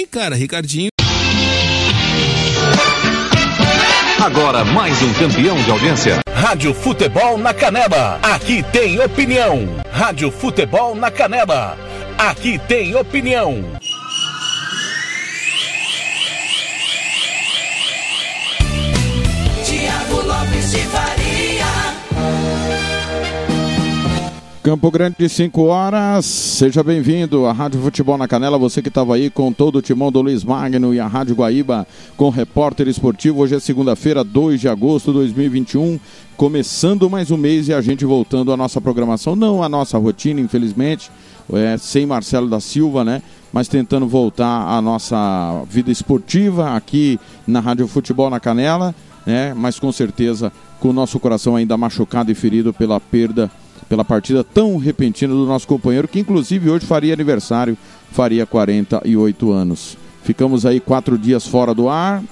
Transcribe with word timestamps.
E, 0.00 0.06
cara, 0.06 0.34
Ricardinho. 0.34 0.88
Agora 4.18 4.64
mais 4.64 5.02
um 5.02 5.12
campeão 5.12 5.62
de 5.62 5.70
audiência. 5.70 6.20
Rádio 6.32 6.72
Futebol 6.72 7.36
na 7.36 7.52
Canela. 7.52 8.18
Aqui 8.22 8.62
tem 8.72 8.98
opinião. 8.98 9.68
Rádio 9.92 10.30
Futebol 10.30 10.94
na 10.94 11.10
Canela. 11.10 11.76
Aqui 12.16 12.58
tem 12.66 12.94
opinião. 12.94 13.62
Campo 24.62 24.90
Grande, 24.90 25.26
5 25.26 25.62
horas. 25.62 26.26
Seja 26.26 26.82
bem-vindo 26.82 27.46
à 27.46 27.52
Rádio 27.52 27.80
Futebol 27.80 28.18
na 28.18 28.28
Canela. 28.28 28.58
Você 28.58 28.82
que 28.82 28.88
estava 28.88 29.14
aí 29.14 29.30
com 29.30 29.50
todo 29.50 29.76
o 29.76 29.82
timão 29.82 30.12
do 30.12 30.20
Luiz 30.20 30.44
Magno 30.44 30.92
e 30.92 31.00
a 31.00 31.06
Rádio 31.06 31.34
Guaíba 31.34 31.86
com 32.14 32.28
repórter 32.28 32.86
esportivo. 32.86 33.40
Hoje 33.40 33.54
é 33.54 33.58
segunda-feira, 33.58 34.22
2 34.22 34.60
de 34.60 34.68
agosto 34.68 35.12
de 35.12 35.14
2021. 35.14 35.98
Começando 36.36 37.08
mais 37.08 37.30
um 37.30 37.38
mês 37.38 37.68
e 37.68 37.72
a 37.72 37.80
gente 37.80 38.04
voltando 38.04 38.52
à 38.52 38.56
nossa 38.56 38.82
programação. 38.82 39.34
Não 39.34 39.62
a 39.62 39.68
nossa 39.68 39.96
rotina, 39.96 40.42
infelizmente, 40.42 41.10
é, 41.54 41.78
sem 41.78 42.04
Marcelo 42.04 42.46
da 42.46 42.60
Silva, 42.60 43.02
né? 43.02 43.22
Mas 43.50 43.66
tentando 43.66 44.06
voltar 44.06 44.68
à 44.68 44.82
nossa 44.82 45.64
vida 45.70 45.90
esportiva 45.90 46.76
aqui 46.76 47.18
na 47.46 47.60
Rádio 47.60 47.88
Futebol 47.88 48.28
na 48.28 48.38
Canela, 48.38 48.94
né? 49.24 49.54
Mas 49.54 49.80
com 49.80 49.90
certeza 49.90 50.52
com 50.80 50.90
o 50.90 50.92
nosso 50.92 51.18
coração 51.18 51.56
ainda 51.56 51.78
machucado 51.78 52.30
e 52.30 52.34
ferido 52.34 52.74
pela 52.74 53.00
perda 53.00 53.50
pela 53.90 54.04
partida 54.04 54.44
tão 54.44 54.78
repentina 54.78 55.34
do 55.34 55.44
nosso 55.44 55.66
companheiro, 55.66 56.06
que 56.06 56.20
inclusive 56.20 56.70
hoje 56.70 56.86
faria 56.86 57.12
aniversário, 57.12 57.76
faria 58.12 58.46
48 58.46 59.50
anos. 59.50 59.98
Ficamos 60.22 60.64
aí 60.64 60.78
quatro 60.78 61.18
dias 61.18 61.44
fora 61.44 61.74
do 61.74 61.88
ar, 61.88 62.22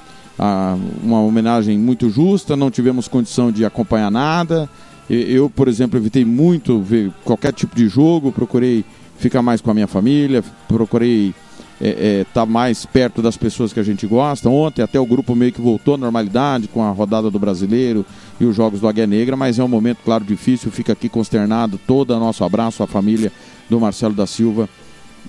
uma 1.02 1.20
homenagem 1.20 1.76
muito 1.76 2.08
justa, 2.08 2.56
não 2.56 2.70
tivemos 2.70 3.08
condição 3.08 3.50
de 3.50 3.64
acompanhar 3.64 4.08
nada. 4.08 4.70
Eu, 5.10 5.50
por 5.50 5.66
exemplo, 5.66 5.98
evitei 5.98 6.24
muito 6.24 6.80
ver 6.80 7.10
qualquer 7.24 7.52
tipo 7.52 7.74
de 7.74 7.88
jogo, 7.88 8.30
procurei 8.30 8.84
ficar 9.18 9.42
mais 9.42 9.60
com 9.60 9.72
a 9.72 9.74
minha 9.74 9.88
família, 9.88 10.44
procurei 10.68 11.34
estar 11.80 12.46
mais 12.46 12.86
perto 12.86 13.20
das 13.20 13.36
pessoas 13.36 13.72
que 13.72 13.80
a 13.80 13.82
gente 13.82 14.06
gosta. 14.06 14.48
Ontem 14.48 14.82
até 14.82 15.00
o 15.00 15.06
grupo 15.06 15.34
meio 15.34 15.52
que 15.52 15.60
voltou 15.60 15.94
à 15.94 15.96
normalidade 15.96 16.68
com 16.68 16.84
a 16.84 16.90
rodada 16.92 17.32
do 17.32 17.38
brasileiro 17.38 18.06
e 18.40 18.44
os 18.44 18.54
jogos 18.54 18.80
do 18.80 18.88
Águia 18.88 19.06
Negra, 19.06 19.36
mas 19.36 19.58
é 19.58 19.64
um 19.64 19.68
momento, 19.68 19.98
claro, 20.04 20.24
difícil. 20.24 20.70
Fica 20.70 20.92
aqui 20.92 21.08
consternado 21.08 21.78
todo 21.86 22.14
o 22.14 22.20
nosso 22.20 22.44
abraço 22.44 22.82
à 22.82 22.86
família 22.86 23.32
do 23.68 23.80
Marcelo 23.80 24.14
da 24.14 24.26
Silva 24.26 24.68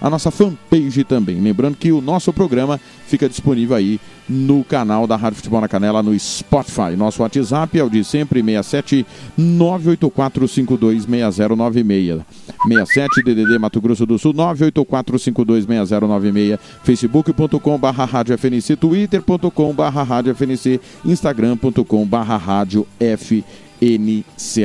a 0.01 0.11
nossa 0.11 0.31
fanpage 0.31 1.03
também. 1.05 1.41
Lembrando 1.41 1.77
que 1.77 1.93
o 1.93 2.01
nosso 2.01 2.33
programa 2.33 2.81
fica 3.07 3.29
disponível 3.29 3.77
aí 3.77 4.01
no 4.29 4.63
canal 4.63 5.07
da 5.07 5.17
Rádio 5.17 5.37
Futebol 5.37 5.61
na 5.61 5.69
Canela 5.69 6.03
no 6.03 6.19
Spotify. 6.19 6.97
Nosso 6.97 7.23
WhatsApp 7.23 7.79
é 7.79 7.85
o 7.85 7.89
de 7.89 8.05
sempre 8.05 8.43
67 8.43 9.07
984526096. 9.39 12.21
67 12.69 13.23
DDD 13.23 13.59
Mato 13.59 13.81
Grosso 13.81 14.05
do 14.05 14.19
Sul 14.19 14.35
984526096. 14.35 16.59
facebook.com 16.83 17.79
barra 17.79 18.05
Rádio 18.05 18.37
FNC, 18.37 18.77
twitter.com 18.77 19.73
Rádio 19.73 20.35
FNC, 20.35 20.79
instagram.com 21.05 22.05
Rádio 22.37 22.85
FNC. 22.99 23.68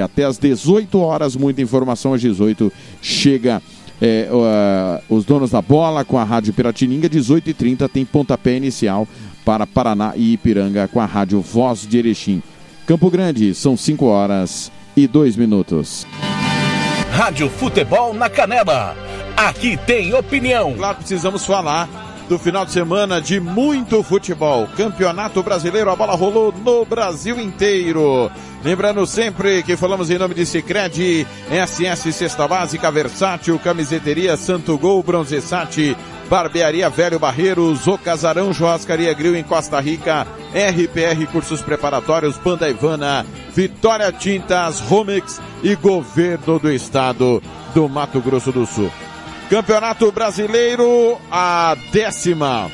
Até 0.04 0.24
às 0.24 0.38
18 0.38 1.00
horas, 1.00 1.36
muita 1.36 1.62
informação 1.62 2.14
às 2.14 2.22
18 2.22 2.72
chega 3.02 3.62
é, 4.02 4.28
uh, 4.32 5.16
os 5.16 5.24
donos 5.24 5.52
da 5.52 5.62
bola 5.62 6.04
com 6.04 6.18
a 6.18 6.24
Rádio 6.24 6.54
Piratininga, 6.54 7.10
18h30 7.10 7.88
tem 7.90 8.04
pontapé 8.04 8.58
inicial 8.58 9.08
para 9.46 9.68
Paraná 9.68 10.14
e 10.16 10.34
Ipiranga 10.34 10.88
com 10.88 11.00
a 11.00 11.06
Rádio 11.06 11.40
Voz 11.42 11.88
de 11.88 11.98
Erechim. 11.98 12.42
Campo 12.86 13.10
Grande, 13.10 13.54
são 13.54 13.78
5 13.78 14.06
horas 14.06 14.72
e 14.96 15.08
2 15.08 15.38
minutos. 15.38 16.06
Rádio 17.12 17.50
Futebol 17.50 18.14
na 18.14 18.30
Canela. 18.30 18.96
Aqui 19.38 19.78
tem 19.86 20.14
opinião. 20.14 20.74
Claro, 20.74 20.98
precisamos 20.98 21.46
falar 21.46 21.88
do 22.28 22.40
final 22.40 22.66
de 22.66 22.72
semana 22.72 23.22
de 23.22 23.40
muito 23.40 24.02
futebol. 24.04 24.68
Campeonato 24.76 25.44
Brasileiro, 25.44 25.90
a 25.90 25.96
bola 25.96 26.16
rolou 26.16 26.54
no 26.64 26.86
Brasil 26.86 27.40
inteiro. 27.40 28.32
Lembrando 28.64 29.06
sempre 29.06 29.62
que 29.62 29.76
falamos 29.76 30.10
em 30.10 30.18
nome 30.18 30.34
de 30.34 30.46
Cicred, 30.46 31.28
SS 31.50 32.14
Cesta 32.14 32.48
Básica, 32.48 32.90
Versátil, 32.90 33.60
Camiseteria 33.60 34.38
Santo 34.38 34.78
Gol, 34.78 35.04
Bronzesat, 35.04 35.98
Barbearia 36.30 36.90
Velho 36.90 37.20
Barreiros, 37.20 37.86
O 37.88 37.98
Casarão 37.98 38.54
Churrascaria 38.54 39.14
Grill 39.14 39.36
em 39.36 39.44
Costa 39.44 39.80
Rica, 39.82 40.26
RPR 40.54 41.28
Cursos 41.32 41.62
Preparatórios, 41.62 42.38
Banda 42.38 42.70
Ivana, 42.70 43.26
Vitória 43.54 44.12
Tintas, 44.12 44.80
Romex 44.80 45.42
e 45.62 45.76
Governo 45.76 46.58
do 46.58 46.72
Estado 46.72 47.44
do 47.76 47.90
Mato 47.90 48.22
Grosso 48.22 48.52
do 48.52 48.66
Sul. 48.66 48.90
Campeonato 49.50 50.12
Brasileiro, 50.12 51.20
a 51.32 51.76
décima 51.92 52.72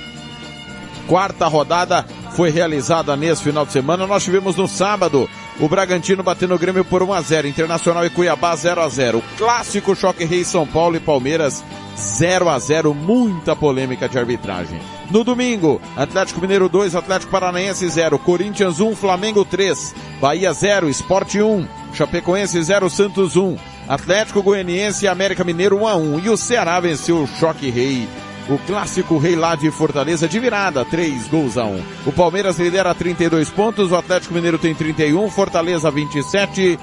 quarta 1.07 1.47
rodada 1.47 2.05
foi 2.35 2.51
realizada 2.51 3.17
nesse 3.17 3.43
final 3.43 3.65
de 3.65 3.73
semana. 3.73 4.07
Nós 4.07 4.23
tivemos 4.23 4.55
no 4.55 4.67
sábado 4.67 5.29
o 5.59 5.67
Bragantino 5.67 6.23
batendo 6.23 6.55
o 6.55 6.59
Grêmio 6.59 6.85
por 6.85 7.03
1 7.03 7.11
a 7.11 7.21
0, 7.21 7.47
Internacional 7.47 8.05
e 8.05 8.09
Cuiabá 8.09 8.55
0 8.55 8.81
a 8.81 8.87
0. 8.87 9.21
Clássico 9.37 9.95
choque 9.95 10.23
Rei 10.23 10.45
São 10.45 10.65
Paulo 10.65 10.95
e 10.95 10.99
Palmeiras 11.01 11.63
0 11.97 12.47
a 12.47 12.57
0, 12.57 12.93
muita 12.93 13.55
polêmica 13.55 14.07
de 14.07 14.17
arbitragem. 14.17 14.79
No 15.11 15.23
domingo, 15.23 15.81
Atlético 15.97 16.39
Mineiro 16.39 16.69
2, 16.69 16.95
Atlético 16.95 17.31
Paranaense 17.31 17.89
0, 17.89 18.17
Corinthians 18.19 18.79
1, 18.79 18.95
Flamengo 18.95 19.43
3, 19.43 19.95
Bahia 20.21 20.53
0, 20.53 20.87
Esporte 20.87 21.41
1, 21.41 21.67
Chapecoense 21.93 22.61
0, 22.61 22.89
Santos 22.89 23.35
1, 23.35 23.57
Atlético 23.89 24.43
Goianiense 24.43 25.03
e 25.03 25.07
América 25.07 25.43
Mineiro 25.43 25.81
1 25.81 25.87
a 25.87 25.95
1 25.95 26.19
e 26.19 26.29
o 26.29 26.37
Ceará 26.37 26.79
venceu 26.79 27.23
o 27.23 27.27
Choque 27.27 27.69
Rei 27.69 28.07
o 28.49 28.57
clássico 28.57 29.17
rei 29.17 29.35
lá 29.35 29.55
de 29.55 29.69
Fortaleza 29.69 30.27
de 30.27 30.39
virada, 30.39 30.83
3 30.83 31.27
gols 31.27 31.57
a 31.57 31.65
1. 31.65 31.83
O 32.07 32.11
Palmeiras 32.11 32.57
lidera 32.57 32.95
32 32.95 33.49
pontos, 33.51 33.91
o 33.91 33.95
Atlético 33.95 34.33
Mineiro 34.33 34.57
tem 34.57 34.73
31, 34.73 35.29
Fortaleza 35.29 35.91
27, 35.91 36.79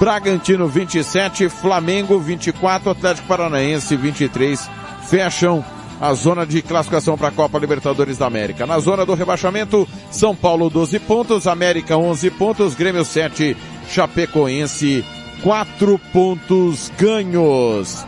Bragantino 0.00 0.66
27, 0.66 1.48
Flamengo 1.50 2.18
24, 2.18 2.90
Atlético 2.90 3.28
Paranaense 3.28 3.94
23. 3.96 4.70
Fecham 5.06 5.62
a 6.00 6.14
zona 6.14 6.46
de 6.46 6.62
classificação 6.62 7.18
para 7.18 7.28
a 7.28 7.32
Copa 7.32 7.58
Libertadores 7.58 8.16
da 8.16 8.26
América. 8.26 8.66
Na 8.66 8.78
zona 8.78 9.04
do 9.04 9.14
rebaixamento, 9.14 9.86
São 10.10 10.34
Paulo 10.34 10.70
12 10.70 10.98
pontos, 11.00 11.46
América 11.46 11.98
11 11.98 12.30
pontos, 12.30 12.74
Grêmio 12.74 13.04
7, 13.04 13.54
Chapecoense 13.88 15.04
4 15.44 16.00
pontos 16.10 16.90
ganhos. 16.98 18.06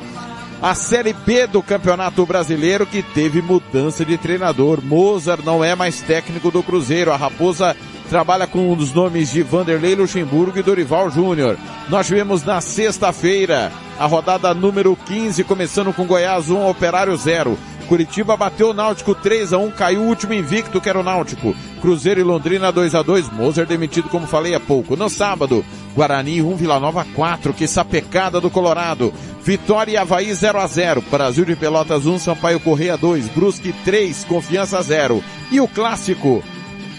A 0.62 0.74
Série 0.74 1.12
B 1.12 1.46
do 1.46 1.62
Campeonato 1.62 2.24
Brasileiro 2.24 2.86
que 2.86 3.02
teve 3.02 3.42
mudança 3.42 4.06
de 4.06 4.16
treinador. 4.16 4.82
Mozart 4.82 5.44
não 5.44 5.62
é 5.62 5.74
mais 5.74 6.00
técnico 6.00 6.50
do 6.50 6.62
Cruzeiro. 6.62 7.12
A 7.12 7.16
Raposa 7.16 7.76
trabalha 8.08 8.46
com 8.46 8.72
um 8.72 8.74
dos 8.74 8.94
nomes 8.94 9.32
de 9.32 9.42
Vanderlei 9.42 9.94
Luxemburgo 9.94 10.58
e 10.58 10.62
Dorival 10.62 11.10
Júnior. 11.10 11.58
Nós 11.90 12.06
tivemos 12.06 12.42
na 12.42 12.62
sexta-feira 12.62 13.70
a 13.98 14.06
rodada 14.06 14.54
número 14.54 14.96
15, 14.96 15.44
começando 15.44 15.92
com 15.92 16.06
Goiás 16.06 16.48
1, 16.48 16.66
Operário 16.66 17.14
0. 17.14 17.58
Curitiba 17.86 18.34
bateu 18.34 18.70
o 18.70 18.74
Náutico 18.74 19.14
3 19.14 19.52
a 19.52 19.58
1, 19.58 19.70
caiu 19.72 20.00
o 20.00 20.06
último 20.06 20.32
invicto 20.32 20.80
que 20.80 20.88
era 20.88 20.98
o 20.98 21.04
Náutico. 21.04 21.54
Cruzeiro 21.82 22.18
e 22.18 22.24
Londrina 22.24 22.72
2 22.72 22.94
a 22.94 23.02
2, 23.02 23.30
Moser 23.30 23.66
demitido 23.66 24.08
como 24.08 24.26
falei 24.26 24.54
há 24.54 24.60
pouco. 24.60 24.96
No 24.96 25.10
sábado, 25.10 25.62
Guarani 25.96 26.43
1, 26.43 26.56
Vila 26.56 26.78
Nova 26.78 27.06
4, 27.14 27.54
que 27.54 27.66
sapecada 27.66 28.38
do 28.38 28.50
Colorado. 28.50 29.14
Vitória 29.43 29.93
e 29.93 29.96
Havaí 29.96 30.32
0 30.32 30.60
a 30.60 30.66
0 30.66 31.02
Brasil 31.10 31.44
de 31.46 31.56
Pelotas 31.56 32.04
1, 32.04 32.19
Sampaio 32.19 32.60
Correia 32.60 32.98
2, 32.98 33.28
Brusque 33.28 33.72
3, 33.84 34.25
Confiança 34.25 34.82
0. 34.82 35.25
E 35.50 35.58
o 35.58 35.66
clássico, 35.66 36.44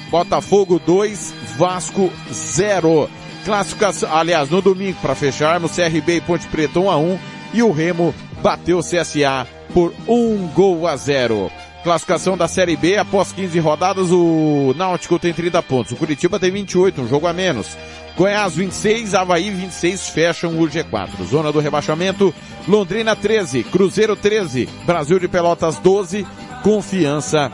Botafogo 0.09 0.81
2, 0.83 1.33
Vasco 1.57 2.11
0. 2.33 3.07
Classificação, 3.45 4.11
aliás, 4.11 4.49
no 4.49 4.63
domingo, 4.63 4.97
para 4.99 5.13
fecharmos, 5.13 5.75
CRB 5.75 6.17
e 6.17 6.21
Ponte 6.21 6.47
Preta 6.47 6.79
1 6.79 6.89
a 6.89 6.97
1 6.97 7.19
e 7.53 7.61
o 7.61 7.71
Remo 7.71 8.15
bateu 8.41 8.79
o 8.79 8.83
CSA 8.83 9.47
por 9.73 9.94
um 10.07 10.47
gol 10.47 10.88
a 10.88 10.95
zero. 10.95 11.51
Classificação 11.87 12.35
da 12.35 12.49
Série 12.49 12.75
B, 12.75 12.97
após 12.97 13.31
15 13.31 13.57
rodadas, 13.59 14.11
o 14.11 14.73
Náutico 14.75 15.17
tem 15.17 15.31
30 15.31 15.63
pontos, 15.63 15.93
o 15.93 15.95
Curitiba 15.95 16.37
tem 16.37 16.51
28, 16.51 17.01
um 17.01 17.07
jogo 17.07 17.27
a 17.27 17.31
menos. 17.31 17.77
Goiás 18.17 18.55
26, 18.55 19.15
Havaí 19.15 19.49
26 19.49 20.09
fecham 20.09 20.59
o 20.59 20.67
G4. 20.67 21.23
Zona 21.23 21.49
do 21.49 21.61
rebaixamento, 21.61 22.33
Londrina 22.67 23.15
13, 23.15 23.63
Cruzeiro 23.63 24.17
13, 24.17 24.67
Brasil 24.85 25.17
de 25.17 25.29
Pelotas 25.29 25.77
12, 25.77 26.27
Confiança 26.61 27.49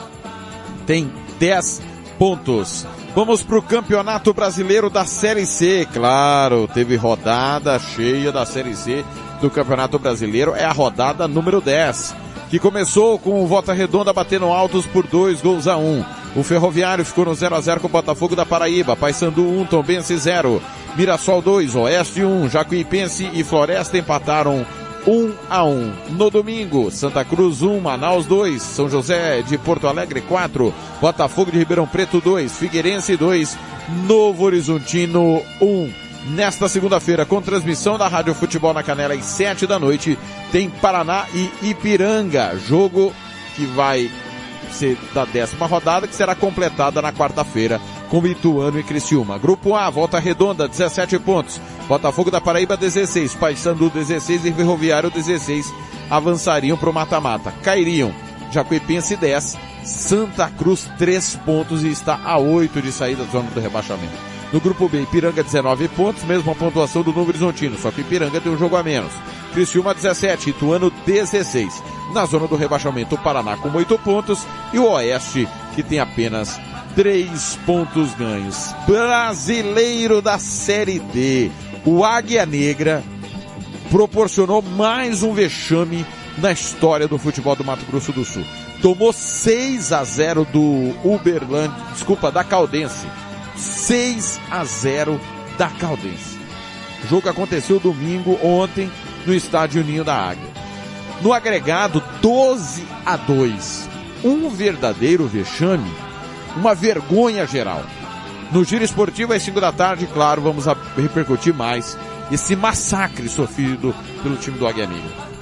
tem 0.87 1.11
10 1.37 1.83
pontos. 2.17 2.87
Vamos 3.13 3.43
para 3.43 3.59
o 3.59 3.61
Campeonato 3.61 4.33
Brasileiro 4.33 4.89
da 4.89 5.05
Série 5.05 5.45
C. 5.45 5.87
Claro, 5.93 6.67
teve 6.73 6.95
rodada 6.95 7.77
cheia 7.77 8.31
da 8.31 8.47
Série 8.47 8.75
C 8.75 9.05
do 9.39 9.51
Campeonato 9.51 9.99
Brasileiro. 9.99 10.55
É 10.55 10.65
a 10.65 10.71
rodada 10.71 11.27
número 11.27 11.61
10, 11.61 12.15
que 12.53 12.59
começou 12.59 13.17
com 13.17 13.43
o 13.43 13.47
Volta 13.47 13.73
Redonda 13.73 14.13
batendo 14.13 14.45
altos 14.45 14.85
por 14.85 15.07
dois 15.07 15.41
gols 15.41 15.67
a 15.67 15.75
um. 15.75 16.05
O 16.35 16.43
Ferroviário 16.43 17.03
ficou 17.03 17.25
no 17.25 17.33
0 17.33 17.55
a 17.55 17.59
0 17.59 17.79
com 17.79 17.87
o 17.87 17.89
Botafogo 17.89 18.35
da 18.35 18.45
Paraíba. 18.45 18.95
Paysandu 18.95 19.41
1, 19.41 19.65
Tombense 19.65 20.15
0. 20.15 20.61
Mirassol 20.95 21.41
2, 21.41 21.73
Oeste 21.73 22.23
1. 22.23 22.49
Jacuipense 22.49 23.27
e 23.33 23.43
Floresta 23.43 23.97
empataram 23.97 24.63
1 25.07 25.31
a 25.49 25.63
1. 25.63 25.93
No 26.11 26.29
domingo, 26.29 26.91
Santa 26.91 27.25
Cruz 27.25 27.63
1, 27.63 27.79
Manaus 27.79 28.27
2, 28.27 28.61
São 28.61 28.87
José 28.87 29.41
de 29.41 29.57
Porto 29.57 29.87
Alegre 29.87 30.21
4, 30.21 30.71
Botafogo 31.01 31.49
de 31.49 31.57
Ribeirão 31.57 31.87
Preto 31.87 32.21
2, 32.21 32.55
Figueirense 32.55 33.17
2, 33.17 33.57
Novo 34.05 34.43
Horizontino 34.43 35.41
1. 35.59 36.12
Nesta 36.25 36.69
segunda-feira, 36.69 37.25
com 37.25 37.41
transmissão 37.41 37.97
da 37.97 38.07
Rádio 38.07 38.33
Futebol 38.33 38.73
na 38.73 38.81
Canela 38.81 39.13
às 39.13 39.25
7 39.25 39.67
da 39.67 39.77
noite, 39.77 40.17
tem 40.51 40.69
Paraná 40.69 41.25
e 41.33 41.69
Ipiranga, 41.69 42.57
jogo 42.57 43.13
que 43.55 43.65
vai 43.65 44.09
ser 44.71 44.97
da 45.13 45.25
décima 45.25 45.67
rodada, 45.67 46.07
que 46.07 46.15
será 46.15 46.33
completada 46.33 47.01
na 47.01 47.11
quarta-feira 47.11 47.79
com 48.09 48.25
Ituano 48.25 48.79
e 48.79 48.83
Criciúma. 48.83 49.37
Grupo 49.37 49.75
A, 49.75 49.89
volta 49.89 50.19
redonda, 50.19 50.67
17 50.67 51.19
pontos. 51.19 51.59
Botafogo 51.87 52.31
da 52.31 52.39
Paraíba, 52.39 52.77
16. 52.77 53.35
Paysandu, 53.35 53.89
16 53.89 54.45
e 54.45 54.53
Ferroviário, 54.53 55.11
16. 55.11 55.73
Avançariam 56.09 56.77
para 56.77 56.89
o 56.89 56.93
mata-mata. 56.93 57.51
Cairiam 57.63 58.13
Jacuipense, 58.51 59.15
10. 59.15 59.57
Santa 59.83 60.49
Cruz, 60.49 60.87
3 60.97 61.35
pontos 61.37 61.83
e 61.83 61.89
está 61.89 62.19
a 62.23 62.37
8 62.37 62.81
de 62.81 62.91
saída 62.91 63.23
da 63.23 63.31
zona 63.31 63.49
do 63.49 63.59
rebaixamento. 63.59 64.32
No 64.53 64.61
grupo 64.61 64.87
B, 64.87 65.01
Ipiranga 65.01 65.41
19 65.41 65.87
pontos, 65.87 66.23
mesma 66.25 66.53
pontuação 66.53 67.01
do 67.01 67.11
Novo 67.11 67.29
Horizontino, 67.29 67.75
só 67.75 67.89
que 67.89 68.01
Ipiranga 68.01 68.39
tem 68.39 68.51
um 68.51 68.57
jogo 68.57 68.75
a 68.75 68.83
menos. 68.83 69.11
Criciúma 69.51 69.95
17, 69.95 70.51
Ituano 70.51 70.91
16. 71.07 71.81
Na 72.13 72.23
zona 72.27 72.47
do 72.47 72.55
rebaixamento, 72.55 73.15
o 73.15 73.17
Paraná 73.17 73.57
com 73.57 73.75
8 73.75 73.97
pontos 73.97 74.45
e 74.71 74.77
o 74.77 74.87
Oeste, 74.91 75.49
que 75.73 75.81
tem 75.81 75.99
apenas 75.99 76.61
3 76.95 77.59
pontos 77.65 78.13
ganhos. 78.13 78.75
Brasileiro 78.85 80.21
da 80.21 80.37
Série 80.37 80.99
D. 80.99 81.49
O 81.83 82.05
Águia 82.05 82.45
Negra 82.45 83.03
proporcionou 83.89 84.61
mais 84.61 85.23
um 85.23 85.33
vexame 85.33 86.05
na 86.37 86.51
história 86.51 87.07
do 87.07 87.17
futebol 87.17 87.55
do 87.55 87.63
Mato 87.63 87.87
Grosso 87.87 88.11
do 88.11 88.23
Sul. 88.23 88.45
Tomou 88.83 89.11
6 89.11 89.91
a 89.91 90.03
0 90.03 90.45
do 90.45 90.93
Uberlândia, 91.03 91.75
desculpa, 91.91 92.31
da 92.31 92.43
Caldense 92.43 93.07
6 93.83 94.39
a 94.49 94.63
0 94.63 95.19
da 95.57 95.67
Caldense. 95.67 96.39
O 97.03 97.07
jogo 97.07 97.27
aconteceu 97.27 97.81
domingo, 97.81 98.39
ontem, 98.41 98.89
no 99.25 99.33
estádio 99.33 99.83
Ninho 99.83 100.05
da 100.05 100.15
Águia. 100.15 100.47
No 101.21 101.33
agregado, 101.33 102.01
12 102.21 102.85
a 103.05 103.17
2. 103.17 103.89
Um 104.23 104.49
verdadeiro 104.49 105.27
vexame, 105.27 105.91
uma 106.55 106.73
vergonha 106.73 107.45
geral. 107.45 107.83
No 108.53 108.63
giro 108.63 108.85
esportivo, 108.85 109.33
às 109.33 109.43
5 109.43 109.59
da 109.59 109.73
tarde, 109.73 110.07
claro, 110.07 110.41
vamos 110.41 110.63
repercutir 110.95 111.53
mais 111.53 111.97
esse 112.31 112.55
massacre 112.55 113.27
sofrido 113.27 113.93
pelo 114.21 114.37
time 114.37 114.57
do 114.57 114.65
Águia 114.65 114.87
Negra. 114.87 115.32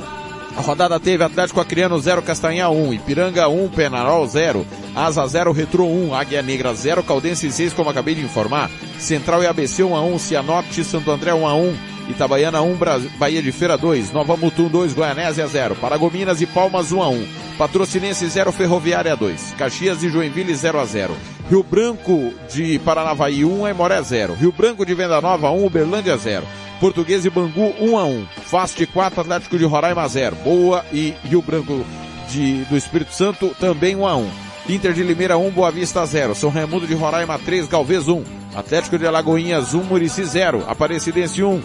A 0.56 0.62
rodada 0.62 1.00
teve 1.00 1.24
Atlético 1.24 1.62
Acreano 1.62 1.98
0, 1.98 2.22
Castanha 2.22 2.70
1, 2.70 2.94
Ipiranga 2.94 3.48
1, 3.48 3.70
Penarol 3.70 4.28
0, 4.28 4.66
Asa 4.94 5.26
0, 5.26 5.54
Retro 5.54 5.86
1, 5.86 6.14
Águia 6.14 6.42
Negra 6.42 6.74
0, 6.74 7.04
Caldense 7.04 7.50
6, 7.50 7.74
como 7.74 7.90
acabei 7.90 8.16
de 8.16 8.22
informar, 8.22 8.70
Central 9.00 9.44
e 9.44 9.48
ABC 9.48 9.82
1 9.84 9.96
a 9.96 10.02
1, 10.02 10.20
Cianorte, 10.20 10.84
Santo 10.84 11.10
André 11.10 11.34
1 11.34 11.48
a 11.48 11.56
1, 11.56 11.78
Itabaiana 12.10 12.62
1, 12.62 12.78
Bahia 13.18 13.42
de 13.42 13.52
Feira 13.52 13.78
2, 13.78 14.12
Nova 14.12 14.36
Mutum 14.36 14.68
2, 14.68 14.94
Goianésia 14.94 15.48
0, 15.48 15.76
Paragominas 15.76 16.42
e 16.42 16.46
Palmas 16.46 16.92
1 16.92 17.02
a 17.02 17.08
1, 17.08 17.28
Patrocinense 17.58 18.28
0, 18.28 18.52
Ferroviária 18.52 19.16
2, 19.16 19.56
Caxias 19.58 20.04
e 20.04 20.10
Joinville 20.10 20.54
0 20.54 20.80
a 20.80 20.86
0, 20.86 21.16
Rio 21.52 21.64
Branco 21.64 22.34
de 22.50 22.80
Paranavaí 22.80 23.44
1, 23.44 23.66
Aimoré 23.66 24.02
0, 24.02 24.36
Rio 24.36 24.54
Branco 24.54 24.86
de 24.86 24.96
Venda 24.96 25.20
Nova 25.20 25.52
1, 25.52 25.66
Uberlândia 25.66 26.16
0, 26.16 26.46
Português 26.80 27.26
e 27.26 27.30
Bangu 27.30 27.74
1 27.78 27.98
a 28.00 28.06
1. 28.06 28.26
Fast 28.46 28.86
4, 28.86 29.20
Atlético 29.20 29.58
de 29.58 29.66
Roraima 29.66 30.08
0. 30.08 30.34
Boa 30.46 30.86
e 30.94 31.14
Rio 31.26 31.42
Branco 31.42 31.86
de, 32.30 32.64
do 32.70 32.78
Espírito 32.78 33.14
Santo 33.14 33.54
também 33.60 33.98
1 33.98 34.08
a 34.08 34.16
1. 34.16 34.32
Inter 34.70 34.94
de 34.94 35.04
Limeira 35.04 35.38
1, 35.38 35.52
Boa 35.52 35.70
Vista 35.72 36.06
0. 36.06 36.34
São 36.36 36.50
Raimundo 36.50 36.88
de 36.88 36.96
Roraima 36.96 37.38
3, 37.38 37.68
Galvez 37.68 38.08
1. 38.08 38.24
Atlético 38.56 38.98
de 38.98 39.06
Alagoinhas 39.06 39.74
1, 39.74 39.84
Murici 39.84 40.24
0. 40.24 40.64
Aparecidense 40.70 41.44
1. 41.44 41.62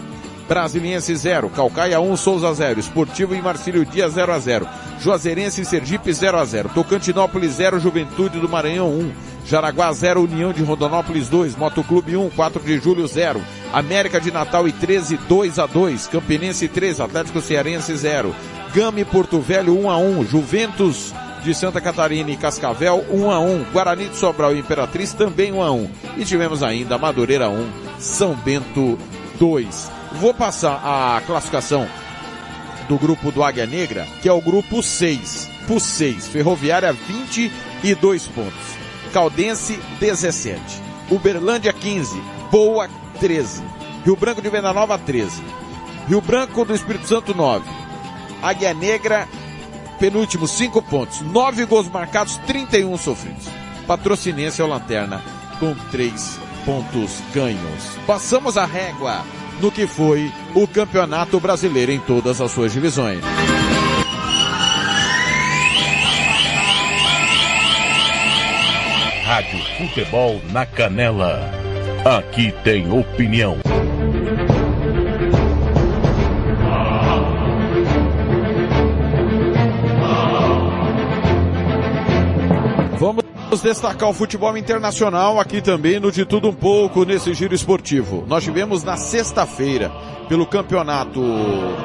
Brasiliense 0.49 1.15
0, 1.15 1.51
Calcaia 1.51 2.01
1, 2.01 2.17
Souza 2.17 2.53
0, 2.55 2.79
Esportivo 2.79 3.35
e 3.35 3.43
Marcílio 3.43 3.85
Dias 3.85 4.13
0 4.13 4.33
a 4.33 4.39
0, 4.39 4.69
Juazeirense 5.01 5.63
e 5.63 5.65
Sergipe 5.65 6.13
0 6.13 6.39
a 6.39 6.45
0, 6.45 6.71
Tocantinópolis 6.75 7.55
0, 7.55 7.81
Juventude 7.81 8.39
do 8.39 8.49
Maranhão 8.49 8.89
1, 8.91 9.13
Jaraguá 9.45 9.93
0, 9.93 10.23
União 10.23 10.53
de 10.53 10.63
Rondonópolis 10.63 11.29
2, 11.29 11.57
Motoclube 11.57 12.17
1, 12.17 12.31
4 12.31 12.63
de 12.63 12.79
julho 12.79 13.07
0, 13.07 13.41
América 13.73 14.21
de 14.21 14.31
Natal 14.31 14.69
e 14.69 14.73
13, 14.73 15.17
2 15.29 15.59
a 15.59 15.67
2, 15.67 16.07
Campinense 16.07 16.69
3, 16.69 17.01
Atlético 17.01 17.41
Cearense 17.41 17.97
0, 17.97 18.35
Gama 18.73 19.01
e 19.01 19.05
Porto 19.05 19.41
Velho 19.41 19.77
1 19.79 19.91
a 19.91 19.99
1, 19.99 20.25
Juventus 20.27 21.13
de 21.43 21.55
Santa 21.55 21.81
Catarina 21.81 22.31
e 22.31 22.37
Cascavel 22.37 23.05
1 23.11 23.31
a 23.31 23.41
1, 23.41 23.65
Guarani 23.73 24.09
de 24.09 24.17
Sobral 24.17 24.55
e 24.55 24.61
Imperatriz 24.61 25.13
também 25.13 25.53
1 25.53 25.63
a 25.63 25.73
1, 25.73 25.91
e 26.19 26.25
tivemos 26.25 26.63
ainda 26.63 26.99
Madureira 26.99 27.49
1, 27.49 27.69
São 27.99 28.35
Bento 28.35 28.99
2. 29.39 29.96
Vou 30.21 30.33
passar 30.33 30.81
a 30.83 31.21
classificação 31.27 31.87
do 32.89 32.99
grupo 32.99 33.31
do 33.31 33.43
Águia 33.43 33.67
Negra, 33.67 34.07
que 34.23 34.29
é 34.29 34.33
o 34.33 34.41
grupo 34.41 34.83
6. 34.83 35.51
Por 35.67 35.81
6, 35.81 36.29
Ferroviária 36.29 36.93
22 36.93 38.27
pontos. 38.29 38.77
Caldense 39.13 39.79
17. 40.01 40.61
Uberlândia 41.11 41.73
15. 41.73 42.19
Boa 42.51 42.89
13. 43.21 43.63
Rio 44.05 44.17
Branco 44.17 44.41
de 44.41 44.49
Venda 44.49 44.73
Nova 44.73 44.99
13. 44.99 45.43
Rio 46.09 46.21
Branco 46.21 46.65
do 46.65 46.75
Espírito 46.75 47.07
Santo 47.07 47.35
9. 47.35 47.65
Águia 48.43 48.73
Negra 48.73 49.29
penúltimo 49.99 50.47
5 50.47 50.81
pontos. 50.83 51.21
9 51.21 51.67
gols 51.67 51.89
marcados, 51.89 52.39
31 52.47 52.97
sofridos. 52.97 53.47
Patrocinense 53.87 54.61
é 54.63 54.65
o 54.65 54.69
Lanterna 54.69 55.23
com 55.59 55.75
3 55.91 56.41
pontos 56.65 57.21
ganhos. 57.35 57.99
Passamos 58.07 58.57
a 58.57 58.65
régua 58.65 59.23
no 59.61 59.71
que 59.71 59.87
foi 59.87 60.31
o 60.55 60.67
Campeonato 60.67 61.41
Brasileiro 61.41 61.93
em 61.93 62.01
todas 62.01 62.41
as 62.41 62.51
suas 62.51 62.73
divisões. 62.73 63.21
Rádio 69.25 69.59
Futebol 69.77 70.41
na 70.53 70.65
Canela. 70.65 71.51
Aqui 72.05 72.55
tem 72.63 72.91
opinião. 72.93 73.59
Vamos 83.57 83.75
destacar 83.75 84.11
o 84.11 84.13
futebol 84.13 84.55
internacional 84.55 85.41
aqui 85.41 85.63
também 85.63 85.99
no 85.99 86.13
De 86.13 86.27
Tudo 86.27 86.51
Um 86.51 86.53
Pouco 86.53 87.07
nesse 87.07 87.33
giro 87.33 87.55
esportivo. 87.55 88.23
Nós 88.27 88.45
tivemos 88.45 88.85
na 88.85 88.99
sexta-feira, 88.99 89.91
pelo 90.29 90.45
campeonato 90.45 91.23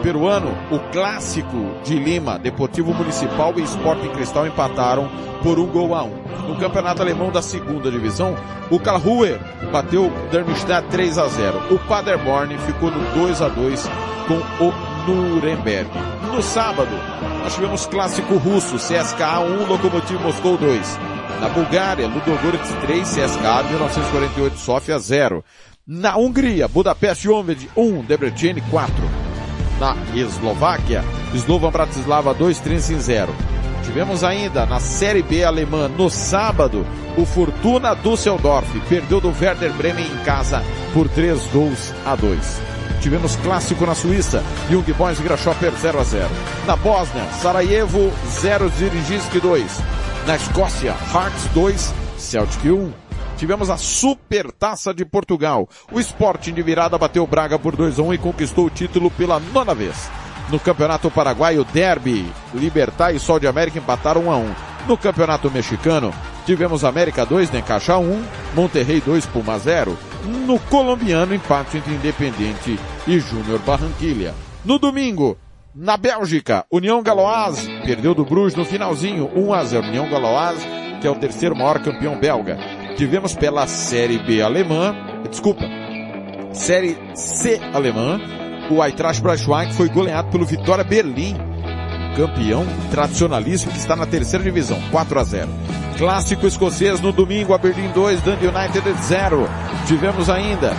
peruano, 0.04 0.52
o 0.70 0.80
clássico 0.92 1.56
de 1.82 1.98
Lima, 1.98 2.38
Deportivo 2.38 2.94
Municipal 2.94 3.54
e 3.56 3.62
Sporting 3.62 4.10
Cristal 4.10 4.46
empataram 4.46 5.10
por 5.42 5.60
um 5.60 5.66
gol 5.66 5.96
a 5.96 6.04
um. 6.04 6.12
No 6.46 6.58
campeonato 6.58 7.02
alemão 7.02 7.32
da 7.32 7.42
segunda 7.42 7.90
divisão, 7.90 8.36
o 8.70 8.78
Karlsruhe 8.78 9.40
bateu 9.72 10.08
o 10.08 10.30
Darmstadt 10.30 10.90
3 10.90 11.18
a 11.20 11.28
0. 11.30 11.74
O 11.74 11.80
Paderborn 11.80 12.58
ficou 12.58 12.92
no 12.92 13.00
2 13.14 13.42
a 13.42 13.48
2 13.48 13.90
com 14.28 14.66
o 14.66 14.74
Nuremberg. 15.08 15.90
No 16.34 16.44
sábado, 16.44 16.92
nós 17.42 17.56
tivemos 17.56 17.86
clássico 17.86 18.36
russo, 18.36 18.76
CSKA 18.76 19.40
1, 19.40 19.68
Lokomotiv 19.68 20.20
Moscou 20.22 20.58
2. 20.58 21.11
Na 21.40 21.50
Bulgária, 21.50 22.08
Ludogorets 22.08 22.70
3, 22.82 23.08
CSKA 23.08 23.64
1948, 23.64 24.58
Sofia 24.58 25.00
0. 25.00 25.44
Na 25.88 26.18
Hungria, 26.18 26.68
Budapeste 26.68 27.28
Honved 27.28 27.70
1, 27.76 28.02
Debrecen 28.04 28.62
4. 28.70 28.94
Na 29.80 29.96
Eslováquia, 30.16 31.04
Slovan 31.34 31.72
Bratislava 31.72 32.34
2, 32.34 32.60
Trenčín 32.60 33.00
0. 33.00 33.34
Tivemos 33.84 34.24
ainda 34.24 34.66
na 34.66 34.80
Série 34.80 35.24
B 35.24 35.44
alemã 35.44 35.88
no 35.88 36.10
sábado 36.10 36.86
o 37.18 37.26
Fortuna 37.26 37.94
Düsseldorf 37.94 38.68
perdeu 38.88 39.20
do 39.20 39.30
Werder 39.30 39.74
Bremen 39.74 40.06
em 40.06 40.24
casa 40.24 40.64
por 40.94 41.10
3 41.10 41.40
gols 41.48 41.94
a 42.06 42.16
2. 42.16 42.62
Tivemos 43.02 43.36
clássico 43.38 43.86
na 43.86 43.96
Suíça, 43.96 44.44
Young 44.70 44.84
Boys 44.94 45.20
e 45.20 45.24
Grasshopper 45.24 45.72
0 45.72 46.00
a 46.00 46.04
0. 46.04 46.30
Na 46.68 46.76
Bósnia, 46.76 47.26
Sarajevo 47.42 48.12
0 48.30 48.70
Zirigisk 48.70 49.34
2. 49.42 49.82
Na 50.26 50.36
Escócia, 50.36 50.96
Hearts 51.12 51.48
2, 51.52 51.94
Celtic 52.18 52.66
1. 52.66 52.94
Tivemos 53.38 53.72
a 53.72 53.78
Super 53.78 54.52
Taça 54.52 54.94
de 54.94 55.04
Portugal. 55.04 55.68
O 55.92 56.00
Sporting 56.00 56.54
de 56.54 56.62
virada 56.62 56.96
bateu 56.96 57.26
Braga 57.26 57.58
por 57.58 57.76
2 57.76 57.98
a 57.98 58.04
1 58.04 58.14
e 58.14 58.18
conquistou 58.20 58.66
o 58.68 58.70
título 58.70 59.10
pela 59.10 59.40
nona 59.40 59.74
vez. 59.74 60.12
No 60.52 60.60
Campeonato 60.60 61.10
Paraguaio, 61.10 61.66
Derby, 61.66 62.32
Libertar 62.54 63.16
e 63.16 63.20
Sol 63.20 63.40
de 63.40 63.48
América 63.48 63.80
empataram 63.80 64.28
1 64.28 64.32
a 64.32 64.38
1. 64.38 64.56
No 64.88 64.96
Campeonato 64.96 65.50
Mexicano, 65.50 66.14
tivemos 66.46 66.84
América 66.84 67.26
2, 67.26 67.50
Necaxa 67.50 67.98
1, 67.98 68.24
Monterrey 68.54 69.02
2, 69.02 69.26
Puma 69.26 69.58
0. 69.58 69.98
No 70.46 70.60
colombiano, 70.60 71.34
empate 71.34 71.78
entre 71.78 71.96
Independente 71.96 72.80
e 73.08 73.20
Júnior 73.20 73.60
Barranquilha. 73.66 74.36
No 74.64 74.78
domingo, 74.78 75.36
na 75.74 75.96
Bélgica, 75.96 76.66
União 76.70 77.02
Galoás 77.02 77.68
perdeu 77.86 78.14
do 78.14 78.26
Bruges 78.26 78.56
no 78.56 78.66
finalzinho, 78.66 79.30
1 79.36 79.54
a 79.54 79.64
0. 79.64 79.88
União 79.88 80.10
Galoás, 80.10 80.60
que 81.00 81.08
é 81.08 81.10
o 81.10 81.16
terceiro 81.16 81.56
maior 81.56 81.80
campeão 81.80 82.20
belga. 82.20 82.58
Tivemos 82.98 83.34
pela 83.34 83.66
Série 83.68 84.20
B 84.20 84.42
alemã, 84.42 84.96
desculpa, 85.30 85.64
Série 86.54 86.98
C 87.16 87.60
alemã, 87.74 88.20
o 88.70 88.84
Eintracht 88.84 89.22
Braunschweig 89.22 89.74
foi 89.74 89.88
goleado 89.90 90.30
pelo 90.30 90.46
Vitória 90.46 90.84
Berlim, 90.84 91.36
campeão 92.16 92.66
tradicionalíssimo 92.92 93.72
que 93.72 93.80
está 93.80 93.96
na 93.96 94.06
terceira 94.06 94.44
divisão, 94.44 94.80
4 94.92 95.20
a 95.20 95.24
0. 95.24 95.50
Clássico 95.98 96.48
escocês 96.48 97.00
no 97.00 97.12
domingo, 97.12 97.54
Aberdeen 97.54 97.92
2, 97.92 98.22
Dundee 98.22 98.48
United 98.48 98.94
0. 99.04 99.48
Tivemos 99.88 100.30
ainda 100.30 100.74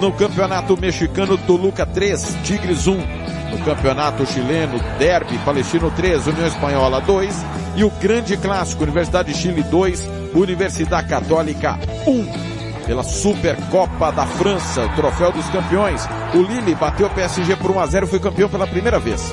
no 0.00 0.12
campeonato 0.12 0.76
mexicano, 0.80 1.36
Toluca 1.36 1.84
3, 1.84 2.36
Tigres 2.44 2.86
1. 2.86 3.23
No 3.54 3.64
campeonato 3.64 4.26
chileno, 4.26 4.80
Derby, 4.98 5.38
Palestino 5.38 5.88
3, 5.88 6.26
União 6.26 6.46
Espanhola 6.46 7.00
2. 7.00 7.46
E 7.76 7.84
o 7.84 7.90
grande 7.90 8.36
clássico, 8.36 8.82
Universidade 8.82 9.32
de 9.32 9.38
Chile 9.38 9.62
2, 9.62 10.08
Universidade 10.34 11.08
Católica 11.08 11.78
1 12.04 12.84
pela 12.84 13.04
Supercopa 13.04 14.10
da 14.10 14.26
França, 14.26 14.88
troféu 14.96 15.30
dos 15.30 15.46
campeões. 15.50 16.04
O 16.34 16.42
Lille 16.42 16.74
bateu 16.74 17.06
o 17.06 17.10
PSG 17.10 17.54
por 17.54 17.70
1 17.70 17.80
a 17.80 17.86
0 17.86 18.06
e 18.06 18.08
foi 18.08 18.18
campeão 18.18 18.48
pela 18.48 18.66
primeira 18.66 18.98
vez. 18.98 19.32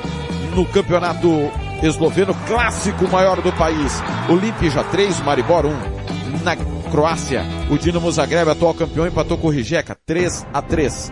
No 0.55 0.65
campeonato 0.65 1.51
esloveno, 1.81 2.35
clássico 2.47 3.07
maior 3.09 3.41
do 3.41 3.51
país, 3.53 4.03
Olimpija 4.29 4.83
3, 4.83 5.19
Maribor 5.21 5.65
1. 5.65 6.43
Na 6.43 6.55
Croácia, 6.91 7.43
o 7.69 7.77
Dinamo 7.77 8.11
Zagreb, 8.11 8.49
atual 8.49 8.73
campeão, 8.75 9.07
empatou 9.07 9.37
com 9.37 9.47
o 9.47 9.51
Rijeka 9.51 9.97
3 10.05 10.45
a 10.53 10.61
3. 10.61 11.11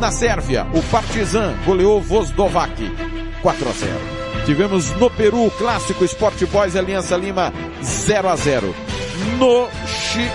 Na 0.00 0.10
Sérvia, 0.10 0.66
o 0.72 0.82
Partizan 0.84 1.54
goleou 1.66 2.00
Vozdovac 2.00 2.72
4 3.42 3.68
a 3.68 3.72
0. 3.72 3.92
Tivemos 4.46 4.90
no 4.92 5.10
Peru, 5.10 5.50
clássico 5.58 6.06
Sport 6.06 6.42
Boys 6.46 6.74
Aliança 6.74 7.18
Lima 7.18 7.52
0 7.82 8.28
a 8.30 8.34
0 8.34 8.74
no, 9.38 9.68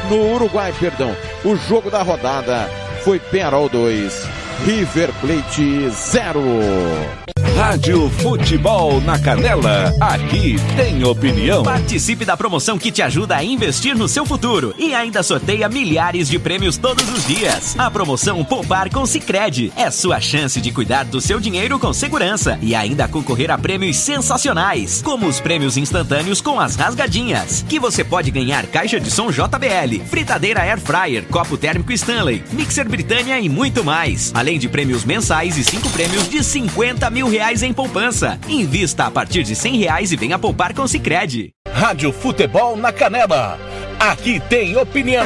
no 0.08 0.34
Uruguai, 0.36 0.72
perdão. 0.80 1.16
O 1.44 1.56
jogo 1.56 1.90
da 1.90 2.04
rodada 2.04 2.70
foi 3.04 3.20
Penarol 3.20 3.68
2, 3.68 4.28
River 4.66 5.12
Plate 5.20 5.90
0. 5.90 7.35
Rádio 7.54 8.10
Futebol 8.10 9.00
na 9.02 9.20
Canela, 9.20 9.94
aqui 10.02 10.56
tem 10.76 11.04
opinião. 11.04 11.64
Participe 11.64 12.26
da 12.26 12.36
promoção 12.36 12.78
que 12.78 12.92
te 12.92 13.02
ajuda 13.02 13.36
a 13.36 13.44
investir 13.44 13.96
no 13.96 14.08
seu 14.08 14.26
futuro 14.26 14.74
e 14.78 14.94
ainda 14.94 15.24
sorteia 15.24 15.70
milhares 15.70 16.28
de 16.28 16.40
prêmios 16.40 16.78
todos 16.78 17.08
os 17.10 17.26
dias. 17.26 17.76
A 17.78 17.90
promoção 17.92 18.44
Poupar 18.44 18.90
com 18.90 19.06
Sicredi 19.06 19.72
é 19.76 19.90
sua 19.90 20.20
chance 20.20 20.60
de 20.60 20.72
cuidar 20.72 21.06
do 21.06 21.22
seu 21.22 21.40
dinheiro 21.40 21.80
com 21.80 21.94
segurança 21.94 22.58
e 22.62 22.76
ainda 22.76 23.08
concorrer 23.08 23.52
a 23.52 23.58
prêmios 23.58 23.98
sensacionais, 23.98 25.02
como 25.02 25.28
os 25.28 25.40
prêmios 25.40 25.78
instantâneos 25.78 26.42
com 26.42 26.60
as 26.60 26.76
rasgadinhas, 26.76 27.64
que 27.70 27.80
você 27.80 28.04
pode 28.04 28.32
ganhar 28.32 28.66
caixa 28.68 29.00
de 29.00 29.12
som 29.12 29.32
JBL, 29.32 30.04
fritadeira 30.10 30.62
Air 30.62 30.80
Fryer, 30.80 31.26
copo 31.26 31.58
térmico 31.58 31.94
Stanley, 31.94 32.44
mixer 32.52 32.88
Britânia 32.88 33.40
e 33.40 33.48
muito 33.48 33.84
mais, 33.84 34.32
além 34.34 34.60
de 34.60 34.68
prêmios 34.68 35.06
mensais 35.06 35.58
e 35.58 35.64
cinco 35.64 35.90
prêmios 35.90 36.30
de 36.30 36.44
50 36.44 37.10
mil 37.10 37.35
reais 37.36 37.62
em 37.64 37.74
poupança. 37.74 38.40
Invista 38.48 39.06
a 39.06 39.12
partir 39.12 39.44
de 39.44 39.56
cem 39.56 39.78
reais 39.78 40.12
e 40.12 40.16
venha 40.16 40.40
poupar 40.40 40.74
com 40.74 40.84
o 40.84 40.88
Sicredi. 40.88 41.52
Rádio 41.70 42.14
Futebol 42.14 42.78
na 42.78 42.94
Canela. 42.94 43.60
Aqui 44.00 44.40
tem 44.40 44.78
opinião. 44.78 45.26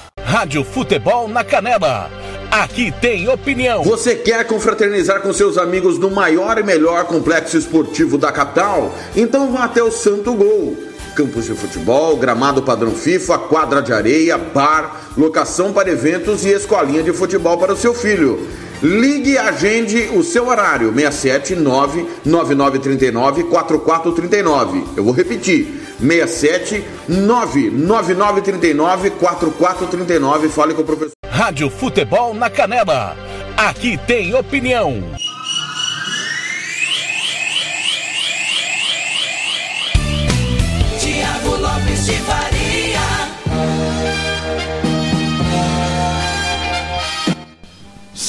Rádio 0.23 0.63
Futebol 0.63 1.27
na 1.27 1.43
Canela. 1.43 2.09
Aqui 2.49 2.93
tem 3.01 3.27
opinião. 3.29 3.83
Você 3.83 4.15
quer 4.15 4.45
confraternizar 4.45 5.21
com 5.21 5.33
seus 5.33 5.57
amigos 5.57 5.97
no 5.97 6.11
maior 6.11 6.57
e 6.57 6.63
melhor 6.63 7.05
complexo 7.05 7.57
esportivo 7.57 8.17
da 8.17 8.31
capital? 8.31 8.93
Então 9.15 9.51
vá 9.51 9.65
até 9.65 9.81
o 9.81 9.91
Santo 9.91 10.33
Gol. 10.33 10.77
Campos 11.15 11.45
de 11.45 11.53
futebol, 11.53 12.15
gramado 12.17 12.61
padrão 12.61 12.91
FIFA, 12.91 13.37
quadra 13.39 13.81
de 13.81 13.91
areia, 13.91 14.37
bar, 14.37 15.01
locação 15.17 15.73
para 15.73 15.91
eventos 15.91 16.45
e 16.45 16.49
escolinha 16.49 17.03
de 17.03 17.11
futebol 17.11 17.57
para 17.57 17.73
o 17.73 17.77
seu 17.77 17.93
filho. 17.93 18.47
Ligue 18.81 19.33
e 19.33 19.37
agende 19.37 20.09
o 20.15 20.23
seu 20.23 20.47
horário, 20.47 20.91
679 20.91 22.07
9939 22.25 23.43
4439. 23.43 24.83
Eu 24.97 25.03
vou 25.03 25.13
repetir, 25.13 25.67
67 25.99 26.83
99939 27.07 29.11
4439. 29.11 30.49
Fale 30.49 30.73
com 30.73 30.81
o 30.81 30.85
professor. 30.85 31.11
Rádio 31.29 31.69
Futebol 31.69 32.33
na 32.33 32.49
Canela. 32.49 33.15
Aqui 33.55 33.99
tem 34.07 34.33
opinião. 34.33 35.03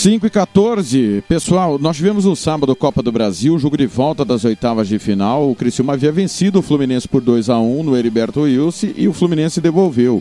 5 0.02 0.26
e 0.26 0.30
14. 0.30 1.22
Pessoal, 1.28 1.78
nós 1.78 1.96
tivemos 1.96 2.24
no 2.24 2.34
sábado 2.34 2.74
Copa 2.74 3.00
do 3.04 3.12
Brasil, 3.12 3.56
jogo 3.56 3.76
de 3.76 3.86
volta 3.86 4.24
das 4.24 4.44
oitavas 4.44 4.88
de 4.88 4.98
final. 4.98 5.48
O 5.48 5.54
Criciúma 5.54 5.92
havia 5.92 6.10
vencido 6.10 6.58
o 6.58 6.62
Fluminense 6.62 7.06
por 7.06 7.22
2 7.22 7.48
a 7.48 7.60
1 7.60 7.84
no 7.84 7.96
Heriberto 7.96 8.40
Wilson 8.40 8.88
e 8.96 9.06
o 9.06 9.12
Fluminense 9.12 9.60
devolveu. 9.60 10.20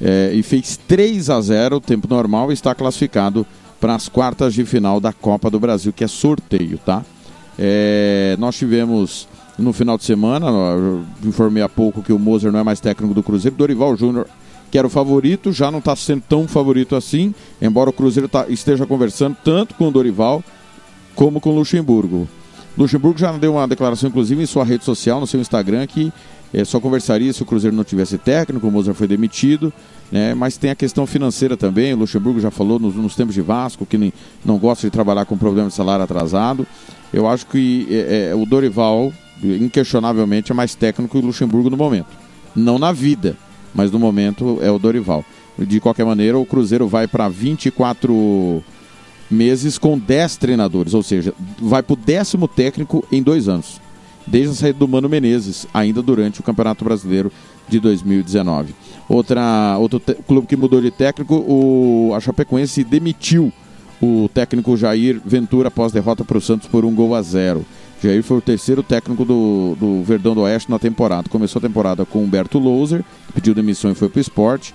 É, 0.00 0.30
e 0.32 0.44
fez 0.44 0.76
3 0.76 1.28
a 1.28 1.40
0 1.40 1.80
tempo 1.80 2.06
normal 2.08 2.52
e 2.52 2.54
está 2.54 2.72
classificado 2.72 3.44
para 3.80 3.96
as 3.96 4.08
quartas 4.08 4.54
de 4.54 4.64
final 4.64 5.00
da 5.00 5.12
Copa 5.12 5.50
do 5.50 5.58
Brasil, 5.58 5.92
que 5.92 6.04
é 6.04 6.06
sorteio, 6.06 6.78
tá? 6.78 7.04
É, 7.58 8.36
nós 8.38 8.56
tivemos 8.56 9.26
no 9.58 9.72
final 9.72 9.98
de 9.98 10.04
semana, 10.04 10.46
informei 11.24 11.64
há 11.64 11.68
pouco 11.68 12.00
que 12.00 12.12
o 12.12 12.18
Moser 12.18 12.52
não 12.52 12.60
é 12.60 12.62
mais 12.62 12.78
técnico 12.78 13.12
do 13.12 13.24
Cruzeiro, 13.24 13.56
Dorival 13.56 13.96
Júnior 13.96 14.28
que 14.76 14.78
era 14.78 14.86
o 14.86 14.90
favorito, 14.90 15.52
já 15.52 15.70
não 15.70 15.78
está 15.78 15.96
sendo 15.96 16.22
tão 16.28 16.46
favorito 16.46 16.94
assim, 16.94 17.34
embora 17.62 17.88
o 17.88 17.92
Cruzeiro 17.94 18.28
tá, 18.28 18.44
esteja 18.46 18.84
conversando 18.84 19.34
tanto 19.42 19.74
com 19.74 19.88
o 19.88 19.90
Dorival 19.90 20.44
como 21.14 21.40
com 21.40 21.48
o 21.48 21.54
Luxemburgo. 21.54 22.28
Luxemburgo 22.76 23.18
já 23.18 23.32
deu 23.32 23.54
uma 23.54 23.66
declaração, 23.66 24.10
inclusive, 24.10 24.42
em 24.42 24.44
sua 24.44 24.64
rede 24.64 24.84
social, 24.84 25.18
no 25.18 25.26
seu 25.26 25.40
Instagram, 25.40 25.86
que 25.86 26.12
é, 26.52 26.62
só 26.62 26.78
conversaria 26.78 27.32
se 27.32 27.42
o 27.42 27.46
Cruzeiro 27.46 27.74
não 27.74 27.84
tivesse 27.84 28.18
técnico, 28.18 28.68
o 28.68 28.70
Mozart 28.70 28.94
foi 28.94 29.08
demitido, 29.08 29.72
né? 30.12 30.34
mas 30.34 30.58
tem 30.58 30.68
a 30.68 30.74
questão 30.74 31.06
financeira 31.06 31.56
também. 31.56 31.94
O 31.94 31.96
Luxemburgo 31.96 32.38
já 32.38 32.50
falou 32.50 32.78
nos, 32.78 32.94
nos 32.94 33.16
tempos 33.16 33.34
de 33.34 33.40
Vasco 33.40 33.86
que 33.86 33.96
nem, 33.96 34.12
não 34.44 34.58
gosta 34.58 34.86
de 34.86 34.90
trabalhar 34.90 35.24
com 35.24 35.38
problema 35.38 35.70
de 35.70 35.74
salário 35.74 36.04
atrasado. 36.04 36.66
Eu 37.14 37.26
acho 37.26 37.46
que 37.46 37.86
é, 37.90 38.28
é, 38.28 38.34
o 38.34 38.44
Dorival, 38.44 39.10
inquestionavelmente, 39.42 40.52
é 40.52 40.54
mais 40.54 40.74
técnico 40.74 41.18
que 41.18 41.24
o 41.24 41.26
Luxemburgo 41.26 41.70
no 41.70 41.78
momento. 41.78 42.08
Não 42.54 42.78
na 42.78 42.92
vida, 42.92 43.38
mas 43.74 43.90
no 43.90 43.98
momento 43.98 44.58
é 44.62 44.70
o 44.70 44.78
Dorival. 44.78 45.24
De 45.58 45.80
qualquer 45.80 46.04
maneira, 46.04 46.38
o 46.38 46.44
Cruzeiro 46.44 46.86
vai 46.86 47.06
para 47.06 47.28
24 47.28 48.62
meses 49.30 49.78
com 49.78 49.98
10 49.98 50.36
treinadores, 50.36 50.94
ou 50.94 51.02
seja, 51.02 51.34
vai 51.58 51.82
para 51.82 51.94
o 51.94 51.96
décimo 51.96 52.46
técnico 52.46 53.06
em 53.10 53.22
dois 53.22 53.48
anos, 53.48 53.80
desde 54.26 54.52
a 54.52 54.54
saída 54.54 54.78
do 54.78 54.88
Mano 54.88 55.08
Menezes, 55.08 55.66
ainda 55.72 56.02
durante 56.02 56.40
o 56.40 56.42
Campeonato 56.42 56.84
Brasileiro 56.84 57.32
de 57.68 57.80
2019. 57.80 58.74
Outra, 59.08 59.76
outro 59.78 60.00
clube 60.26 60.46
que 60.46 60.56
mudou 60.56 60.80
de 60.80 60.90
técnico, 60.90 61.34
o, 61.36 62.12
a 62.14 62.20
Chapecoense 62.20 62.84
demitiu 62.84 63.52
o 64.00 64.28
técnico 64.32 64.76
Jair 64.76 65.20
Ventura 65.24 65.68
após 65.68 65.92
derrota 65.92 66.24
para 66.24 66.38
o 66.38 66.40
Santos 66.40 66.68
por 66.68 66.84
um 66.84 66.94
gol 66.94 67.14
a 67.14 67.22
zero. 67.22 67.64
Jair 68.02 68.22
foi 68.22 68.38
o 68.38 68.42
terceiro 68.42 68.82
técnico 68.82 69.24
do, 69.24 69.76
do 69.78 70.02
Verdão 70.02 70.34
do 70.34 70.42
Oeste 70.42 70.70
na 70.70 70.78
temporada. 70.78 71.28
Começou 71.28 71.58
a 71.60 71.62
temporada 71.62 72.04
com 72.04 72.22
Humberto 72.22 72.58
Louser, 72.58 73.02
que 73.26 73.32
pediu 73.34 73.54
demissão 73.54 73.90
e 73.90 73.94
foi 73.94 74.08
para 74.08 74.18
o 74.18 74.20
esporte. 74.20 74.74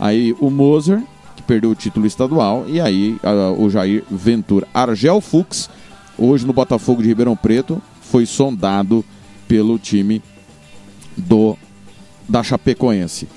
Aí 0.00 0.34
o 0.40 0.50
Moser, 0.50 1.02
que 1.36 1.42
perdeu 1.42 1.70
o 1.70 1.74
título 1.74 2.06
estadual. 2.06 2.64
E 2.66 2.80
aí 2.80 3.16
o 3.58 3.68
Jair 3.68 4.04
Ventura. 4.10 4.66
Argel 4.72 5.20
Fux, 5.20 5.68
hoje 6.18 6.46
no 6.46 6.52
Botafogo 6.52 7.02
de 7.02 7.08
Ribeirão 7.08 7.36
Preto, 7.36 7.80
foi 8.00 8.26
sondado 8.26 9.04
pelo 9.46 9.78
time 9.78 10.22
do 11.16 11.56
da 12.28 12.42
Chapecoense. 12.42 13.28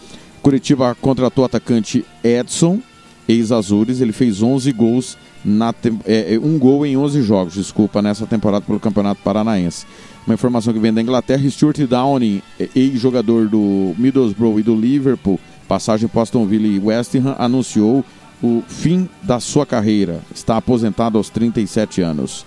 Curitiba 0.41 0.95
contratou 1.01 1.43
o 1.43 1.45
atacante 1.45 2.05
Edson, 2.23 2.79
ex-Azures. 3.27 3.99
Ele 3.99 4.11
fez 4.11 4.41
11 4.41 4.71
gols 4.71 5.17
na 5.45 5.73
é, 6.05 6.33
é, 6.33 6.39
um 6.39 6.57
gol 6.57 6.85
em 6.85 6.97
11 6.97 7.21
jogos, 7.21 7.53
desculpa, 7.53 8.01
nessa 8.01 8.25
temporada 8.25 8.65
pelo 8.65 8.79
Campeonato 8.79 9.21
Paranaense. 9.23 9.85
Uma 10.25 10.33
informação 10.33 10.73
que 10.73 10.79
vem 10.79 10.91
da 10.91 11.01
Inglaterra, 11.01 11.47
Stuart 11.47 11.77
Downing, 11.77 12.41
ex-jogador 12.75 13.47
do 13.47 13.93
Middlesbrough 13.97 14.59
e 14.59 14.63
do 14.63 14.75
Liverpool, 14.75 15.39
passagem 15.67 16.09
por 16.09 16.21
Aston 16.21 16.47
Villa 16.47 16.65
e 16.65 16.79
West 16.79 17.13
Ham, 17.15 17.35
anunciou 17.37 18.03
o 18.41 18.63
fim 18.67 19.07
da 19.21 19.39
sua 19.39 19.67
carreira. 19.67 20.19
Está 20.33 20.57
aposentado 20.57 21.17
aos 21.19 21.29
37 21.29 22.01
anos. 22.01 22.43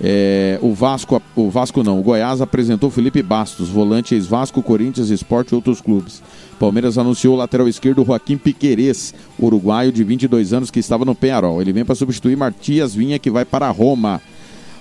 É, 0.00 0.58
o 0.60 0.74
Vasco, 0.74 1.22
o 1.36 1.48
Vasco 1.48 1.82
não, 1.82 1.98
o 1.98 2.02
Goiás 2.02 2.40
apresentou 2.40 2.90
Felipe 2.90 3.22
Bastos, 3.22 3.68
volante 3.68 4.14
ex-Vasco, 4.14 4.62
Corinthians, 4.62 5.08
Esporte 5.08 5.52
e 5.52 5.54
outros 5.54 5.80
clubes. 5.80 6.22
Palmeiras 6.54 6.96
anunciou 6.98 7.34
o 7.34 7.38
lateral 7.38 7.68
esquerdo 7.68 8.04
Joaquim 8.04 8.36
Piquerez, 8.36 9.14
uruguaio 9.38 9.92
de 9.92 10.02
22 10.04 10.52
anos 10.52 10.70
que 10.70 10.80
estava 10.80 11.04
no 11.04 11.14
Penharol. 11.14 11.60
Ele 11.60 11.72
vem 11.72 11.84
para 11.84 11.94
substituir 11.94 12.36
Matias 12.36 12.94
Vinha, 12.94 13.18
que 13.18 13.30
vai 13.30 13.44
para 13.44 13.68
Roma. 13.70 14.20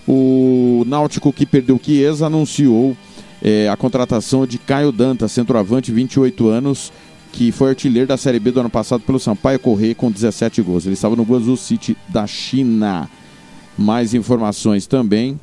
O 0.07 0.83
Náutico, 0.85 1.31
que 1.31 1.45
perdeu 1.45 1.79
Chiesa, 1.81 2.27
anunciou 2.27 2.95
é, 3.41 3.67
a 3.69 3.75
contratação 3.75 4.45
de 4.45 4.57
Caio 4.57 4.91
Danta, 4.91 5.27
centroavante, 5.27 5.91
28 5.91 6.47
anos, 6.47 6.91
que 7.31 7.51
foi 7.51 7.69
artilheiro 7.69 8.07
da 8.07 8.15
Série 8.17 8.39
B 8.39 8.51
do 8.51 8.59
ano 8.59 8.69
passado 8.69 9.01
pelo 9.01 9.19
Sampaio 9.19 9.59
Correia 9.59 9.95
com 9.95 10.11
17 10.11 10.61
gols. 10.61 10.85
Ele 10.85 10.93
estava 10.93 11.15
no 11.15 11.23
Guangzhou 11.23 11.57
City 11.57 11.97
da 12.07 12.27
China. 12.27 13.09
Mais 13.77 14.13
informações 14.13 14.85
também 14.85 15.39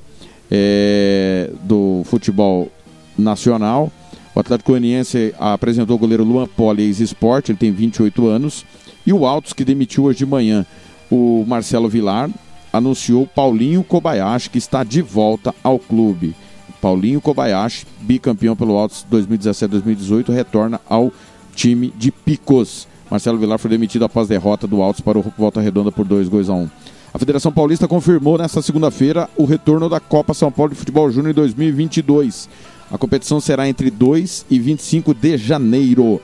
é, 0.51 1.51
do 1.65 2.03
futebol 2.05 2.71
nacional. 3.19 3.93
O 4.35 4.41
Atlético 4.41 4.73
Goianiense 4.73 5.35
apresentou 5.39 5.97
o 5.97 5.99
goleiro 5.99 6.25
Luan 6.25 6.47
Poli, 6.47 6.83
ex-sport, 6.85 7.49
ele 7.49 7.59
tem 7.59 7.73
28 7.73 8.27
anos. 8.27 8.65
E 9.05 9.13
o 9.13 9.27
Altos, 9.27 9.53
que 9.53 9.65
demitiu 9.65 10.05
hoje 10.05 10.19
de 10.19 10.27
manhã 10.27 10.65
o 11.11 11.45
Marcelo 11.47 11.89
Vilar, 11.89 12.31
anunciou 12.73 13.27
Paulinho 13.27 13.83
Kobayashi, 13.83 14.51
que 14.51 14.59
está 14.59 14.85
de 14.85 15.03
volta 15.03 15.55
ao 15.63 15.79
clube. 15.79 16.35
Paulinho 16.81 17.21
Kobayashi, 17.21 17.87
bicampeão 18.01 18.55
pelo 18.55 18.77
Altos 18.77 19.05
2017-2018, 19.11 20.33
retorna 20.33 20.81
ao 20.89 21.13
time 21.55 21.93
de 21.97 22.13
Picos. 22.13 22.87
Marcelo 23.11 23.39
Vilar 23.39 23.59
foi 23.59 23.71
demitido 23.71 24.04
após 24.04 24.28
derrota 24.28 24.67
do 24.67 24.81
Altos 24.81 25.00
para 25.00 25.19
o 25.19 25.33
Volta 25.37 25.61
Redonda 25.61 25.91
por 25.91 26.07
dois 26.07 26.28
gols 26.28 26.49
a 26.49 26.54
um. 26.54 26.71
A 27.13 27.19
Federação 27.19 27.50
Paulista 27.50 27.89
confirmou 27.89 28.39
nesta 28.39 28.63
segunda-feira 28.63 29.28
o 29.37 29.45
retorno 29.45 29.89
da 29.89 29.99
Copa 29.99 30.33
São 30.33 30.52
Paulo 30.52 30.71
de 30.71 30.78
Futebol 30.78 31.11
Júnior 31.11 31.35
2022. 31.35 32.49
A 32.91 32.99
competição 32.99 33.41
será 33.41 33.69
entre 33.69 33.91
2 33.91 34.47
e 34.50 34.59
25 34.59 35.15
de 35.15 35.37
janeiro. 35.37 36.21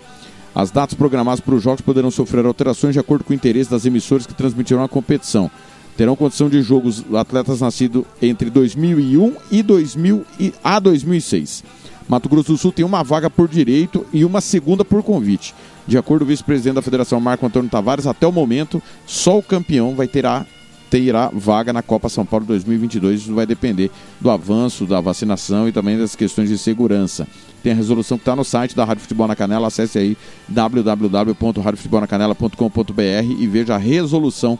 As 0.54 0.70
datas 0.70 0.94
programadas 0.94 1.40
para 1.40 1.54
os 1.54 1.62
jogos 1.62 1.80
poderão 1.80 2.10
sofrer 2.10 2.44
alterações 2.44 2.94
de 2.94 2.98
acordo 2.98 3.22
com 3.22 3.32
o 3.32 3.36
interesse 3.36 3.70
das 3.70 3.84
emissoras 3.84 4.26
que 4.26 4.34
transmitirão 4.34 4.82
a 4.82 4.88
competição. 4.88 5.50
Terão 5.96 6.16
condição 6.16 6.48
de 6.48 6.60
jogos 6.62 7.04
atletas 7.14 7.60
nascidos 7.60 8.04
entre 8.20 8.50
2001 8.50 9.34
e 9.50 9.62
2000 9.62 10.24
e 10.40 10.52
a 10.64 10.78
2006. 10.78 11.62
Mato 12.08 12.28
Grosso 12.28 12.52
do 12.52 12.58
Sul 12.58 12.72
tem 12.72 12.84
uma 12.84 13.02
vaga 13.02 13.28
por 13.28 13.48
direito 13.48 14.06
e 14.12 14.24
uma 14.24 14.40
segunda 14.40 14.84
por 14.84 15.02
convite. 15.02 15.54
De 15.86 15.96
acordo 15.96 16.20
com 16.20 16.26
o 16.26 16.28
vice-presidente 16.28 16.74
da 16.74 16.82
Federação, 16.82 17.20
Marco 17.20 17.46
Antônio 17.46 17.70
Tavares, 17.70 18.06
até 18.06 18.26
o 18.26 18.32
momento, 18.32 18.82
só 19.06 19.38
o 19.38 19.42
campeão 19.42 19.94
vai 19.94 20.06
ter 20.06 20.26
a 20.26 20.44
terá 20.90 21.30
vaga 21.32 21.72
na 21.72 21.82
Copa 21.82 22.08
São 22.08 22.24
Paulo 22.24 22.46
2022. 22.46 23.22
Isso 23.22 23.34
vai 23.34 23.46
depender 23.46 23.90
do 24.20 24.30
avanço 24.30 24.86
da 24.86 25.00
vacinação 25.00 25.68
e 25.68 25.72
também 25.72 25.98
das 25.98 26.14
questões 26.14 26.48
de 26.48 26.56
segurança. 26.58 27.26
Tem 27.62 27.72
a 27.72 27.76
resolução 27.76 28.16
que 28.16 28.22
está 28.22 28.36
no 28.36 28.44
site 28.44 28.76
da 28.76 28.84
Rádio 28.84 29.02
Futebol 29.02 29.26
na 29.26 29.34
Canela. 29.34 29.66
Acesse 29.66 29.98
aí 29.98 30.16
www.radiofutebolnacanela.com.br 30.48 33.34
e 33.38 33.46
veja 33.46 33.74
a 33.74 33.78
resolução 33.78 34.58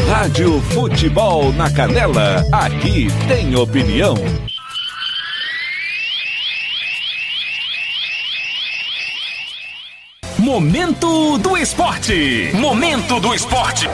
Rádio 0.08 0.58
Futebol 0.62 1.52
na 1.52 1.70
Canela, 1.70 2.42
aqui 2.50 3.08
tem 3.28 3.54
opinião. 3.54 4.14
Momento 10.38 11.36
do 11.36 11.58
esporte. 11.58 12.50
Momento 12.54 13.20
do 13.20 13.34
esporte. 13.34 13.86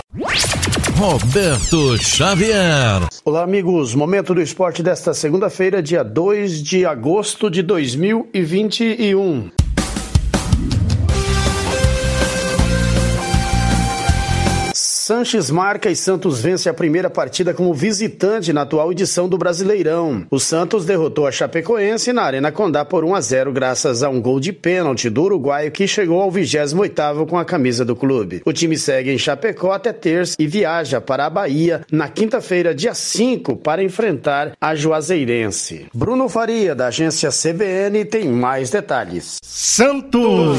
Roberto 0.97 1.99
Xavier. 1.99 3.07
Olá, 3.23 3.43
amigos. 3.43 3.95
Momento 3.95 4.33
do 4.33 4.41
esporte 4.41 4.83
desta 4.83 5.13
segunda-feira, 5.13 5.83
dia 5.83 6.03
2 6.03 6.63
de 6.63 6.87
agosto 6.87 7.51
de 7.51 7.61
2021. 7.61 9.51
Sanches 15.07 15.53
marca 15.53 15.88
e 15.88 15.95
Santos 15.95 16.40
vence 16.40 16.69
a 16.69 16.75
primeira 16.75 17.09
partida 17.09 17.55
como 17.55 17.73
visitante 17.73 18.53
na 18.53 18.62
atual 18.62 18.90
edição 18.90 19.29
do 19.29 19.38
Brasileirão. 19.38 20.27
O 20.29 20.40
Santos 20.40 20.85
derrotou 20.85 21.29
a 21.29 21.31
Chapecoense 21.31 22.12
na 22.12 22.23
Arena 22.23 22.51
Condá 22.51 22.85
por 22.85 23.05
1 23.05 23.14
a 23.14 23.21
0 23.21 23.53
graças 23.53 24.03
a 24.03 24.09
um 24.09 24.21
gol 24.21 24.40
de 24.40 24.53
pênalti 24.53 25.09
do 25.09 25.23
uruguaio 25.23 25.71
que 25.71 25.87
chegou 25.87 26.21
ao 26.21 26.33
28º 26.33 27.25
com 27.25 27.38
a 27.38 27.45
camisa 27.45 27.85
do 27.85 27.95
clube. 27.95 28.42
O 28.45 28.53
time 28.53 28.77
segue 28.77 29.12
em 29.12 29.16
Chapecó 29.16 29.71
até 29.71 29.92
terça 29.92 30.35
e 30.40 30.47
viaja 30.49 31.01
para 31.01 31.25
a 31.25 31.31
Bahia 31.31 31.83
na 31.92 32.09
quinta-feira, 32.09 32.75
dia 32.75 32.92
5, 32.92 33.59
para 33.59 33.85
enfrentar 33.85 34.57
a 34.61 34.75
Juazeirense. 34.75 35.87
Bruno 35.95 36.29
Faria, 36.29 36.75
da 36.75 36.88
agência 36.88 37.31
CBN, 37.31 38.05
tem 38.07 38.27
mais 38.27 38.71
detalhes. 38.71 39.38
Santos! 39.40 40.59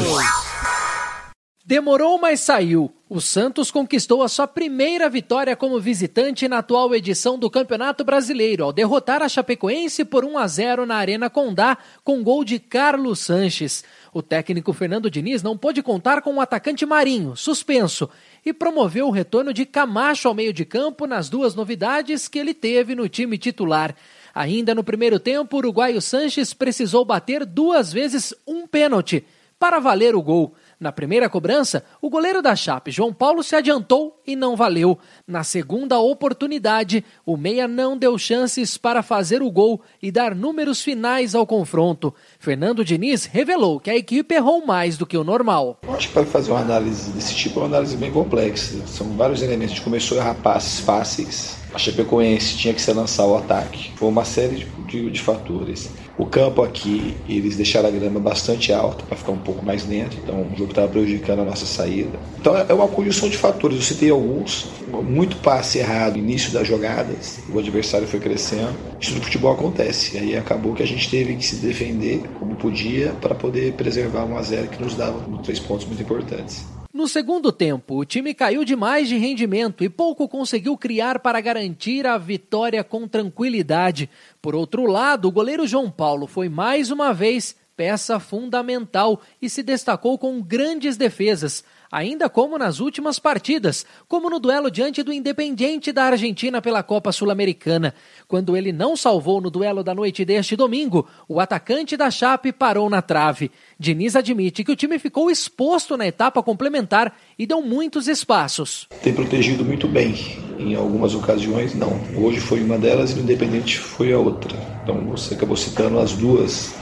Demorou, 1.66 2.18
mas 2.18 2.40
saiu. 2.40 2.90
O 3.10 3.22
Santos 3.22 3.70
conquistou 3.70 4.22
a 4.22 4.28
sua 4.28 4.46
primeira 4.46 5.08
vitória 5.08 5.56
como 5.56 5.80
visitante 5.80 6.46
na 6.46 6.58
atual 6.58 6.94
edição 6.94 7.38
do 7.38 7.48
Campeonato 7.48 8.04
Brasileiro, 8.04 8.64
ao 8.64 8.72
derrotar 8.72 9.22
a 9.22 9.28
Chapecoense 9.30 10.04
por 10.04 10.26
1 10.26 10.36
a 10.36 10.46
0 10.46 10.84
na 10.84 10.96
Arena 10.96 11.30
Condá, 11.30 11.78
com 12.04 12.22
gol 12.22 12.44
de 12.44 12.58
Carlos 12.58 13.20
Sanches. 13.20 13.82
O 14.12 14.20
técnico 14.20 14.74
Fernando 14.74 15.10
Diniz 15.10 15.42
não 15.42 15.56
pôde 15.56 15.82
contar 15.82 16.20
com 16.20 16.34
o 16.34 16.40
atacante 16.40 16.84
Marinho, 16.84 17.34
suspenso, 17.34 18.10
e 18.44 18.52
promoveu 18.52 19.08
o 19.08 19.12
retorno 19.12 19.54
de 19.54 19.64
Camacho 19.64 20.28
ao 20.28 20.34
meio 20.34 20.52
de 20.52 20.66
campo 20.66 21.06
nas 21.06 21.30
duas 21.30 21.54
novidades 21.54 22.28
que 22.28 22.38
ele 22.38 22.52
teve 22.52 22.94
no 22.94 23.08
time 23.08 23.38
titular. 23.38 23.96
Ainda 24.34 24.74
no 24.74 24.84
primeiro 24.84 25.18
tempo, 25.18 25.56
o 25.56 25.60
uruguaio 25.60 26.02
Sanches 26.02 26.52
precisou 26.52 27.06
bater 27.06 27.46
duas 27.46 27.90
vezes 27.90 28.34
um 28.46 28.66
pênalti 28.66 29.24
para 29.58 29.80
valer 29.80 30.14
o 30.14 30.22
gol. 30.22 30.54
Na 30.80 30.92
primeira 30.92 31.28
cobrança, 31.28 31.84
o 32.00 32.08
goleiro 32.08 32.40
da 32.40 32.54
Chape, 32.54 32.92
João 32.92 33.12
Paulo, 33.12 33.42
se 33.42 33.56
adiantou 33.56 34.22
e 34.24 34.36
não 34.36 34.54
valeu. 34.54 34.96
Na 35.26 35.42
segunda 35.42 35.98
oportunidade, 35.98 37.04
o 37.26 37.36
meia 37.36 37.66
não 37.66 37.96
deu 37.96 38.16
chances 38.16 38.78
para 38.78 39.02
fazer 39.02 39.42
o 39.42 39.50
gol 39.50 39.80
e 40.00 40.12
dar 40.12 40.36
números 40.36 40.80
finais 40.80 41.34
ao 41.34 41.44
confronto. 41.44 42.14
Fernando 42.40 42.84
Diniz 42.84 43.24
revelou 43.24 43.80
que 43.80 43.90
a 43.90 43.96
equipe 43.96 44.32
errou 44.32 44.64
mais 44.64 44.96
do 44.96 45.04
que 45.04 45.16
o 45.16 45.24
normal. 45.24 45.76
Acho 45.88 46.06
que 46.06 46.14
para 46.14 46.24
fazer 46.24 46.52
uma 46.52 46.60
análise 46.60 47.10
desse 47.10 47.34
tipo 47.34 47.58
é 47.58 47.62
uma 47.64 47.68
análise 47.68 47.96
bem 47.96 48.12
complexa. 48.12 48.78
São 48.86 49.08
vários 49.16 49.42
elementos. 49.42 49.72
A 49.72 49.74
gente 49.74 49.84
começou 49.84 50.18
a 50.18 50.20
errar 50.20 50.34
passes 50.34 50.78
fáceis. 50.78 51.56
A 51.74 51.78
Chapecoense 51.78 52.56
tinha 52.56 52.72
que 52.72 52.80
se 52.80 52.92
lançar 52.92 53.26
o 53.26 53.36
ataque. 53.36 53.90
Foi 53.96 54.08
uma 54.08 54.24
série 54.24 54.54
de, 54.54 54.64
de, 54.86 55.10
de 55.10 55.20
fatores. 55.20 55.90
O 56.16 56.26
campo 56.26 56.62
aqui, 56.62 57.16
eles 57.28 57.56
deixaram 57.56 57.88
a 57.88 57.92
grama 57.92 58.18
bastante 58.18 58.72
alta 58.72 59.04
para 59.04 59.16
ficar 59.16 59.30
um 59.30 59.38
pouco 59.38 59.64
mais 59.64 59.86
lento, 59.86 60.16
então 60.20 60.42
o 60.42 60.56
jogo 60.56 60.70
estava 60.70 60.88
prejudicando 60.88 61.40
a 61.40 61.44
nossa 61.44 61.64
saída. 61.64 62.18
Então 62.40 62.56
é 62.56 62.74
uma 62.74 62.88
conjunção 62.88 63.28
de 63.28 63.36
fatores, 63.36 63.76
eu 63.76 63.82
citei 63.84 64.10
alguns, 64.10 64.66
muito 64.88 65.36
passe 65.38 65.78
errado, 65.78 66.18
início 66.18 66.52
das 66.52 66.66
jogadas, 66.66 67.40
o 67.48 67.58
adversário 67.58 68.06
foi 68.06 68.20
crescendo. 68.20 68.74
Isso 69.00 69.14
no 69.14 69.22
futebol 69.22 69.52
acontece, 69.52 70.18
aí 70.18 70.36
acabou 70.36 70.74
que 70.74 70.82
a 70.82 70.86
gente 70.86 71.08
teve 71.10 71.36
que 71.36 71.44
se 71.44 71.56
defender 71.56 72.22
como 72.38 72.56
podia 72.56 73.12
para 73.20 73.34
poder 73.34 73.74
preservar 73.74 74.24
um 74.24 74.36
a 74.36 74.42
0 74.42 74.68
que 74.68 74.82
nos 74.82 74.94
dava 74.94 75.20
três 75.42 75.58
pontos 75.58 75.86
muito 75.86 76.02
importantes. 76.02 76.66
No 76.92 77.06
segundo 77.06 77.52
tempo, 77.52 77.96
o 77.96 78.04
time 78.04 78.34
caiu 78.34 78.64
demais 78.64 79.08
de 79.08 79.16
rendimento 79.16 79.84
e 79.84 79.88
pouco 79.88 80.26
conseguiu 80.26 80.76
criar 80.76 81.20
para 81.20 81.40
garantir 81.40 82.06
a 82.06 82.18
vitória 82.18 82.82
com 82.82 83.06
tranquilidade. 83.06 84.10
Por 84.40 84.54
outro 84.54 84.86
lado, 84.86 85.28
o 85.28 85.30
goleiro 85.30 85.66
João 85.66 85.90
Paulo 85.90 86.26
foi 86.26 86.48
mais 86.48 86.90
uma 86.90 87.12
vez 87.12 87.54
peça 87.76 88.18
fundamental 88.18 89.20
e 89.40 89.48
se 89.48 89.62
destacou 89.62 90.18
com 90.18 90.42
grandes 90.42 90.96
defesas 90.96 91.62
ainda 91.90 92.28
como 92.28 92.58
nas 92.58 92.80
últimas 92.80 93.18
partidas, 93.18 93.84
como 94.06 94.30
no 94.30 94.38
duelo 94.38 94.70
diante 94.70 95.02
do 95.02 95.12
Independiente 95.12 95.92
da 95.92 96.04
Argentina 96.04 96.60
pela 96.60 96.82
Copa 96.82 97.12
Sul-Americana. 97.12 97.94
Quando 98.26 98.56
ele 98.56 98.72
não 98.72 98.96
salvou 98.96 99.40
no 99.40 99.50
duelo 99.50 99.82
da 99.82 99.94
noite 99.94 100.24
deste 100.24 100.56
domingo, 100.56 101.08
o 101.28 101.40
atacante 101.40 101.96
da 101.96 102.10
Chape 102.10 102.52
parou 102.52 102.88
na 102.88 103.02
trave. 103.02 103.50
Diniz 103.78 104.16
admite 104.16 104.64
que 104.64 104.72
o 104.72 104.76
time 104.76 104.98
ficou 104.98 105.30
exposto 105.30 105.96
na 105.96 106.06
etapa 106.06 106.42
complementar 106.42 107.16
e 107.38 107.46
deu 107.46 107.62
muitos 107.62 108.08
espaços. 108.08 108.86
Tem 109.02 109.14
protegido 109.14 109.64
muito 109.64 109.88
bem. 109.88 110.14
Em 110.58 110.74
algumas 110.74 111.14
ocasiões, 111.14 111.74
não. 111.74 112.00
Hoje 112.16 112.40
foi 112.40 112.62
uma 112.62 112.76
delas 112.76 113.12
e 113.12 113.14
no 113.14 113.22
Independente 113.22 113.78
foi 113.78 114.12
a 114.12 114.18
outra. 114.18 114.77
Então 114.88 115.04
você 115.04 115.34
acabou 115.34 115.54
citando 115.54 115.98
as 115.98 116.12
duas 116.12 116.72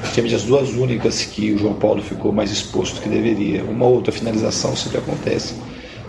praticamente 0.00 0.34
as 0.34 0.42
duas 0.42 0.70
únicas 0.70 1.24
que 1.24 1.52
o 1.52 1.58
João 1.58 1.74
Paulo 1.74 2.02
ficou 2.02 2.32
mais 2.32 2.50
exposto 2.50 3.00
que 3.00 3.08
deveria. 3.08 3.62
Uma 3.62 3.86
outra 3.86 4.10
finalização 4.10 4.74
sempre 4.74 4.98
acontece. 4.98 5.54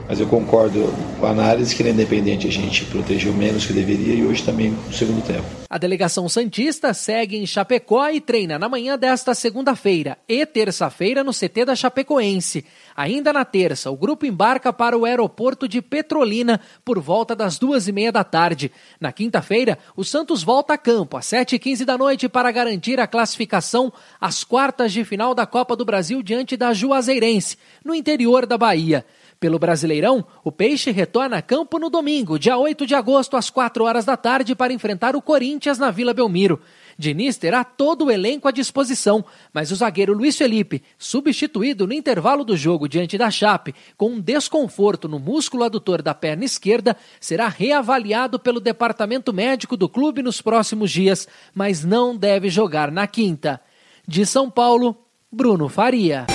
Mas 0.07 0.19
eu 0.19 0.27
concordo 0.27 0.93
com 1.19 1.25
a 1.25 1.29
análise 1.29 1.75
que 1.75 1.83
é 1.83 1.89
independente, 1.89 2.47
a 2.47 2.51
gente 2.51 2.85
protegeu 2.85 3.33
menos 3.33 3.65
que 3.65 3.73
deveria 3.73 4.13
e 4.13 4.25
hoje 4.25 4.43
também 4.43 4.71
no 4.71 4.93
segundo 4.93 5.25
tempo. 5.25 5.63
A 5.69 5.77
delegação 5.79 6.29
Santista 6.29 6.93
segue 6.93 7.35
em 7.35 7.47
Chapecó 7.47 8.07
e 8.09 8.21
treina 8.21 8.59
na 8.59 8.69
manhã 8.69 8.95
desta 8.95 9.33
segunda-feira 9.33 10.19
e 10.27 10.45
terça-feira 10.45 11.23
no 11.23 11.31
CT 11.31 11.65
da 11.65 11.75
Chapecoense. 11.75 12.63
Ainda 12.95 13.33
na 13.33 13.43
terça, 13.43 13.89
o 13.89 13.97
grupo 13.97 14.23
embarca 14.23 14.71
para 14.71 14.95
o 14.95 15.03
aeroporto 15.03 15.67
de 15.67 15.81
Petrolina 15.81 16.61
por 16.85 16.99
volta 16.99 17.35
das 17.35 17.57
duas 17.57 17.87
e 17.87 17.91
meia 17.91 18.11
da 18.11 18.23
tarde. 18.23 18.71
Na 18.99 19.11
quinta-feira, 19.11 19.79
o 19.95 20.03
Santos 20.03 20.43
volta 20.43 20.73
a 20.73 20.77
campo 20.77 21.17
às 21.17 21.25
sete 21.25 21.55
e 21.55 21.59
quinze 21.59 21.85
da 21.85 21.97
noite 21.97 22.29
para 22.29 22.51
garantir 22.51 22.99
a 22.99 23.07
classificação 23.07 23.91
às 24.21 24.43
quartas 24.43 24.93
de 24.93 25.03
final 25.03 25.33
da 25.33 25.47
Copa 25.47 25.75
do 25.75 25.83
Brasil 25.83 26.21
diante 26.21 26.55
da 26.55 26.71
Juazeirense, 26.71 27.57
no 27.83 27.95
interior 27.95 28.45
da 28.45 28.59
Bahia. 28.59 29.03
Pelo 29.43 29.59
Brasileirão, 29.59 30.25
o 30.41 30.53
Peixe 30.53 30.89
retorna 30.89 31.35
a 31.35 31.41
campo 31.41 31.77
no 31.77 31.89
domingo, 31.89 32.39
dia 32.39 32.57
8 32.57 32.87
de 32.87 32.95
agosto, 32.95 33.35
às 33.35 33.49
4 33.49 33.83
horas 33.83 34.05
da 34.05 34.15
tarde, 34.15 34.55
para 34.55 34.71
enfrentar 34.71 35.17
o 35.17 35.21
Corinthians 35.21 35.77
na 35.77 35.91
Vila 35.91 36.13
Belmiro. 36.13 36.61
Diniz 36.97 37.35
terá 37.35 37.61
todo 37.65 38.05
o 38.05 38.09
elenco 38.09 38.47
à 38.47 38.51
disposição, 38.51 39.25
mas 39.51 39.69
o 39.69 39.75
zagueiro 39.75 40.13
Luiz 40.13 40.37
Felipe, 40.37 40.81
substituído 40.97 41.85
no 41.85 41.91
intervalo 41.91 42.45
do 42.45 42.55
jogo 42.55 42.87
diante 42.87 43.17
da 43.17 43.29
Chape, 43.29 43.75
com 43.97 44.11
um 44.11 44.21
desconforto 44.21 45.09
no 45.09 45.19
músculo 45.19 45.65
adutor 45.65 46.01
da 46.01 46.13
perna 46.13 46.45
esquerda, 46.45 46.95
será 47.19 47.49
reavaliado 47.49 48.39
pelo 48.39 48.61
departamento 48.61 49.33
médico 49.33 49.75
do 49.75 49.89
clube 49.89 50.23
nos 50.23 50.41
próximos 50.41 50.89
dias, 50.89 51.27
mas 51.53 51.83
não 51.83 52.15
deve 52.15 52.47
jogar 52.47 52.89
na 52.89 53.07
quinta. 53.07 53.59
De 54.07 54.25
São 54.25 54.49
Paulo, 54.49 54.97
Bruno 55.29 55.67
Faria. 55.67 56.25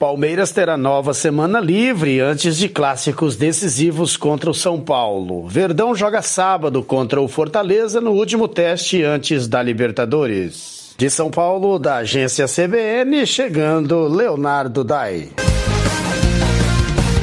Palmeiras 0.00 0.50
terá 0.50 0.78
nova 0.78 1.12
semana 1.12 1.60
livre 1.60 2.20
antes 2.20 2.56
de 2.56 2.70
clássicos 2.70 3.36
decisivos 3.36 4.16
contra 4.16 4.50
o 4.50 4.54
São 4.54 4.80
Paulo. 4.80 5.46
Verdão 5.46 5.94
joga 5.94 6.22
sábado 6.22 6.82
contra 6.82 7.20
o 7.20 7.28
Fortaleza 7.28 8.00
no 8.00 8.12
último 8.12 8.48
teste 8.48 9.02
antes 9.02 9.46
da 9.46 9.62
Libertadores. 9.62 10.94
De 10.96 11.10
São 11.10 11.30
Paulo, 11.30 11.78
da 11.78 11.96
agência 11.96 12.46
CBN, 12.46 13.26
chegando 13.26 14.08
Leonardo 14.08 14.82
Dai. 14.82 15.28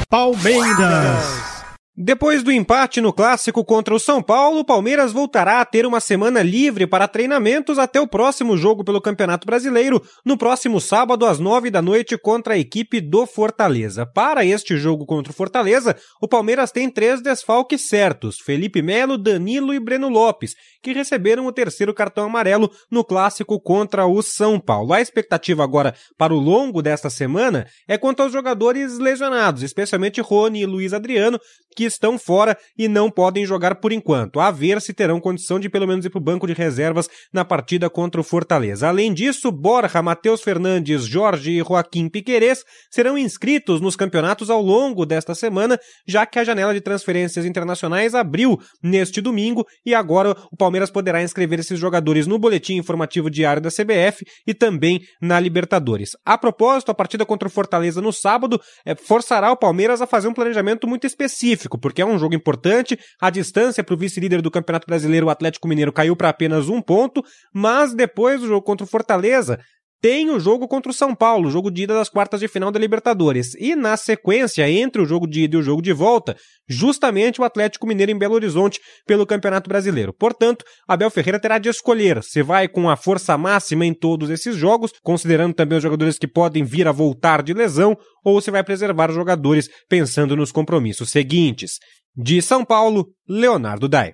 Palmeiras. 0.08 1.57
Depois 2.00 2.44
do 2.44 2.52
empate 2.52 3.02
no 3.02 3.12
clássico 3.12 3.66
contra 3.66 3.92
o 3.92 4.00
São 4.00 4.22
Paulo, 4.22 4.60
o 4.60 4.64
Palmeiras 4.64 5.12
voltará 5.12 5.62
a 5.62 5.66
ter 5.66 5.84
uma 5.84 6.00
semana 6.00 6.44
livre 6.44 6.86
para 6.86 7.08
treinamentos 7.08 7.80
até 7.80 8.00
o 8.00 8.06
próximo 8.06 8.56
jogo 8.56 8.84
pelo 8.84 9.02
Campeonato 9.02 9.48
Brasileiro, 9.48 10.00
no 10.24 10.38
próximo 10.38 10.80
sábado 10.80 11.26
às 11.26 11.40
nove 11.40 11.72
da 11.72 11.82
noite 11.82 12.16
contra 12.16 12.54
a 12.54 12.58
equipe 12.60 13.02
do 13.02 13.26
Fortaleza. 13.26 14.06
Para 14.06 14.46
este 14.46 14.78
jogo 14.78 15.08
contra 15.08 15.32
o 15.32 15.36
Fortaleza, 15.36 15.96
o 16.22 16.28
Palmeiras 16.28 16.72
tem 16.72 16.88
três 16.88 17.20
desfalques 17.20 17.88
certos: 17.88 18.38
Felipe 18.38 18.84
Melo, 18.84 19.18
Danilo 19.18 19.74
e 19.74 19.80
Breno 19.80 20.08
Lopes, 20.08 20.54
que 20.84 20.94
receberam 20.94 21.48
o 21.48 21.52
terceiro 21.52 21.96
cartão 21.96 22.26
amarelo 22.26 22.72
no 22.92 23.04
clássico 23.04 23.60
contra 23.60 24.06
o 24.06 24.22
São 24.22 24.60
Paulo. 24.60 24.94
A 24.94 25.02
expectativa 25.02 25.64
agora 25.64 25.96
para 26.16 26.32
o 26.32 26.40
longo 26.40 26.84
desta 26.84 27.10
semana 27.10 27.66
é 27.88 27.98
quanto 27.98 28.22
aos 28.22 28.32
jogadores 28.32 29.00
lesionados, 29.00 29.64
especialmente 29.64 30.22
Rony 30.22 30.62
e 30.62 30.66
Luiz 30.68 30.94
Adriano, 30.94 31.40
que 31.76 31.87
estão 31.88 32.18
fora 32.20 32.58
e 32.78 32.88
não 32.88 33.10
podem 33.10 33.46
jogar 33.46 33.76
por 33.76 33.92
enquanto, 33.92 34.40
a 34.40 34.52
ver 34.52 34.82
se 34.82 34.94
terão 34.94 35.20
condição 35.20 35.60
de 35.60 35.70
pelo 35.70 35.88
menos 35.88 36.06
ir 36.06 36.10
para 36.10 36.20
o 36.20 36.22
banco 36.22 36.48
de 36.48 36.54
reservas 36.54 37.10
na 37.34 37.44
partida 37.44 37.90
contra 37.90 38.22
o 38.22 38.24
Fortaleza. 38.24 38.88
Além 38.88 39.14
disso, 39.14 39.52
Borja, 39.52 40.02
Matheus 40.02 40.42
Fernandes, 40.42 41.06
Jorge 41.06 41.52
e 41.52 41.60
Joaquim 41.60 42.10
Piquerez 42.10 42.64
serão 42.92 43.18
inscritos 43.18 43.82
nos 43.82 43.96
campeonatos 43.96 44.50
ao 44.50 44.62
longo 44.62 45.06
desta 45.06 45.34
semana, 45.34 45.80
já 46.08 46.26
que 46.26 46.40
a 46.40 46.44
janela 46.44 46.74
de 46.74 46.82
transferências 46.82 47.46
internacionais 47.46 48.14
abriu 48.14 48.60
neste 48.82 49.22
domingo 49.22 49.66
e 49.86 49.94
agora 49.94 50.36
o 50.52 50.58
Palmeiras 50.58 50.92
poderá 50.92 51.22
inscrever 51.22 51.60
esses 51.60 51.80
jogadores 51.80 52.28
no 52.28 52.40
boletim 52.40 52.76
informativo 52.76 53.30
diário 53.30 53.62
da 53.62 53.70
CBF 53.70 54.26
e 54.46 54.54
também 54.54 55.02
na 55.22 55.40
Libertadores. 55.40 56.12
A 56.26 56.38
propósito, 56.38 56.92
a 56.92 56.96
partida 56.96 57.26
contra 57.26 57.48
o 57.48 57.52
Fortaleza 57.52 58.02
no 58.02 58.12
sábado 58.12 58.60
é, 58.86 58.96
forçará 58.96 59.52
o 59.52 59.58
Palmeiras 59.58 60.02
a 60.02 60.08
fazer 60.08 60.28
um 60.28 60.34
planejamento 60.34 60.88
muito 60.88 61.06
específico 61.08 61.77
porque 61.78 62.02
é 62.02 62.06
um 62.06 62.18
jogo 62.18 62.36
importante. 62.36 62.98
A 63.22 63.30
distância 63.30 63.84
para 63.84 63.94
o 63.94 63.98
vice-líder 63.98 64.42
do 64.42 64.52
Campeonato 64.52 64.88
Brasileiro, 64.88 65.28
o 65.28 65.30
Atlético 65.30 65.68
Mineiro, 65.68 65.94
caiu 65.94 66.16
para 66.16 66.30
apenas 66.30 66.70
um 66.70 66.82
ponto, 66.82 67.24
mas 67.54 67.94
depois 67.94 68.42
do 68.42 68.48
jogo 68.48 68.62
contra 68.62 68.86
o 68.86 68.90
Fortaleza, 68.90 69.60
tem 70.02 70.30
o 70.30 70.40
jogo 70.40 70.68
contra 70.68 70.92
o 70.92 70.94
São 70.94 71.16
Paulo, 71.16 71.50
jogo 71.50 71.72
de 71.72 71.84
ida 71.84 71.94
das 71.94 72.10
quartas 72.10 72.40
de 72.40 72.48
final 72.48 72.72
da 72.72 72.80
Libertadores. 72.80 73.56
E 73.56 73.76
na 73.76 73.98
sequência, 73.98 74.70
entre 74.70 75.02
o 75.02 75.06
jogo 75.06 75.28
de 75.28 75.44
ida 75.44 75.56
e 75.56 75.60
o 75.60 75.64
jogo 75.64 75.82
de 75.82 75.92
volta, 75.92 76.36
justamente 76.68 77.42
o 77.42 77.44
Atlético 77.44 77.88
Mineiro 77.88 78.12
em 78.12 78.18
Belo 78.18 78.36
Horizonte 78.36 78.80
pelo 79.06 79.26
Campeonato 79.26 79.68
Brasileiro. 79.68 80.14
Portanto, 80.14 80.64
Abel 80.88 81.10
Ferreira 81.10 81.40
terá 81.40 81.58
de 81.58 81.70
escolher 81.70 82.24
se 82.24 82.44
vai 82.44 82.68
com 82.68 82.90
a 82.90 82.96
força 82.96 83.38
máxima 83.38 83.86
em 83.86 83.94
todos 83.94 84.30
esses 84.30 84.56
jogos, 84.56 84.92
considerando 85.02 85.54
também 85.54 85.78
os 85.78 85.84
jogadores 85.84 86.18
que 86.18 86.28
podem 86.28 86.64
vir 86.64 86.88
a 86.88 86.92
voltar 86.92 87.42
de 87.42 87.54
lesão, 87.54 87.98
ou 88.24 88.40
se 88.40 88.52
vai 88.52 88.64
preservar 88.64 89.10
os 89.10 89.16
jogadores 89.16 89.68
pensando 89.90 90.36
nos 90.36 90.52
compromissos 90.52 91.10
seguintes. 91.10 91.80
De 92.16 92.42
São 92.42 92.64
Paulo, 92.64 93.08
Leonardo 93.28 93.88
Dai. 93.88 94.14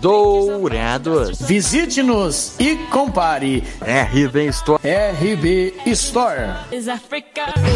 Dourados. 0.00 1.40
Visite-nos 1.40 2.54
e 2.58 2.76
compare. 2.90 3.64
RB 3.80 4.46
Store. 4.46 4.80
RB 4.84 5.74
Store. 5.86 6.54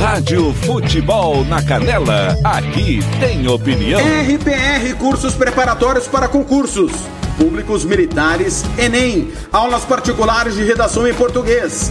Rádio 0.00 0.52
Futebol 0.54 1.44
na 1.44 1.62
Canela. 1.62 2.37
Aqui 2.44 3.00
tem 3.18 3.46
opinião. 3.48 4.00
RPR 4.00 4.94
Cursos 4.98 5.35
Preparatórios 5.35 6.06
para 6.06 6.28
Concursos. 6.28 6.92
Públicos 7.37 7.85
Militares, 7.85 8.62
Enem. 8.78 9.32
Aulas 9.50 9.85
particulares 9.85 10.54
de 10.54 10.62
redação 10.62 11.08
em 11.08 11.14
português. 11.14 11.90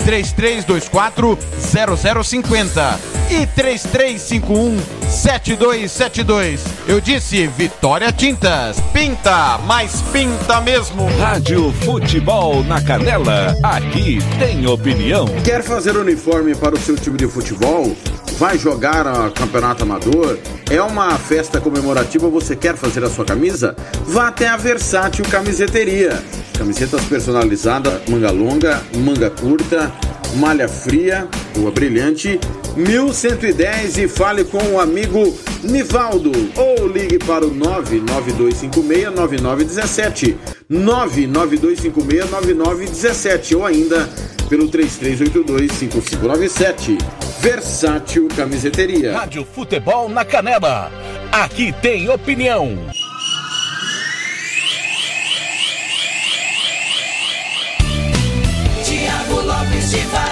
3324 0.03 1.37
0050 2.23 2.99
e 3.29 3.45
3351 3.47 4.77
7272. 5.09 6.63
Eu 6.87 6.99
disse 6.99 7.47
Vitória 7.47 8.11
Tintas. 8.11 8.79
Pinta, 8.93 9.57
mas 9.65 10.01
pinta 10.11 10.61
mesmo. 10.61 11.05
Rádio 11.17 11.71
Futebol 11.85 12.63
na 12.63 12.81
Canela. 12.81 13.55
Aqui 13.63 14.19
tem 14.39 14.65
opinião. 14.67 15.25
Quer 15.43 15.63
fazer 15.63 15.97
uniforme 15.97 16.55
para 16.55 16.75
o 16.75 16.79
seu 16.79 16.95
time 16.95 17.17
de 17.17 17.27
futebol? 17.27 17.95
Vai 18.41 18.57
jogar 18.57 19.05
a 19.05 19.29
campeonato 19.29 19.83
amador? 19.83 20.39
É 20.67 20.81
uma 20.81 21.15
festa 21.19 21.61
comemorativa? 21.61 22.27
Você 22.27 22.55
quer 22.55 22.75
fazer 22.75 23.03
a 23.03 23.09
sua 23.09 23.23
camisa? 23.23 23.75
Vá 24.07 24.29
até 24.29 24.47
a 24.47 24.57
Versátil 24.57 25.23
Camiseteria. 25.25 26.19
Camisetas 26.57 27.05
personalizadas, 27.05 28.01
manga 28.09 28.31
longa, 28.31 28.81
manga 28.97 29.29
curta, 29.29 29.91
malha 30.37 30.67
fria, 30.67 31.27
rua 31.55 31.69
brilhante, 31.69 32.39
1110 32.75 33.99
e 33.99 34.07
fale 34.07 34.43
com 34.43 34.73
o 34.73 34.79
amigo 34.79 35.37
Nivaldo 35.63 36.31
ou 36.55 36.87
ligue 36.87 37.19
para 37.19 37.45
o 37.45 37.51
992569917 37.51 40.35
992569917 40.71 43.57
ou 43.57 43.65
ainda 43.65 44.07
pelo 44.47 44.69
33825597 44.69 46.97
Versátil 47.41 48.29
Camiseteria 48.35 49.17
Rádio 49.17 49.45
Futebol 49.45 50.07
na 50.07 50.23
Canela. 50.23 50.89
Aqui 51.31 51.73
tem 51.81 52.07
opinião. 52.09 52.77
Tiago 58.83 59.41
Lopes 59.41 59.91
de 59.91 59.99
Faria. 60.05 60.30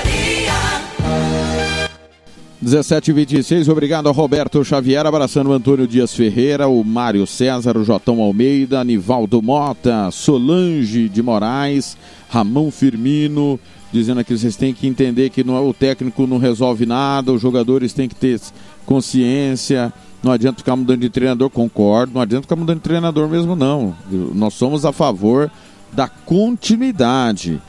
17 2.62 3.12
e 3.12 3.13
26, 3.13 3.69
obrigado 3.69 4.08
ao 4.08 4.13
Roberto 4.13 4.63
Xavier, 4.65 5.06
abraçando 5.06 5.50
o 5.50 5.54
Antônio 5.54 5.88
Dias 5.88 6.13
Ferreira, 6.13 6.67
o 6.67 6.84
Mário 6.84 7.26
César, 7.26 7.78
o 7.78 7.86
Jotão 7.86 8.19
Almeida, 8.19 8.84
Nivaldo 8.84 9.41
Mota, 9.41 10.10
Solange 10.12 11.08
de 11.08 11.24
Moraes, 11.24 11.95
Ramon 12.28 12.69
Firmino, 12.69 13.58
dizendo 13.93 14.19
aqui 14.19 14.38
vocês 14.38 14.58
têm 14.58 14.74
que 14.74 14.88
entender 14.88 15.30
que 15.30 15.41
não, 15.41 15.56
é- 15.56 15.62
o 15.62 15.74
técnico 15.74 16.28
não 16.28 16.38
resolve 16.38 16.86
nada, 16.86 17.32
os 17.32 17.41
jogadores 17.41 17.93
têm 17.93 18.10
que 18.10 18.15
ter 18.15 18.38
consciência, 18.86 19.93
não 20.22 20.34
adianta 20.34 20.58
ficar 20.58 20.76
mudando 20.76 21.00
de 21.00 21.10
treinador, 21.10 21.50
concordo, 21.50 22.13
não 22.13 22.22
adianta 22.22 22.41
ficar 22.43 22.58
mudando 22.58 22.80
de 22.80 22.84
treinador 22.84 23.30
mesmo 23.30 23.56
não. 23.56 23.95
Nós 24.36 24.54
somos 24.54 24.84
a 24.84 24.91
favor 24.91 25.50
da 25.93 26.10
continuidade. 26.10 27.62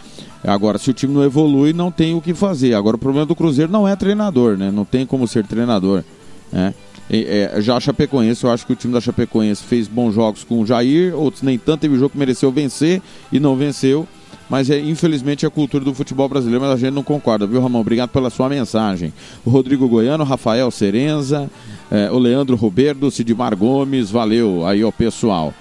Agora, 0.43 0.79
se 0.79 0.91
o 0.91 0.95
time 0.95 1.13
não 1.13 1.23
evolui, 1.23 1.73
não 1.73 1.91
tem 1.91 2.15
o 2.15 2.21
que 2.21 2.33
fazer. 2.33 2.75
Agora, 2.75 2.97
o 2.97 2.99
problema 2.99 3.27
do 3.27 3.37
Cruzeiro 3.37 3.71
não 3.71 3.87
é 3.87 3.95
treinador, 3.95 4.57
né? 4.57 4.71
Não 4.71 4.85
tem 4.85 5.05
como 5.05 5.29
ser 5.29 5.47
treinador. 5.47 6.03
Né? 6.51 6.75
É, 7.11 7.57
já 7.61 7.77
a 7.77 7.81
Chapecoense, 7.81 8.45
eu 8.45 8.51
acho 8.51 8.67
que 8.67 8.73
o 8.73 8.77
time 8.77 8.93
da 8.93 9.01
Chapecoense 9.01 9.63
fez 9.63 9.87
bons 9.87 10.15
jogos 10.15 10.45
com 10.45 10.61
o 10.61 10.67
Jair, 10.67 11.15
outros 11.15 11.43
nem 11.43 11.59
tanto. 11.59 11.81
Teve 11.81 11.97
jogo 11.97 12.11
que 12.11 12.19
mereceu 12.19 12.51
vencer 12.51 13.03
e 13.31 13.39
não 13.39 13.55
venceu. 13.55 14.07
Mas 14.49 14.69
é, 14.69 14.81
infelizmente 14.81 15.45
é 15.45 15.49
a 15.49 15.51
cultura 15.51 15.85
do 15.85 15.95
futebol 15.95 16.29
brasileiro, 16.29 16.61
mas 16.61 16.73
a 16.73 16.77
gente 16.77 16.93
não 16.93 17.05
concorda, 17.05 17.47
viu, 17.47 17.61
Ramon? 17.61 17.81
Obrigado 17.81 18.11
pela 18.11 18.31
sua 18.31 18.49
mensagem. 18.49 19.13
O 19.45 19.51
Rodrigo 19.51 19.89
Goiano, 19.89 20.25
Rafael 20.25 20.69
Serenza, 20.73 21.49
é, 21.89 22.11
o 22.11 22.19
Leandro 22.19 22.57
Roberto, 22.57 23.11
Sidmar 23.13 23.57
Gomes, 23.57 24.11
valeu 24.11 24.67
aí, 24.67 24.83
ó, 24.83 24.91
pessoal 24.91 25.55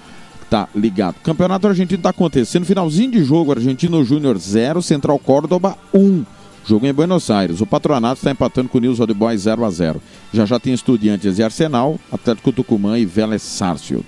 tá 0.50 0.68
ligado. 0.74 1.14
Campeonato 1.22 1.68
Argentino 1.68 2.02
tá 2.02 2.10
acontecendo, 2.10 2.66
finalzinho 2.66 3.12
de 3.12 3.24
jogo, 3.24 3.52
Argentino 3.52 4.04
Júnior 4.04 4.36
0, 4.36 4.82
Central 4.82 5.18
Córdoba 5.20 5.78
1. 5.94 6.24
Jogo 6.66 6.86
em 6.86 6.92
Buenos 6.92 7.30
Aires. 7.30 7.60
O 7.60 7.66
Patronato 7.66 8.16
está 8.16 8.32
empatando 8.32 8.68
com 8.68 8.78
o 8.78 8.80
News 8.80 9.00
Old 9.00 9.14
Boys 9.14 9.42
0 9.42 9.64
a 9.64 9.70
0 9.70 10.02
Já 10.32 10.44
já 10.44 10.58
tem 10.58 10.74
Estudiantes 10.74 11.38
e 11.38 11.42
Arsenal, 11.42 11.98
Atlético 12.12 12.52
Tucumã 12.52 12.98
e 12.98 13.06
Vélez 13.06 13.42
Sarsfield. 13.42 14.04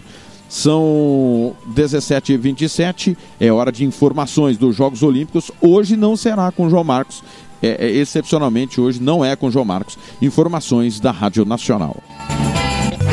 São 0.49 1.57
17 1.69 2.35
e 2.35 2.37
27 2.37 3.17
é 3.41 3.51
hora 3.51 3.73
de 3.73 3.87
informações 3.87 4.59
dos 4.59 4.77
Jogos 4.77 5.03
Olímpicos. 5.03 5.51
Hoje 5.63 5.97
não 5.97 6.15
será 6.15 6.53
com 6.53 6.67
o 6.67 6.71
João 6.71 6.85
Marcos, 6.85 7.23
é, 7.63 7.87
é, 7.87 7.91
excepcionalmente 7.91 8.81
hoje 8.81 9.01
não 9.01 9.25
é 9.25 9.35
com 9.35 9.47
o 9.47 9.51
João 9.51 9.65
Marcos. 9.65 9.97
Informações 10.21 11.01
da 11.01 11.11
Rádio 11.11 11.47
Nacional. 11.47 11.97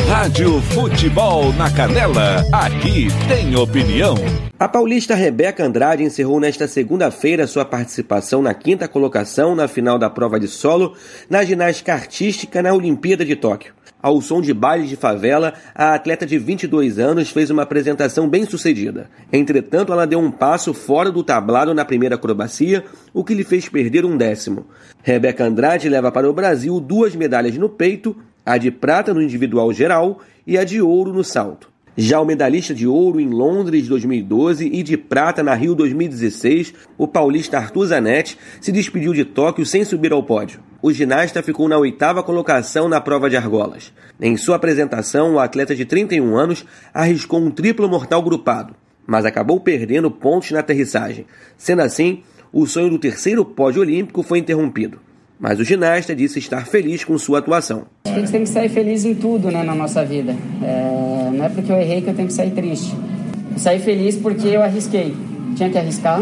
Rádio 0.08 0.60
Futebol 0.62 1.52
na 1.54 1.70
Canela. 1.70 2.44
Aqui 2.52 3.08
tem 3.28 3.54
opinião. 3.56 4.14
A 4.58 4.68
paulista 4.68 5.14
Rebeca 5.14 5.64
Andrade 5.64 6.02
encerrou 6.02 6.38
nesta 6.38 6.68
segunda-feira 6.68 7.46
sua 7.46 7.64
participação 7.64 8.42
na 8.42 8.54
quinta 8.54 8.86
colocação 8.86 9.54
na 9.54 9.66
final 9.66 9.98
da 9.98 10.10
prova 10.10 10.38
de 10.38 10.48
solo 10.48 10.94
na 11.28 11.44
ginástica 11.44 11.92
artística 11.92 12.62
na 12.62 12.72
Olimpíada 12.72 13.24
de 13.24 13.36
Tóquio. 13.36 13.74
Ao 14.02 14.20
som 14.22 14.40
de 14.40 14.54
bailes 14.54 14.88
de 14.88 14.96
favela, 14.96 15.52
a 15.74 15.94
atleta 15.94 16.24
de 16.24 16.38
22 16.38 16.98
anos 16.98 17.30
fez 17.30 17.50
uma 17.50 17.62
apresentação 17.62 18.28
bem 18.28 18.46
sucedida. 18.46 19.10
Entretanto, 19.30 19.92
ela 19.92 20.06
deu 20.06 20.18
um 20.18 20.30
passo 20.30 20.72
fora 20.72 21.10
do 21.10 21.22
tablado 21.22 21.74
na 21.74 21.84
primeira 21.84 22.14
acrobacia, 22.14 22.82
o 23.12 23.22
que 23.22 23.34
lhe 23.34 23.44
fez 23.44 23.68
perder 23.68 24.06
um 24.06 24.16
décimo. 24.16 24.66
Rebeca 25.02 25.44
Andrade 25.44 25.88
leva 25.88 26.10
para 26.10 26.28
o 26.28 26.32
Brasil 26.32 26.80
duas 26.80 27.14
medalhas 27.14 27.58
no 27.58 27.68
peito, 27.68 28.16
a 28.44 28.58
de 28.58 28.70
prata 28.70 29.12
no 29.12 29.22
individual 29.22 29.72
geral 29.72 30.20
e 30.46 30.58
a 30.58 30.64
de 30.64 30.80
ouro 30.80 31.12
no 31.12 31.22
salto. 31.22 31.70
Já 31.96 32.20
o 32.20 32.24
medalhista 32.24 32.72
de 32.72 32.86
ouro 32.86 33.20
em 33.20 33.28
Londres 33.28 33.88
2012 33.88 34.66
e 34.72 34.82
de 34.82 34.96
prata 34.96 35.42
na 35.42 35.54
Rio 35.54 35.74
2016, 35.74 36.72
o 36.96 37.06
paulista 37.06 37.58
Arthur 37.58 37.86
Zanetti, 37.86 38.38
se 38.60 38.70
despediu 38.70 39.12
de 39.12 39.24
Tóquio 39.24 39.66
sem 39.66 39.84
subir 39.84 40.12
ao 40.12 40.22
pódio. 40.22 40.60
O 40.80 40.92
ginasta 40.92 41.42
ficou 41.42 41.68
na 41.68 41.76
oitava 41.76 42.22
colocação 42.22 42.88
na 42.88 43.00
prova 43.00 43.28
de 43.28 43.36
argolas. 43.36 43.92
Em 44.20 44.36
sua 44.36 44.56
apresentação, 44.56 45.34
o 45.34 45.38
atleta 45.38 45.74
de 45.74 45.84
31 45.84 46.36
anos 46.36 46.64
arriscou 46.94 47.40
um 47.40 47.50
triplo 47.50 47.88
mortal 47.88 48.22
grupado, 48.22 48.74
mas 49.06 49.26
acabou 49.26 49.60
perdendo 49.60 50.10
pontos 50.10 50.52
na 50.52 50.60
aterrissagem. 50.60 51.26
Sendo 51.58 51.82
assim, 51.82 52.22
o 52.52 52.66
sonho 52.66 52.88
do 52.88 52.98
terceiro 52.98 53.44
pódio 53.44 53.82
olímpico 53.82 54.22
foi 54.22 54.38
interrompido. 54.38 55.00
Mas 55.40 55.58
o 55.58 55.64
ginasta 55.64 56.14
disse 56.14 56.38
estar 56.38 56.66
feliz 56.66 57.02
com 57.02 57.16
sua 57.16 57.38
atuação. 57.38 57.84
A 58.04 58.10
gente 58.10 58.30
tem 58.30 58.42
que 58.42 58.48
sair 58.50 58.68
feliz 58.68 59.06
em 59.06 59.14
tudo 59.14 59.50
né, 59.50 59.62
na 59.62 59.74
nossa 59.74 60.04
vida. 60.04 60.36
É, 60.62 61.30
não 61.32 61.42
é 61.42 61.48
porque 61.48 61.72
eu 61.72 61.76
errei 61.80 62.02
que 62.02 62.10
eu 62.10 62.14
tenho 62.14 62.28
que 62.28 62.34
sair 62.34 62.50
triste. 62.50 62.94
Eu 63.50 63.58
saí 63.58 63.78
feliz 63.78 64.16
porque 64.16 64.46
eu 64.48 64.62
arrisquei. 64.62 65.16
Tinha 65.56 65.70
que 65.70 65.78
arriscar. 65.78 66.20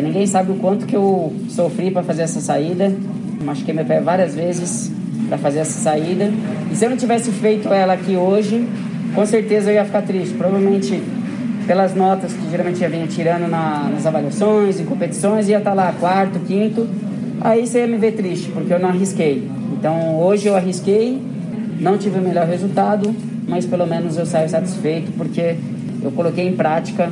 Ninguém 0.00 0.28
sabe 0.28 0.52
o 0.52 0.54
quanto 0.54 0.86
que 0.86 0.94
eu 0.94 1.34
sofri 1.48 1.90
para 1.90 2.04
fazer 2.04 2.22
essa 2.22 2.40
saída. 2.40 2.94
Machuquei 3.44 3.74
meu 3.74 3.84
pé 3.84 4.00
várias 4.00 4.32
vezes 4.32 4.92
para 5.28 5.36
fazer 5.36 5.58
essa 5.58 5.80
saída. 5.80 6.32
E 6.70 6.76
se 6.76 6.84
eu 6.84 6.90
não 6.90 6.96
tivesse 6.96 7.32
feito 7.32 7.68
ela 7.68 7.94
aqui 7.94 8.14
hoje, 8.14 8.64
com 9.12 9.26
certeza 9.26 9.72
eu 9.72 9.74
ia 9.74 9.84
ficar 9.84 10.02
triste. 10.02 10.34
Provavelmente 10.34 11.02
pelas 11.66 11.96
notas 11.96 12.32
que 12.32 12.48
geralmente 12.48 12.82
eu 12.82 12.90
vinha 12.90 13.08
tirando 13.08 13.48
na, 13.48 13.90
nas 13.92 14.06
avaliações, 14.06 14.78
em 14.78 14.84
competições, 14.84 15.48
ia 15.48 15.58
estar 15.58 15.74
lá 15.74 15.92
quarto, 15.98 16.38
quinto. 16.46 16.88
Aí 17.40 17.66
você 17.66 17.80
ia 17.80 17.86
me 17.86 17.96
ver 17.96 18.12
triste, 18.12 18.50
porque 18.50 18.72
eu 18.72 18.78
não 18.78 18.90
arrisquei. 18.90 19.48
Então 19.72 20.20
hoje 20.20 20.46
eu 20.46 20.54
arrisquei, 20.54 21.20
não 21.80 21.96
tive 21.96 22.18
o 22.18 22.22
melhor 22.22 22.46
resultado, 22.46 23.14
mas 23.48 23.64
pelo 23.64 23.86
menos 23.86 24.16
eu 24.16 24.26
saio 24.26 24.48
satisfeito, 24.48 25.10
porque 25.12 25.56
eu 26.02 26.12
coloquei 26.12 26.46
em 26.46 26.54
prática 26.54 27.10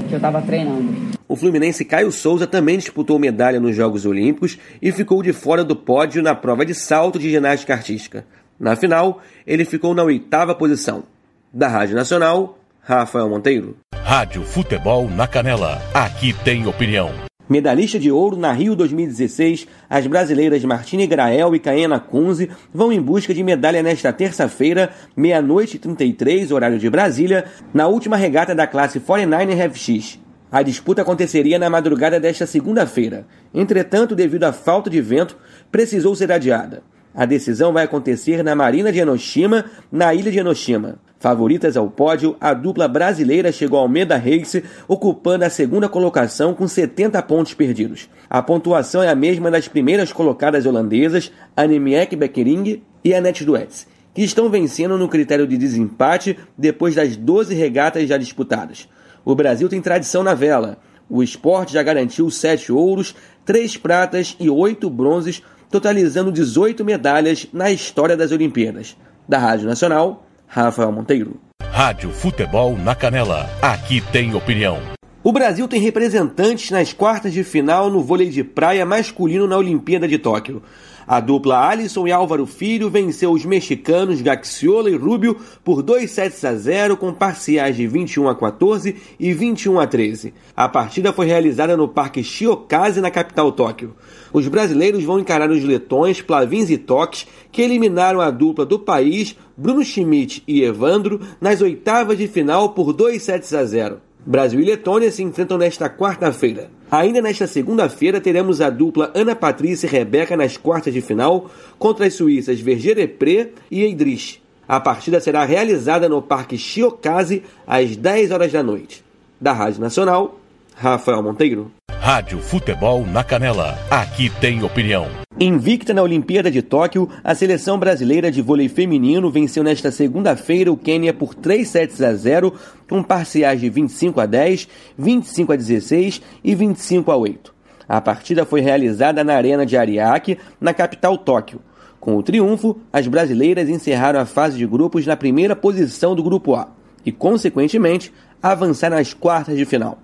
o 0.00 0.04
que 0.04 0.12
eu 0.12 0.16
estava 0.16 0.42
treinando. 0.42 1.12
O 1.26 1.34
Fluminense 1.34 1.84
Caio 1.84 2.12
Souza 2.12 2.46
também 2.46 2.76
disputou 2.76 3.18
medalha 3.18 3.58
nos 3.58 3.74
Jogos 3.74 4.04
Olímpicos 4.04 4.58
e 4.82 4.92
ficou 4.92 5.22
de 5.22 5.32
fora 5.32 5.64
do 5.64 5.74
pódio 5.74 6.22
na 6.22 6.34
prova 6.34 6.66
de 6.66 6.74
salto 6.74 7.18
de 7.18 7.30
ginástica 7.30 7.72
artística. 7.72 8.26
Na 8.60 8.76
final, 8.76 9.20
ele 9.46 9.64
ficou 9.64 9.94
na 9.94 10.02
oitava 10.02 10.54
posição. 10.54 11.04
Da 11.50 11.68
Rádio 11.68 11.96
Nacional, 11.96 12.58
Rafael 12.82 13.28
Monteiro. 13.30 13.76
Rádio 14.04 14.42
Futebol 14.42 15.08
na 15.08 15.26
Canela. 15.26 15.80
Aqui 15.94 16.34
tem 16.44 16.66
opinião. 16.66 17.31
Medalhista 17.52 17.98
de 17.98 18.10
ouro 18.10 18.34
na 18.34 18.50
Rio 18.50 18.74
2016, 18.74 19.68
as 19.90 20.06
brasileiras 20.06 20.64
Martine 20.64 21.06
Grael 21.06 21.54
e 21.54 21.58
Caena 21.58 22.00
Kunze 22.00 22.48
vão 22.72 22.90
em 22.90 22.98
busca 22.98 23.34
de 23.34 23.44
medalha 23.44 23.82
nesta 23.82 24.10
terça-feira, 24.10 24.88
meia-noite 25.14 25.76
e 25.76 25.78
33, 25.78 26.50
horário 26.50 26.78
de 26.78 26.88
Brasília, 26.88 27.44
na 27.74 27.88
última 27.88 28.16
regata 28.16 28.54
da 28.54 28.66
classe 28.66 28.98
49 29.00 29.68
FX. 29.68 30.18
A 30.50 30.62
disputa 30.62 31.02
aconteceria 31.02 31.58
na 31.58 31.68
madrugada 31.68 32.18
desta 32.18 32.46
segunda-feira. 32.46 33.26
Entretanto, 33.52 34.14
devido 34.14 34.44
à 34.44 34.52
falta 34.54 34.88
de 34.88 35.02
vento, 35.02 35.36
precisou 35.70 36.16
ser 36.16 36.32
adiada. 36.32 36.82
A 37.14 37.26
decisão 37.26 37.70
vai 37.70 37.84
acontecer 37.84 38.42
na 38.42 38.54
Marina 38.54 38.90
de 38.90 39.00
Enoshima, 39.00 39.66
na 39.92 40.14
ilha 40.14 40.32
de 40.32 40.38
Enoshima. 40.38 40.98
Favoritas 41.22 41.76
ao 41.76 41.88
pódio, 41.88 42.36
a 42.40 42.52
dupla 42.52 42.88
brasileira 42.88 43.52
chegou 43.52 43.78
ao 43.78 43.88
Meda 43.88 44.16
Race, 44.16 44.64
ocupando 44.88 45.44
a 45.44 45.50
segunda 45.50 45.88
colocação 45.88 46.52
com 46.52 46.66
70 46.66 47.22
pontos 47.22 47.54
perdidos. 47.54 48.10
A 48.28 48.42
pontuação 48.42 49.04
é 49.04 49.08
a 49.08 49.14
mesma 49.14 49.48
das 49.48 49.68
primeiras 49.68 50.12
colocadas 50.12 50.66
holandesas, 50.66 51.30
Annemiek 51.56 52.16
Beckering 52.16 52.82
e 53.04 53.14
Annette 53.14 53.44
Duets, 53.44 53.86
que 54.12 54.24
estão 54.24 54.50
vencendo 54.50 54.98
no 54.98 55.08
critério 55.08 55.46
de 55.46 55.56
desempate 55.56 56.36
depois 56.58 56.96
das 56.96 57.14
12 57.14 57.54
regatas 57.54 58.08
já 58.08 58.18
disputadas. 58.18 58.88
O 59.24 59.36
Brasil 59.36 59.68
tem 59.68 59.80
tradição 59.80 60.24
na 60.24 60.34
vela. 60.34 60.78
O 61.08 61.22
esporte 61.22 61.74
já 61.74 61.84
garantiu 61.84 62.28
7 62.32 62.72
ouros, 62.72 63.14
3 63.44 63.76
pratas 63.76 64.36
e 64.40 64.50
8 64.50 64.90
bronzes, 64.90 65.40
totalizando 65.70 66.32
18 66.32 66.84
medalhas 66.84 67.46
na 67.52 67.70
história 67.70 68.16
das 68.16 68.32
Olimpíadas. 68.32 68.96
Da 69.28 69.38
Rádio 69.38 69.68
Nacional, 69.68 70.26
Rafael 70.54 70.92
Monteiro. 70.92 71.40
Rádio 71.70 72.10
Futebol 72.10 72.76
na 72.76 72.94
Canela. 72.94 73.48
Aqui 73.62 74.02
tem 74.12 74.34
opinião. 74.34 74.78
O 75.24 75.32
Brasil 75.32 75.66
tem 75.66 75.80
representantes 75.80 76.70
nas 76.70 76.92
quartas 76.92 77.32
de 77.32 77.42
final 77.42 77.88
no 77.88 78.02
vôlei 78.02 78.28
de 78.28 78.44
praia 78.44 78.84
masculino 78.84 79.46
na 79.46 79.56
Olimpíada 79.56 80.06
de 80.06 80.18
Tóquio. 80.18 80.62
A 81.06 81.20
dupla 81.20 81.66
Alisson 81.66 82.06
e 82.06 82.12
Álvaro 82.12 82.44
Filho 82.44 82.90
venceu 82.90 83.32
os 83.32 83.46
mexicanos 83.46 84.20
Gaxiola 84.20 84.90
e 84.90 84.96
Rubio 84.96 85.38
por 85.64 85.82
2 85.82 86.10
sets 86.10 86.44
a 86.44 86.54
0 86.54 86.98
com 86.98 87.14
parciais 87.14 87.74
de 87.74 87.86
21 87.86 88.28
a 88.28 88.34
14 88.34 88.94
e 89.18 89.32
21 89.32 89.80
a 89.80 89.86
13. 89.86 90.34
A 90.54 90.68
partida 90.68 91.14
foi 91.14 91.26
realizada 91.26 91.78
no 91.78 91.88
Parque 91.88 92.22
Shiokaze 92.22 93.00
na 93.00 93.10
capital 93.10 93.50
Tóquio. 93.52 93.96
Os 94.32 94.48
brasileiros 94.48 95.04
vão 95.04 95.18
encarar 95.18 95.50
os 95.50 95.62
letões 95.62 96.22
Plavins 96.22 96.70
e 96.70 96.78
Toques, 96.78 97.26
que 97.50 97.62
eliminaram 97.62 98.20
a 98.20 98.30
dupla 98.30 98.64
do 98.64 98.78
país 98.78 99.36
Bruno 99.56 99.84
Schmidt 99.84 100.42
e 100.46 100.62
Evandro 100.62 101.20
nas 101.40 101.60
oitavas 101.60 102.16
de 102.16 102.26
final 102.26 102.70
por 102.70 102.92
2 102.92 103.22
sets 103.22 103.52
a 103.52 103.64
0. 103.64 104.00
Brasil 104.24 104.60
e 104.60 104.64
Letônia 104.64 105.10
se 105.10 105.22
enfrentam 105.22 105.58
nesta 105.58 105.90
quarta-feira. 105.90 106.70
Ainda 106.90 107.20
nesta 107.20 107.46
segunda-feira 107.46 108.20
teremos 108.20 108.60
a 108.60 108.70
dupla 108.70 109.10
Ana 109.14 109.34
Patrícia 109.34 109.86
e 109.86 109.90
Rebeca 109.90 110.36
nas 110.36 110.56
quartas 110.56 110.94
de 110.94 111.00
final 111.00 111.50
contra 111.78 112.06
as 112.06 112.14
suíças 112.14 112.60
Verger-Depré 112.60 113.50
e 113.70 113.82
Eidrich. 113.82 114.40
A 114.68 114.78
partida 114.78 115.20
será 115.20 115.44
realizada 115.44 116.08
no 116.08 116.22
Parque 116.22 116.56
Shiokaze 116.56 117.42
às 117.66 117.96
10 117.96 118.30
horas 118.30 118.52
da 118.52 118.62
noite. 118.62 119.04
Da 119.40 119.52
Rádio 119.52 119.80
Nacional, 119.80 120.38
Rafael 120.74 121.22
Monteiro. 121.22 121.70
Rádio 122.00 122.40
Futebol 122.40 123.06
na 123.06 123.22
Canela. 123.22 123.78
Aqui 123.88 124.28
tem 124.40 124.64
opinião. 124.64 125.06
Invicta 125.38 125.94
na 125.94 126.02
Olimpíada 126.02 126.50
de 126.50 126.60
Tóquio, 126.60 127.08
a 127.22 127.34
seleção 127.34 127.78
brasileira 127.78 128.30
de 128.30 128.42
vôlei 128.42 128.68
feminino 128.68 129.30
venceu 129.30 129.62
nesta 129.62 129.90
segunda-feira 129.90 130.72
o 130.72 130.76
Quênia 130.76 131.14
por 131.14 131.34
3 131.34 131.66
sets 131.66 132.02
a 132.02 132.12
0, 132.12 132.52
com 132.88 133.02
parciais 133.02 133.60
de 133.60 133.70
25 133.70 134.20
a 134.20 134.26
10, 134.26 134.68
25 134.98 135.52
a 135.52 135.56
16 135.56 136.20
e 136.42 136.54
25 136.54 137.10
a 137.12 137.16
8. 137.16 137.54
A 137.88 138.00
partida 138.00 138.44
foi 138.44 138.60
realizada 138.60 139.22
na 139.22 139.34
Arena 139.34 139.64
de 139.64 139.76
Ariake, 139.76 140.38
na 140.60 140.74
capital 140.74 141.16
Tóquio. 141.16 141.60
Com 142.00 142.16
o 142.16 142.22
triunfo, 142.22 142.80
as 142.92 143.06
brasileiras 143.06 143.68
encerraram 143.68 144.18
a 144.18 144.26
fase 144.26 144.58
de 144.58 144.66
grupos 144.66 145.06
na 145.06 145.16
primeira 145.16 145.54
posição 145.54 146.16
do 146.16 146.22
grupo 146.24 146.56
A 146.56 146.68
e, 147.06 147.12
consequentemente, 147.12 148.12
avançaram 148.42 148.96
às 148.96 149.14
quartas 149.14 149.56
de 149.56 149.64
final. 149.64 150.01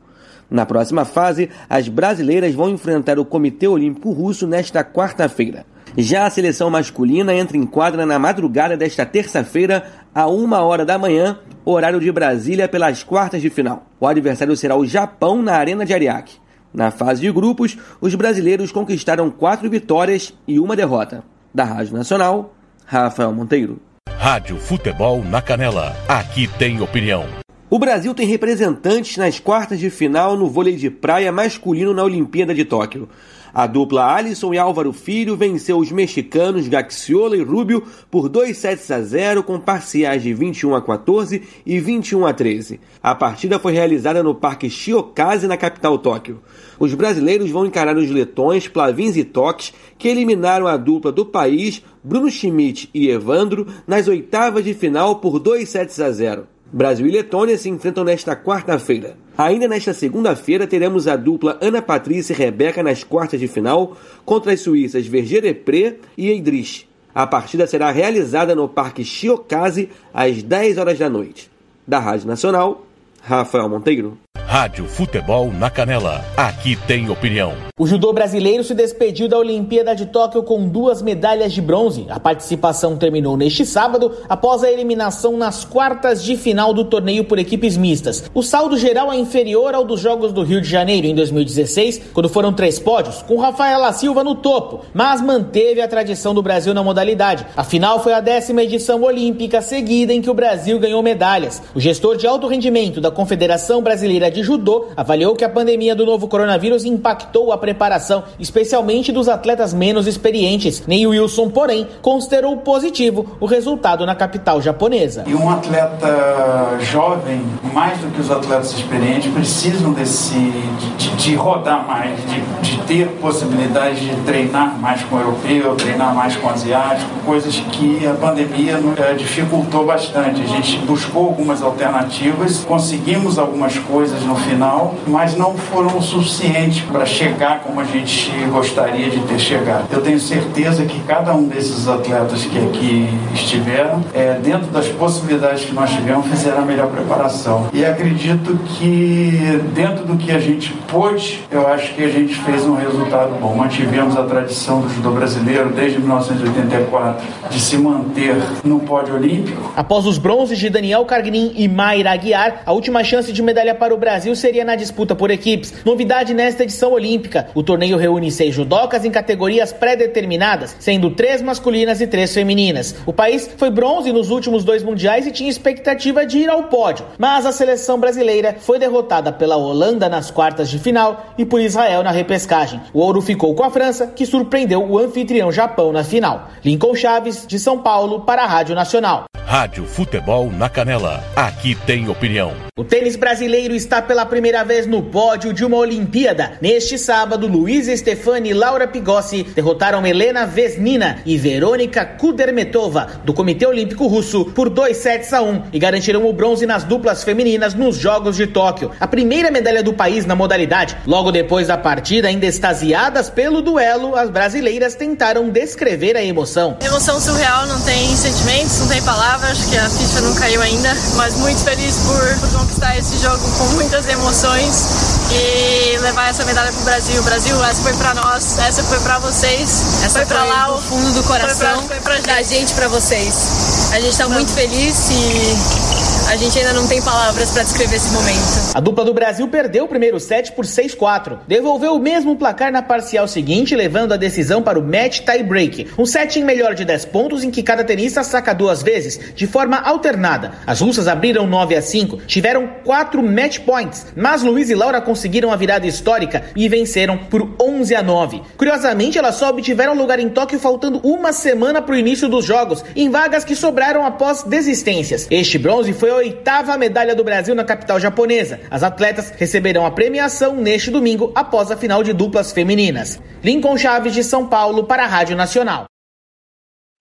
Na 0.50 0.64
próxima 0.64 1.04
fase, 1.04 1.50
as 1.68 1.88
brasileiras 1.88 2.54
vão 2.54 2.70
enfrentar 2.70 3.18
o 3.18 3.24
Comitê 3.24 3.68
Olímpico 3.68 4.12
Russo 4.12 4.46
nesta 4.46 4.82
quarta-feira. 4.82 5.66
Já 5.96 6.26
a 6.26 6.30
seleção 6.30 6.70
masculina 6.70 7.34
entra 7.34 7.56
em 7.56 7.66
quadra 7.66 8.06
na 8.06 8.18
madrugada 8.18 8.76
desta 8.76 9.04
terça-feira, 9.04 9.84
a 10.14 10.26
uma 10.26 10.60
hora 10.60 10.84
da 10.84 10.98
manhã, 10.98 11.38
horário 11.64 12.00
de 12.00 12.10
Brasília, 12.12 12.68
pelas 12.68 13.02
quartas 13.02 13.42
de 13.42 13.50
final. 13.50 13.86
O 14.00 14.06
adversário 14.06 14.56
será 14.56 14.76
o 14.76 14.86
Japão 14.86 15.42
na 15.42 15.54
Arena 15.54 15.84
de 15.84 15.92
Ariake. 15.92 16.36
Na 16.72 16.90
fase 16.90 17.20
de 17.20 17.32
grupos, 17.32 17.76
os 18.00 18.14
brasileiros 18.14 18.70
conquistaram 18.70 19.30
quatro 19.30 19.68
vitórias 19.68 20.34
e 20.46 20.60
uma 20.60 20.76
derrota. 20.76 21.24
Da 21.52 21.64
Rádio 21.64 21.94
Nacional, 21.94 22.54
Rafael 22.86 23.32
Monteiro. 23.32 23.80
Rádio 24.16 24.58
Futebol 24.58 25.24
na 25.24 25.40
Canela. 25.40 25.96
Aqui 26.08 26.46
tem 26.58 26.80
opinião. 26.80 27.47
O 27.70 27.78
Brasil 27.78 28.14
tem 28.14 28.26
representantes 28.26 29.18
nas 29.18 29.38
quartas 29.38 29.78
de 29.78 29.90
final 29.90 30.38
no 30.38 30.48
vôlei 30.48 30.74
de 30.74 30.88
praia 30.88 31.30
masculino 31.30 31.92
na 31.92 32.02
Olimpíada 32.02 32.54
de 32.54 32.64
Tóquio. 32.64 33.06
A 33.52 33.66
dupla 33.66 34.10
Alisson 34.10 34.54
e 34.54 34.58
Álvaro 34.58 34.90
Filho 34.90 35.36
venceu 35.36 35.76
os 35.76 35.92
mexicanos 35.92 36.66
Gaxiola 36.66 37.36
e 37.36 37.42
Rubio 37.42 37.82
por 38.10 38.30
2 38.30 38.56
sets 38.56 38.90
a 38.90 39.02
0 39.02 39.42
com 39.42 39.60
parciais 39.60 40.22
de 40.22 40.32
21 40.32 40.76
a 40.76 40.80
14 40.80 41.42
e 41.66 41.78
21 41.78 42.24
a 42.24 42.32
13. 42.32 42.80
A 43.02 43.14
partida 43.14 43.58
foi 43.58 43.74
realizada 43.74 44.22
no 44.22 44.34
Parque 44.34 44.70
Shiokaze 44.70 45.46
na 45.46 45.58
capital 45.58 45.98
Tóquio. 45.98 46.40
Os 46.78 46.94
brasileiros 46.94 47.50
vão 47.50 47.66
encarar 47.66 47.98
os 47.98 48.08
letões 48.10 48.66
Plavins 48.66 49.14
e 49.14 49.24
Toques, 49.24 49.74
que 49.98 50.08
eliminaram 50.08 50.66
a 50.66 50.78
dupla 50.78 51.12
do 51.12 51.26
país 51.26 51.82
Bruno 52.02 52.30
Schmidt 52.30 52.88
e 52.94 53.10
Evandro 53.10 53.66
nas 53.86 54.08
oitavas 54.08 54.64
de 54.64 54.72
final 54.72 55.16
por 55.16 55.38
2 55.38 55.68
sets 55.68 56.00
a 56.00 56.10
0. 56.10 56.57
Brasil 56.70 57.06
e 57.06 57.10
Letônia 57.10 57.56
se 57.56 57.68
enfrentam 57.70 58.04
nesta 58.04 58.36
quarta-feira. 58.36 59.16
Ainda 59.36 59.66
nesta 59.66 59.94
segunda-feira 59.94 60.66
teremos 60.66 61.08
a 61.08 61.16
dupla 61.16 61.56
Ana 61.62 61.80
Patrícia 61.80 62.34
e 62.34 62.36
Rebeca 62.36 62.82
nas 62.82 63.02
quartas 63.02 63.40
de 63.40 63.48
final 63.48 63.96
contra 64.24 64.52
as 64.52 64.60
suíças 64.60 65.06
Verger-Depré 65.06 65.96
e 66.16 66.28
Eidrich. 66.28 66.86
A 67.14 67.26
partida 67.26 67.66
será 67.66 67.90
realizada 67.90 68.54
no 68.54 68.68
Parque 68.68 69.02
Shiokaze 69.02 69.88
às 70.12 70.42
10 70.42 70.76
horas 70.76 70.98
da 70.98 71.08
noite. 71.08 71.50
Da 71.86 71.98
Rádio 71.98 72.26
Nacional, 72.26 72.86
Rafael 73.22 73.68
Monteiro. 73.68 74.18
Rádio 74.46 74.86
Futebol 74.86 75.52
na 75.52 75.68
Canela. 75.70 76.24
Aqui 76.36 76.76
tem 76.86 77.10
opinião. 77.10 77.52
O 77.78 77.86
judô 77.86 78.12
brasileiro 78.12 78.64
se 78.64 78.74
despediu 78.74 79.28
da 79.28 79.38
Olimpíada 79.38 79.94
de 79.94 80.06
Tóquio 80.06 80.42
com 80.42 80.66
duas 80.66 81.00
medalhas 81.00 81.52
de 81.52 81.60
bronze. 81.60 82.06
A 82.08 82.18
participação 82.18 82.96
terminou 82.96 83.36
neste 83.36 83.64
sábado 83.64 84.12
após 84.28 84.64
a 84.64 84.70
eliminação 84.70 85.36
nas 85.36 85.64
quartas 85.64 86.24
de 86.24 86.36
final 86.36 86.74
do 86.74 86.84
torneio 86.84 87.24
por 87.24 87.38
equipes 87.38 87.76
mistas. 87.76 88.24
O 88.34 88.42
saldo 88.42 88.76
geral 88.76 89.12
é 89.12 89.16
inferior 89.16 89.74
ao 89.74 89.84
dos 89.84 90.00
Jogos 90.00 90.32
do 90.32 90.42
Rio 90.42 90.60
de 90.60 90.68
Janeiro 90.68 91.06
em 91.06 91.14
2016, 91.14 92.10
quando 92.12 92.28
foram 92.28 92.52
três 92.52 92.78
pódios, 92.78 93.22
com 93.22 93.36
Rafaela 93.36 93.92
Silva 93.92 94.24
no 94.24 94.34
topo, 94.34 94.80
mas 94.92 95.20
manteve 95.20 95.80
a 95.80 95.88
tradição 95.88 96.34
do 96.34 96.42
Brasil 96.42 96.74
na 96.74 96.82
modalidade. 96.82 97.46
A 97.56 97.62
final 97.62 98.02
foi 98.02 98.12
a 98.12 98.20
décima 98.20 98.62
edição 98.62 99.02
olímpica 99.02 99.62
seguida 99.62 100.12
em 100.12 100.22
que 100.22 100.30
o 100.30 100.34
Brasil 100.34 100.78
ganhou 100.78 101.02
medalhas. 101.02 101.62
O 101.74 101.80
gestor 101.80 102.16
de 102.16 102.26
alto 102.26 102.48
rendimento 102.48 103.00
da 103.00 103.10
Confederação 103.10 103.82
Brasileira 103.82 104.27
de 104.30 104.38
de 104.38 104.44
judô 104.44 104.86
avaliou 104.96 105.34
que 105.34 105.44
a 105.44 105.48
pandemia 105.48 105.94
do 105.94 106.06
novo 106.06 106.28
coronavírus 106.28 106.84
impactou 106.84 107.52
a 107.52 107.58
preparação, 107.58 108.22
especialmente 108.38 109.10
dos 109.10 109.28
atletas 109.28 109.74
menos 109.74 110.06
experientes. 110.06 110.86
Ney 110.86 111.06
Wilson, 111.06 111.50
porém, 111.50 111.86
considerou 112.00 112.56
positivo 112.58 113.26
o 113.40 113.46
resultado 113.46 114.06
na 114.06 114.14
capital 114.14 114.62
japonesa. 114.62 115.24
E 115.26 115.34
um 115.34 115.50
atleta 115.50 116.78
jovem, 116.80 117.42
mais 117.72 117.98
do 117.98 118.10
que 118.12 118.20
os 118.20 118.30
atletas 118.30 118.72
experientes, 118.72 119.32
precisam 119.32 119.92
desse 119.92 120.34
de, 120.34 120.90
de, 120.96 121.16
de 121.16 121.34
rodar 121.34 121.86
mais, 121.86 122.16
de, 122.26 122.40
de, 122.62 122.78
ter 122.86 123.08
possibilidade 123.20 124.08
de 124.08 124.16
treinar 124.22 124.78
mais 124.78 125.02
com 125.02 125.16
o 125.16 125.18
europeu, 125.18 125.74
treinar 125.74 126.14
mais 126.14 126.36
com 126.36 126.46
o 126.46 126.50
asiático, 126.50 127.10
coisas 127.24 127.56
que 127.72 128.06
a 128.06 128.14
pandemia 128.14 128.78
é, 128.96 129.14
dificultou 129.14 129.84
bastante. 129.84 130.42
A 130.42 130.46
gente 130.46 130.78
buscou 130.86 131.26
algumas 131.26 131.62
alternativas, 131.62 132.64
conseguimos 132.64 133.38
algumas 133.38 133.76
coisas 133.78 134.07
no 134.24 134.36
final, 134.36 134.94
mas 135.06 135.36
não 135.36 135.54
foram 135.54 136.00
suficientes 136.00 136.82
para 136.82 137.04
chegar 137.04 137.60
como 137.60 137.80
a 137.80 137.84
gente 137.84 138.30
gostaria 138.50 139.10
de 139.10 139.20
ter 139.20 139.38
chegado. 139.38 139.86
Eu 139.90 140.02
tenho 140.02 140.18
certeza 140.18 140.84
que 140.84 141.00
cada 141.00 141.34
um 141.34 141.44
desses 141.48 141.88
atletas 141.88 142.44
que 142.44 142.58
aqui 142.58 143.08
estiveram, 143.34 144.02
é, 144.14 144.34
dentro 144.34 144.66
das 144.68 144.88
possibilidades 144.88 145.64
que 145.64 145.72
nós 145.72 145.90
tivemos, 145.90 146.26
fizeram 146.26 146.62
a 146.62 146.64
melhor 146.64 146.88
preparação. 146.88 147.68
E 147.72 147.84
acredito 147.84 148.58
que 148.78 149.60
dentro 149.74 150.04
do 150.04 150.16
que 150.16 150.30
a 150.30 150.38
gente 150.38 150.72
pôde, 150.90 151.44
eu 151.50 151.66
acho 151.68 151.94
que 151.94 152.02
a 152.02 152.08
gente 152.08 152.34
fez 152.34 152.64
um 152.64 152.74
resultado 152.74 153.38
bom. 153.40 153.54
Mantivemos 153.54 154.16
a 154.16 154.24
tradição 154.24 154.80
do 154.80 154.88
judô 154.88 155.10
brasileiro 155.10 155.70
desde 155.70 155.98
1984 155.98 157.26
de 157.50 157.60
se 157.60 157.76
manter 157.76 158.36
no 158.64 158.80
pódio 158.80 159.14
olímpico. 159.14 159.72
Após 159.76 160.06
os 160.06 160.18
bronzes 160.18 160.58
de 160.58 160.70
Daniel 160.70 161.04
Cargnin 161.04 161.52
e 161.56 161.68
Mayra 161.68 162.12
Aguiar, 162.12 162.62
a 162.64 162.72
última 162.72 163.04
chance 163.04 163.32
de 163.32 163.42
medalha 163.42 163.74
para 163.74 163.94
o 163.94 163.97
Brasil 163.98 164.34
seria 164.34 164.64
na 164.64 164.76
disputa 164.76 165.14
por 165.14 165.30
equipes. 165.30 165.74
Novidade 165.84 166.32
nesta 166.32 166.62
edição 166.62 166.92
olímpica: 166.92 167.48
o 167.54 167.62
torneio 167.62 167.96
reúne 167.96 168.30
seis 168.30 168.54
judocas 168.54 169.04
em 169.04 169.10
categorias 169.10 169.72
pré-determinadas, 169.72 170.76
sendo 170.78 171.10
três 171.10 171.42
masculinas 171.42 172.00
e 172.00 172.06
três 172.06 172.32
femininas. 172.32 172.94
O 173.04 173.12
país 173.12 173.50
foi 173.56 173.70
bronze 173.70 174.12
nos 174.12 174.30
últimos 174.30 174.64
dois 174.64 174.82
mundiais 174.82 175.26
e 175.26 175.32
tinha 175.32 175.50
expectativa 175.50 176.24
de 176.24 176.38
ir 176.38 176.48
ao 176.48 176.64
pódio, 176.64 177.04
mas 177.18 177.44
a 177.44 177.52
seleção 177.52 177.98
brasileira 177.98 178.56
foi 178.58 178.78
derrotada 178.78 179.32
pela 179.32 179.56
Holanda 179.56 180.08
nas 180.08 180.30
quartas 180.30 180.70
de 180.70 180.78
final 180.78 181.34
e 181.36 181.44
por 181.44 181.60
Israel 181.60 182.02
na 182.02 182.10
repescagem. 182.10 182.80
O 182.92 183.00
ouro 183.00 183.20
ficou 183.20 183.54
com 183.54 183.64
a 183.64 183.70
França, 183.70 184.06
que 184.06 184.26
surpreendeu 184.26 184.82
o 184.82 184.98
anfitrião 184.98 185.50
Japão 185.50 185.92
na 185.92 186.04
final. 186.04 186.48
Lincoln 186.64 186.94
Chaves, 186.94 187.46
de 187.46 187.58
São 187.58 187.78
Paulo, 187.78 188.20
para 188.20 188.42
a 188.42 188.46
Rádio 188.46 188.74
Nacional. 188.74 189.24
Rádio 189.44 189.86
Futebol 189.86 190.50
na 190.50 190.68
Canela. 190.68 191.24
Aqui 191.34 191.74
tem 191.86 192.08
opinião. 192.08 192.67
O 192.78 192.84
tênis 192.84 193.16
brasileiro 193.16 193.74
está 193.74 194.00
pela 194.00 194.24
primeira 194.24 194.62
vez 194.62 194.86
no 194.86 195.02
pódio 195.02 195.52
de 195.52 195.64
uma 195.64 195.76
Olimpíada. 195.78 196.52
Neste 196.60 196.96
sábado, 196.96 197.48
Luiz 197.48 197.88
Stefani 197.88 198.50
e 198.50 198.54
Laura 198.54 198.86
Pigossi 198.86 199.42
derrotaram 199.42 200.06
Helena 200.06 200.46
Vesnina 200.46 201.18
e 201.26 201.36
Verônica 201.36 202.06
Kudermetova, 202.06 203.20
do 203.24 203.34
Comitê 203.34 203.66
Olímpico 203.66 204.06
Russo, 204.06 204.44
por 204.44 204.70
2 204.70 204.96
sets 204.96 205.32
a 205.32 205.42
1 205.42 205.62
e 205.72 205.78
garantiram 205.80 206.24
o 206.24 206.32
bronze 206.32 206.66
nas 206.66 206.84
duplas 206.84 207.24
femininas 207.24 207.74
nos 207.74 207.96
Jogos 207.96 208.36
de 208.36 208.46
Tóquio. 208.46 208.92
A 209.00 209.08
primeira 209.08 209.50
medalha 209.50 209.82
do 209.82 209.92
país 209.92 210.24
na 210.24 210.36
modalidade. 210.36 210.96
Logo 211.04 211.32
depois 211.32 211.66
da 211.66 211.76
partida, 211.76 212.28
ainda 212.28 212.46
extasiadas 212.46 213.28
pelo 213.28 213.60
duelo, 213.60 214.14
as 214.14 214.30
brasileiras 214.30 214.94
tentaram 214.94 215.50
descrever 215.50 216.16
a 216.16 216.22
emoção. 216.22 216.76
Emoção 216.80 217.20
surreal, 217.20 217.66
não 217.66 217.80
tem 217.80 218.14
sentimentos, 218.14 218.78
não 218.78 218.86
tem 218.86 219.02
palavras, 219.02 219.64
que 219.64 219.76
a 219.76 219.90
ficha 219.90 220.20
não 220.20 220.32
caiu 220.36 220.62
ainda, 220.62 220.94
mas 221.16 221.36
muito 221.38 221.58
feliz 221.64 221.96
por, 222.06 222.38
por 222.38 222.67
conquistar 222.68 222.98
esse 222.98 223.16
jogo 223.18 223.42
com 223.56 223.64
muitas 223.74 224.06
emoções 224.06 224.84
e 225.32 225.96
levar 225.98 226.28
essa 226.28 226.44
medalha 226.44 226.70
pro 226.70 226.82
Brasil. 226.82 227.22
Brasil, 227.22 227.64
essa 227.64 227.82
foi 227.82 227.94
para 227.94 228.14
nós, 228.14 228.58
essa 228.58 228.82
foi 228.84 229.00
para 229.00 229.18
vocês, 229.18 230.02
essa 230.04 230.18
foi 230.18 230.26
para 230.26 230.44
lá 230.44 230.74
o 230.74 230.80
fundo 230.80 231.12
do 231.12 231.22
coração 231.24 231.78
foi 231.86 231.98
pra, 232.00 232.12
foi 232.12 232.22
pra 232.22 232.34
da 232.34 232.42
gente 232.42 232.74
para 232.74 232.88
vocês. 232.88 233.90
A 233.92 234.00
gente 234.00 234.16
tá 234.16 234.28
muito 234.28 234.52
feliz 234.52 235.08
e 235.10 235.97
a 236.28 236.36
gente 236.36 236.58
ainda 236.58 236.74
não 236.74 236.86
tem 236.86 237.00
palavras 237.00 237.50
para 237.52 237.62
descrever 237.62 237.96
esse 237.96 238.12
momento. 238.12 238.74
A 238.74 238.80
dupla 238.80 239.02
do 239.02 239.14
Brasil 239.14 239.48
perdeu 239.48 239.84
o 239.84 239.88
primeiro 239.88 240.20
set 240.20 240.52
por 240.52 240.66
6-4. 240.66 241.38
Devolveu 241.48 241.94
o 241.94 241.98
mesmo 241.98 242.36
placar 242.36 242.70
na 242.70 242.82
parcial 242.82 243.26
seguinte, 243.26 243.74
levando 243.74 244.12
a 244.12 244.16
decisão 244.18 244.62
para 244.62 244.78
o 244.78 244.82
match 244.82 245.20
tie 245.20 245.42
break. 245.42 245.88
Um 245.96 246.04
set 246.04 246.38
em 246.38 246.44
melhor 246.44 246.74
de 246.74 246.84
10 246.84 247.06
pontos 247.06 247.44
em 247.44 247.50
que 247.50 247.62
cada 247.62 247.82
tenista 247.82 248.22
saca 248.22 248.54
duas 248.54 248.82
vezes, 248.82 249.18
de 249.34 249.46
forma 249.46 249.78
alternada. 249.78 250.52
As 250.66 250.82
russas 250.82 251.08
abriram 251.08 251.46
9 251.46 251.74
a 251.74 251.80
5, 251.80 252.18
tiveram 252.26 252.68
4 252.84 253.22
match 253.22 253.60
points, 253.60 254.08
mas 254.14 254.42
Luiz 254.42 254.68
e 254.68 254.74
Laura 254.74 255.00
conseguiram 255.00 255.50
a 255.50 255.56
virada 255.56 255.86
histórica 255.86 256.44
e 256.54 256.68
venceram 256.68 257.16
por 257.16 257.56
11 257.58 257.94
a 257.94 258.02
9. 258.02 258.42
Curiosamente, 258.58 259.16
elas 259.16 259.36
só 259.36 259.48
obtiveram 259.48 259.94
lugar 259.94 260.20
em 260.20 260.28
Tóquio 260.28 260.60
faltando 260.60 261.00
uma 261.02 261.32
semana 261.32 261.80
para 261.80 261.94
o 261.94 261.98
início 261.98 262.28
dos 262.28 262.44
jogos, 262.44 262.84
em 262.94 263.08
vagas 263.08 263.44
que 263.44 263.56
sobraram 263.56 264.04
após 264.04 264.42
desistências. 264.42 265.26
Este 265.30 265.56
bronze 265.56 265.94
foi 265.94 266.17
oitava 266.18 266.76
medalha 266.76 267.14
do 267.14 267.24
Brasil 267.24 267.54
na 267.54 267.64
capital 267.64 267.98
japonesa. 267.98 268.60
As 268.70 268.82
atletas 268.82 269.32
receberão 269.36 269.86
a 269.86 269.90
premiação 269.90 270.54
neste 270.54 270.90
domingo 270.90 271.32
após 271.34 271.70
a 271.70 271.76
final 271.76 272.02
de 272.02 272.12
duplas 272.12 272.52
femininas. 272.52 273.20
Lincoln 273.42 273.78
Chaves 273.78 274.14
de 274.14 274.22
São 274.22 274.46
Paulo 274.46 274.84
para 274.84 275.04
a 275.04 275.06
Rádio 275.06 275.36
Nacional. 275.36 275.86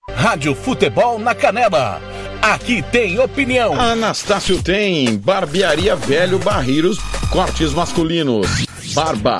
Rádio 0.09 0.55
Futebol 0.55 1.19
na 1.19 1.35
Canela. 1.35 2.01
Aqui 2.41 2.81
tem 2.81 3.19
opinião. 3.19 3.79
Anastácio 3.79 4.61
tem 4.63 5.17
barbearia 5.17 5.95
velho 5.95 6.39
barreiros, 6.39 6.97
cortes 7.29 7.73
masculinos, 7.73 8.65
barba, 8.93 9.39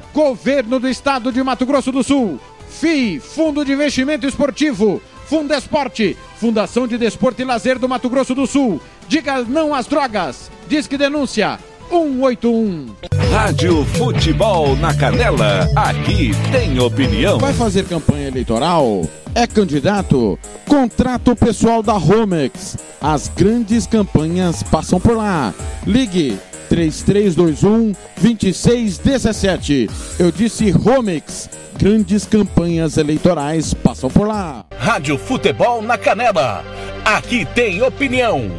Governo 0.13 0.79
do 0.79 0.89
Estado 0.89 1.31
de 1.31 1.41
Mato 1.41 1.65
Grosso 1.65 1.91
do 1.91 2.03
Sul. 2.03 2.39
FII, 2.69 3.19
Fundo 3.19 3.63
de 3.63 3.73
Investimento 3.73 4.27
Esportivo. 4.27 5.01
Fundesporte, 5.25 6.17
Fundação 6.35 6.85
de 6.85 6.97
Desporto 6.97 7.41
e 7.41 7.45
Lazer 7.45 7.79
do 7.79 7.87
Mato 7.87 8.09
Grosso 8.09 8.35
do 8.35 8.45
Sul. 8.45 8.81
Diga 9.07 9.41
não 9.43 9.73
às 9.73 9.87
drogas. 9.87 10.51
Diz 10.67 10.87
que 10.87 10.97
denúncia. 10.97 11.57
181. 11.89 12.87
Rádio 13.31 13.85
Futebol 13.85 14.75
na 14.77 14.93
Canela. 14.93 15.69
Aqui 15.75 16.31
tem 16.51 16.79
opinião. 16.79 17.37
Vai 17.37 17.53
fazer 17.53 17.85
campanha 17.85 18.27
eleitoral? 18.27 19.07
É 19.33 19.47
candidato? 19.47 20.37
Contrato 20.67 21.35
pessoal 21.35 21.81
da 21.81 21.93
Romex. 21.93 22.77
As 23.01 23.29
grandes 23.29 23.87
campanhas 23.87 24.63
passam 24.63 24.99
por 24.99 25.15
lá. 25.15 25.53
Ligue 25.85 26.37
3321 26.71 27.93
2617. 28.21 29.89
Eu 30.17 30.31
disse 30.31 30.71
Romex. 30.71 31.49
Grandes 31.77 32.25
campanhas 32.25 32.95
eleitorais 32.95 33.73
passam 33.73 34.09
por 34.09 34.25
lá. 34.25 34.65
Rádio 34.77 35.17
Futebol 35.17 35.81
na 35.81 35.97
Canela. 35.97 36.63
Aqui 37.03 37.45
tem 37.53 37.81
opinião. 37.81 38.49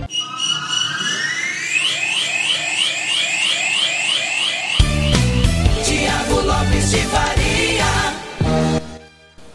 Tiago 5.82 6.40
Lopes 6.40 6.90
de 6.90 6.98
Faria. 7.06 7.41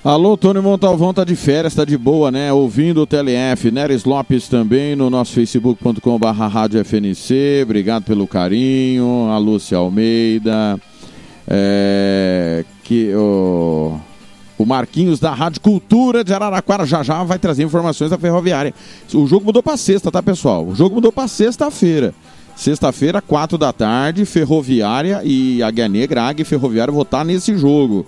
Alô, 0.07 0.37
Tony 0.37 0.61
Montalvão 0.61 1.13
tá 1.13 1.25
de 1.25 1.35
férias, 1.35 1.75
tá 1.75 1.83
de 1.83 1.97
boa, 1.97 2.31
né? 2.31 2.53
Ouvindo 2.53 3.01
o 3.01 3.05
TLF. 3.05 3.69
Neres 3.69 4.05
Lopes 4.05 4.47
também 4.47 4.95
no 4.95 5.09
nosso 5.09 5.33
facebook.com 5.33 6.17
barra 6.17 6.49
FNC. 6.69 7.63
Obrigado 7.63 8.05
pelo 8.05 8.25
carinho. 8.25 9.27
A 9.29 9.37
Lúcia 9.37 9.77
Almeida. 9.77 10.79
É, 11.45 12.63
que 12.85 13.13
o, 13.15 13.99
o 14.57 14.65
Marquinhos 14.65 15.19
da 15.19 15.33
Rádio 15.33 15.59
Cultura 15.59 16.23
de 16.23 16.33
Araraquara 16.33 16.85
já 16.85 17.03
já 17.03 17.21
vai 17.25 17.37
trazer 17.37 17.63
informações 17.63 18.09
da 18.09 18.17
Ferroviária. 18.17 18.73
O 19.13 19.27
jogo 19.27 19.47
mudou 19.47 19.61
para 19.61 19.75
sexta, 19.75 20.09
tá, 20.09 20.23
pessoal? 20.23 20.65
O 20.65 20.73
jogo 20.73 20.95
mudou 20.95 21.11
para 21.11 21.27
sexta-feira. 21.27 22.15
Sexta-feira, 22.55 23.21
quatro 23.21 23.57
da 23.57 23.73
tarde, 23.73 24.23
Ferroviária 24.23 25.21
e 25.25 25.61
Águia 25.61 25.89
Negra, 25.89 26.33
e 26.37 26.45
Ferroviária 26.45 26.93
vão 26.93 27.01
estar 27.01 27.25
nesse 27.25 27.57
jogo. 27.57 28.05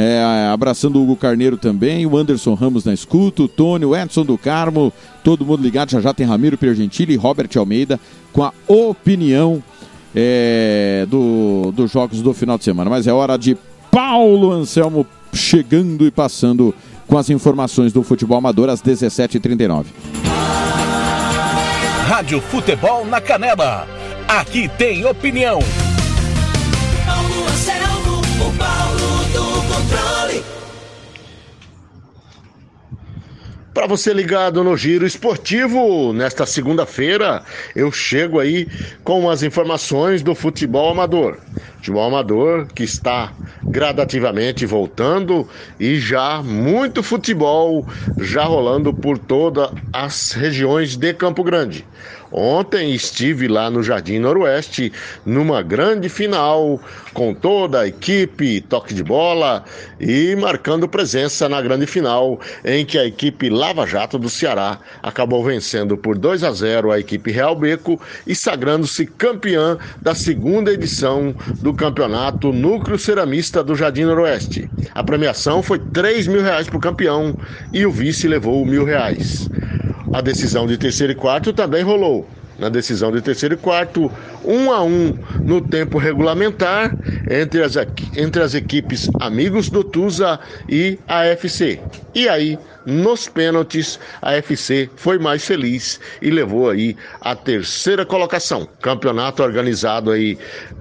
É, 0.00 0.48
abraçando 0.52 0.96
o 0.96 1.02
Hugo 1.02 1.16
Carneiro 1.16 1.56
também, 1.56 2.06
o 2.06 2.16
Anderson 2.16 2.54
Ramos 2.54 2.84
na 2.84 2.94
escuta, 2.94 3.42
o 3.42 3.48
Tony, 3.48 3.84
o 3.84 3.96
Edson 3.96 4.24
do 4.24 4.38
Carmo, 4.38 4.92
todo 5.24 5.44
mundo 5.44 5.60
ligado, 5.60 5.90
já 5.90 6.00
já 6.00 6.14
tem 6.14 6.24
Ramiro 6.24 6.56
Piergentili 6.56 7.14
e 7.14 7.16
Robert 7.16 7.48
Almeida 7.56 7.98
com 8.32 8.44
a 8.44 8.52
opinião 8.68 9.60
é, 10.14 11.04
do, 11.10 11.72
dos 11.74 11.90
jogos 11.90 12.22
do 12.22 12.32
final 12.32 12.56
de 12.56 12.62
semana. 12.62 12.88
Mas 12.88 13.08
é 13.08 13.12
hora 13.12 13.36
de 13.36 13.56
Paulo 13.90 14.52
Anselmo 14.52 15.04
chegando 15.32 16.06
e 16.06 16.12
passando 16.12 16.72
com 17.08 17.18
as 17.18 17.28
informações 17.28 17.92
do 17.92 18.04
futebol 18.04 18.38
amador 18.38 18.68
às 18.68 18.80
17h39. 18.80 19.86
Rádio 22.06 22.40
Futebol 22.40 23.04
na 23.04 23.20
Canela. 23.20 23.84
Aqui 24.28 24.68
tem 24.78 25.04
opinião. 25.04 25.58
Paulo 27.04 27.48
Anselmo, 27.48 28.20
o 28.46 28.56
Paulo 28.56 28.87
Para 33.78 33.86
você 33.86 34.12
ligado 34.12 34.64
no 34.64 34.76
Giro 34.76 35.06
Esportivo, 35.06 36.12
nesta 36.12 36.44
segunda-feira, 36.44 37.44
eu 37.76 37.92
chego 37.92 38.40
aí 38.40 38.66
com 39.04 39.30
as 39.30 39.44
informações 39.44 40.20
do 40.20 40.34
futebol 40.34 40.90
amador. 40.90 41.38
Futebol 41.76 42.08
amador 42.08 42.66
que 42.74 42.82
está 42.82 43.32
gradativamente 43.70 44.66
voltando 44.66 45.48
e 45.78 46.00
já 46.00 46.42
muito 46.42 47.04
futebol 47.04 47.86
já 48.18 48.46
rolando 48.46 48.92
por 48.92 49.16
todas 49.16 49.70
as 49.92 50.32
regiões 50.32 50.96
de 50.96 51.14
Campo 51.14 51.44
Grande. 51.44 51.86
Ontem 52.30 52.94
estive 52.94 53.48
lá 53.48 53.70
no 53.70 53.82
Jardim 53.82 54.18
Noroeste 54.18 54.92
numa 55.24 55.62
grande 55.62 56.08
final 56.08 56.80
com 57.14 57.32
toda 57.32 57.80
a 57.80 57.86
equipe, 57.86 58.60
toque 58.60 58.92
de 58.92 59.02
bola 59.02 59.64
e 60.00 60.36
marcando 60.36 60.88
presença 60.88 61.48
na 61.48 61.60
grande 61.60 61.86
final 61.86 62.40
em 62.64 62.84
que 62.84 62.98
a 62.98 63.04
equipe 63.04 63.48
Lava 63.48 63.86
Jato 63.86 64.18
do 64.18 64.28
Ceará 64.28 64.78
acabou 65.02 65.44
vencendo 65.44 65.96
por 65.96 66.16
2 66.16 66.44
a 66.44 66.52
0 66.52 66.92
a 66.92 66.98
equipe 66.98 67.30
Real 67.30 67.56
Beco 67.56 68.00
e 68.26 68.34
sagrando-se 68.34 69.06
campeã 69.06 69.76
da 70.00 70.14
segunda 70.14 70.72
edição 70.72 71.34
do 71.60 71.74
campeonato 71.74 72.52
Núcleo 72.52 72.98
Ceramista 72.98 73.62
do 73.62 73.74
Jardim 73.74 74.04
Noroeste. 74.04 74.68
A 74.94 75.02
premiação 75.02 75.62
foi 75.62 75.78
3 75.78 76.26
mil 76.26 76.42
reais 76.42 76.68
para 76.68 76.76
o 76.76 76.80
campeão 76.80 77.36
e 77.72 77.84
o 77.84 77.90
vice 77.90 78.28
levou 78.28 78.64
mil 78.64 78.84
reais. 78.84 79.50
A 80.12 80.20
decisão 80.20 80.66
de 80.66 80.78
terceiro 80.78 81.12
e 81.12 81.16
quarto 81.16 81.52
também 81.52 81.82
rolou. 81.82 82.37
Na 82.58 82.68
decisão 82.68 83.12
de 83.12 83.22
terceiro 83.22 83.54
e 83.54 83.58
quarto, 83.58 84.10
um 84.44 84.72
a 84.72 84.82
um 84.82 85.16
no 85.44 85.60
tempo 85.60 85.96
regulamentar 85.96 86.96
entre 87.30 87.62
as, 87.62 87.76
entre 88.16 88.42
as 88.42 88.54
equipes 88.54 89.08
Amigos 89.20 89.70
do 89.70 89.84
Tusa 89.84 90.40
e 90.68 90.98
a 91.06 91.24
FC. 91.24 91.78
E 92.14 92.28
aí, 92.28 92.58
nos 92.84 93.28
pênaltis, 93.28 94.00
a 94.20 94.32
FC 94.34 94.90
foi 94.96 95.18
mais 95.18 95.44
feliz 95.44 96.00
e 96.20 96.30
levou 96.30 96.70
aí 96.70 96.96
a 97.20 97.36
terceira 97.36 98.04
colocação. 98.04 98.66
Campeonato 98.80 99.42
organizado 99.42 100.10
aí 100.10 100.36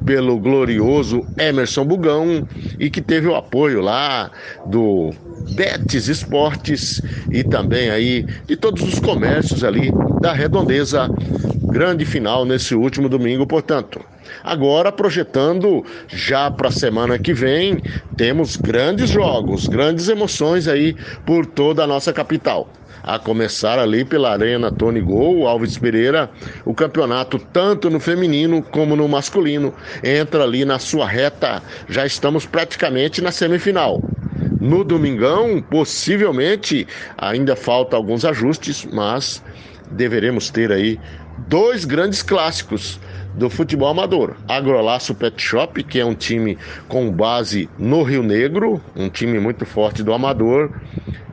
pelo 0.05 0.39
glorioso 0.39 1.27
Emerson 1.37 1.85
Bugão 1.85 2.47
e 2.79 2.89
que 2.89 3.01
teve 3.01 3.27
o 3.27 3.35
apoio 3.35 3.81
lá 3.81 4.31
do 4.65 5.13
Betis 5.51 6.07
Esportes 6.07 7.01
e 7.31 7.43
também 7.43 7.89
aí 7.89 8.25
de 8.47 8.55
todos 8.55 8.81
os 8.81 8.99
comércios 8.99 9.63
ali 9.63 9.91
da 10.21 10.33
Redondeza. 10.33 11.09
Grande 11.69 12.05
final 12.05 12.45
nesse 12.45 12.73
último 12.73 13.09
domingo, 13.09 13.45
portanto. 13.45 13.99
Agora, 14.41 14.89
projetando 14.89 15.83
já 16.07 16.49
para 16.49 16.69
a 16.69 16.71
semana 16.71 17.19
que 17.19 17.33
vem, 17.33 17.81
temos 18.15 18.55
grandes 18.55 19.09
jogos, 19.09 19.67
grandes 19.67 20.07
emoções 20.07 20.67
aí 20.67 20.95
por 21.25 21.45
toda 21.45 21.83
a 21.83 21.87
nossa 21.87 22.13
capital. 22.13 22.69
A 23.03 23.19
começar 23.19 23.79
ali 23.79 24.05
pela 24.05 24.31
Arena 24.31 24.71
Tony 24.71 25.01
Gol, 25.01 25.45
Alves 25.45 25.77
Pereira, 25.77 26.29
o 26.65 26.73
campeonato, 26.73 27.37
tanto 27.37 27.89
no 27.89 27.99
feminino 27.99 28.61
como 28.61 28.95
no 28.95 29.07
masculino, 29.07 29.73
entra 30.01 30.43
ali 30.43 30.63
na 30.63 30.79
sua 30.79 31.05
reta. 31.05 31.61
Já 31.89 32.05
estamos 32.05 32.45
praticamente 32.45 33.21
na 33.21 33.31
semifinal. 33.31 34.01
No 34.59 34.85
domingão, 34.85 35.61
possivelmente, 35.61 36.87
ainda 37.17 37.55
falta 37.55 37.95
alguns 37.95 38.23
ajustes, 38.23 38.85
mas 38.91 39.43
deveremos 39.91 40.49
ter 40.49 40.71
aí 40.71 40.99
dois 41.37 41.85
grandes 41.85 42.21
clássicos 42.21 42.99
do 43.35 43.49
futebol 43.49 43.89
amador. 43.89 44.35
Agrolaço 44.47 45.13
Pet 45.13 45.39
Shop, 45.41 45.83
que 45.83 45.99
é 45.99 46.05
um 46.05 46.15
time 46.15 46.57
com 46.87 47.11
base 47.11 47.69
no 47.77 48.01
Rio 48.01 48.23
Negro, 48.23 48.81
um 48.95 49.09
time 49.09 49.39
muito 49.39 49.65
forte 49.65 50.01
do 50.01 50.11
amador, 50.11 50.71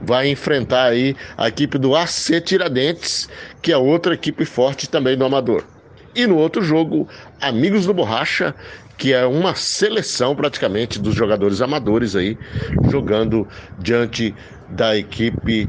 vai 0.02 0.28
enfrentar 0.28 0.84
aí 0.84 1.16
a 1.36 1.48
equipe 1.48 1.78
do 1.78 1.96
AC 1.96 2.40
Tiradentes, 2.44 3.28
que 3.62 3.72
é 3.72 3.76
outra 3.76 4.14
equipe 4.14 4.44
forte 4.44 4.88
também 4.88 5.16
do 5.16 5.24
amador. 5.24 5.64
E 6.14 6.26
no 6.26 6.36
outro 6.36 6.62
jogo, 6.62 7.08
Amigos 7.40 7.86
do 7.86 7.94
Borracha, 7.94 8.54
que 8.96 9.12
é 9.12 9.26
uma 9.26 9.54
seleção 9.54 10.36
praticamente 10.36 10.98
dos 11.00 11.14
jogadores 11.14 11.60
amadores 11.60 12.14
aí, 12.14 12.38
jogando 12.88 13.48
diante 13.78 14.34
da 14.68 14.96
equipe 14.96 15.68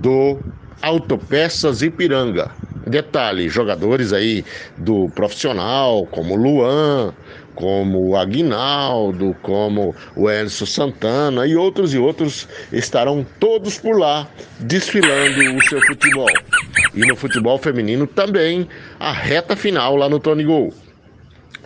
do 0.00 0.38
Autopeças 0.82 1.82
Ipiranga. 1.82 2.50
Detalhe, 2.86 3.48
jogadores 3.48 4.12
aí 4.12 4.44
do 4.76 5.08
profissional, 5.10 6.06
como 6.10 6.36
Luan, 6.36 7.14
como 7.54 8.08
o 8.08 8.16
Aguinaldo, 8.16 9.34
como 9.42 9.94
o 10.14 10.28
Elson 10.28 10.66
Santana 10.66 11.46
e 11.46 11.56
outros 11.56 11.94
e 11.94 11.98
outros 11.98 12.46
estarão 12.72 13.24
todos 13.40 13.78
por 13.78 13.98
lá 13.98 14.28
desfilando 14.60 15.56
o 15.56 15.64
seu 15.64 15.80
futebol. 15.86 16.28
E 16.94 17.06
no 17.06 17.16
futebol 17.16 17.58
feminino 17.58 18.06
também 18.06 18.68
a 19.00 19.12
reta 19.12 19.56
final 19.56 19.96
lá 19.96 20.08
no 20.08 20.20
Tony 20.20 20.44
Gol 20.44 20.72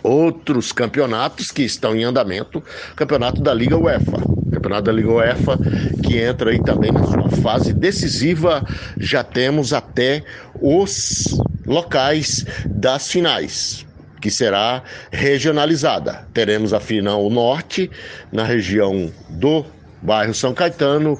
outros 0.03 0.71
campeonatos 0.71 1.51
que 1.51 1.63
estão 1.63 1.95
em 1.95 2.03
andamento, 2.03 2.63
campeonato 2.95 3.41
da 3.41 3.53
Liga 3.53 3.77
UEFA. 3.77 4.17
Campeonato 4.51 4.83
da 4.83 4.91
Liga 4.91 5.11
UEFA 5.11 5.57
que 6.03 6.17
entra 6.17 6.51
aí 6.51 6.61
também 6.63 6.91
na 6.91 7.03
sua 7.05 7.29
fase 7.41 7.73
decisiva. 7.73 8.65
Já 8.97 9.23
temos 9.23 9.73
até 9.73 10.23
os 10.61 11.39
locais 11.65 12.45
das 12.65 13.11
finais, 13.11 13.85
que 14.19 14.31
será 14.31 14.81
regionalizada. 15.11 16.27
Teremos 16.33 16.73
a 16.73 16.79
final 16.79 17.29
norte 17.29 17.89
na 18.31 18.43
região 18.43 19.11
do 19.29 19.63
bairro 20.01 20.33
São 20.33 20.53
Caetano, 20.53 21.17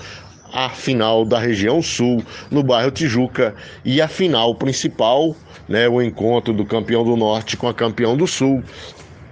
a 0.52 0.70
final 0.70 1.24
da 1.26 1.38
região 1.38 1.82
sul 1.82 2.24
no 2.50 2.64
bairro 2.64 2.92
Tijuca 2.92 3.54
e 3.86 4.02
a 4.02 4.08
final 4.08 4.56
principal, 4.56 5.36
né, 5.70 5.88
o 5.88 6.02
encontro 6.02 6.52
do 6.52 6.66
campeão 6.66 7.04
do 7.06 7.16
norte 7.16 7.56
com 7.56 7.68
a 7.68 7.74
campeão 7.74 8.18
do 8.18 8.26
sul, 8.28 8.64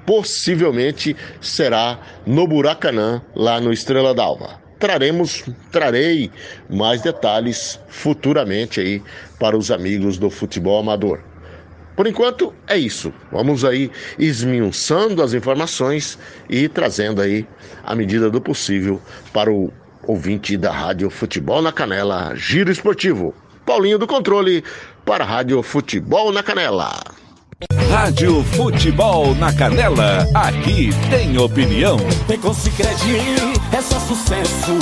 possivelmente 0.06 1.18
será 1.42 2.00
no 2.26 2.48
Buracanã, 2.48 3.22
lá 3.36 3.60
no 3.60 3.74
Estrela 3.74 4.14
d'Alva. 4.14 4.62
Traremos, 4.80 5.44
trarei 5.72 6.32
mais 6.70 7.02
detalhes 7.02 7.80
futuramente 7.90 8.80
aí 8.80 9.02
para 9.40 9.58
os 9.58 9.72
amigos 9.72 10.20
do 10.20 10.30
futebol 10.30 10.80
amador. 10.80 11.20
Por 11.96 12.06
enquanto 12.06 12.54
é 12.68 12.78
isso. 12.78 13.12
Vamos 13.32 13.66
aí 13.66 13.90
esmiuçando 14.20 15.24
as 15.24 15.34
informações 15.34 16.20
e 16.48 16.70
trazendo 16.70 17.20
aí 17.20 17.48
a 17.84 17.96
medida 17.96 18.30
do 18.30 18.40
possível 18.40 19.02
para 19.34 19.52
o 19.52 19.74
ouvinte 20.04 20.56
da 20.56 20.72
Rádio 20.72 21.10
Futebol 21.10 21.60
na 21.60 21.72
Canela, 21.72 22.36
Giro 22.36 22.72
Esportivo. 22.72 23.34
Paulinho 23.66 23.98
do 23.98 24.06
Controle 24.06 24.64
para 25.08 25.24
a 25.24 25.28
Rádio 25.28 25.64
Futebol 25.64 26.34
na 26.34 26.44
Canela. 26.44 27.00
Rádio 27.90 28.44
Futebol 28.44 29.34
na 29.36 29.54
Canela, 29.54 30.28
aqui 30.34 30.90
tem 31.10 31.38
opinião. 31.38 31.98
Com 32.42 32.54
Cicred, 32.54 33.24
é 33.72 33.82
só 33.82 33.98
sucesso. 34.02 34.78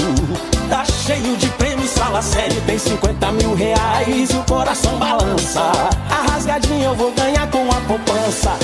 Tá 0.67 0.83
cheio 0.83 1.37
de 1.37 1.47
prêmios, 1.49 1.93
fala 1.93 2.23
sério, 2.23 2.59
tem 2.65 2.79
50 2.79 3.31
mil 3.33 3.53
reais 3.53 4.31
e 4.31 4.35
o 4.35 4.43
coração 4.45 4.97
balança. 4.97 5.71
A 6.09 6.31
rasgadinha 6.31 6.85
eu 6.85 6.95
vou 6.95 7.11
ganhar 7.11 7.47
com 7.51 7.69
a 7.69 7.81
poupança. 7.81 8.57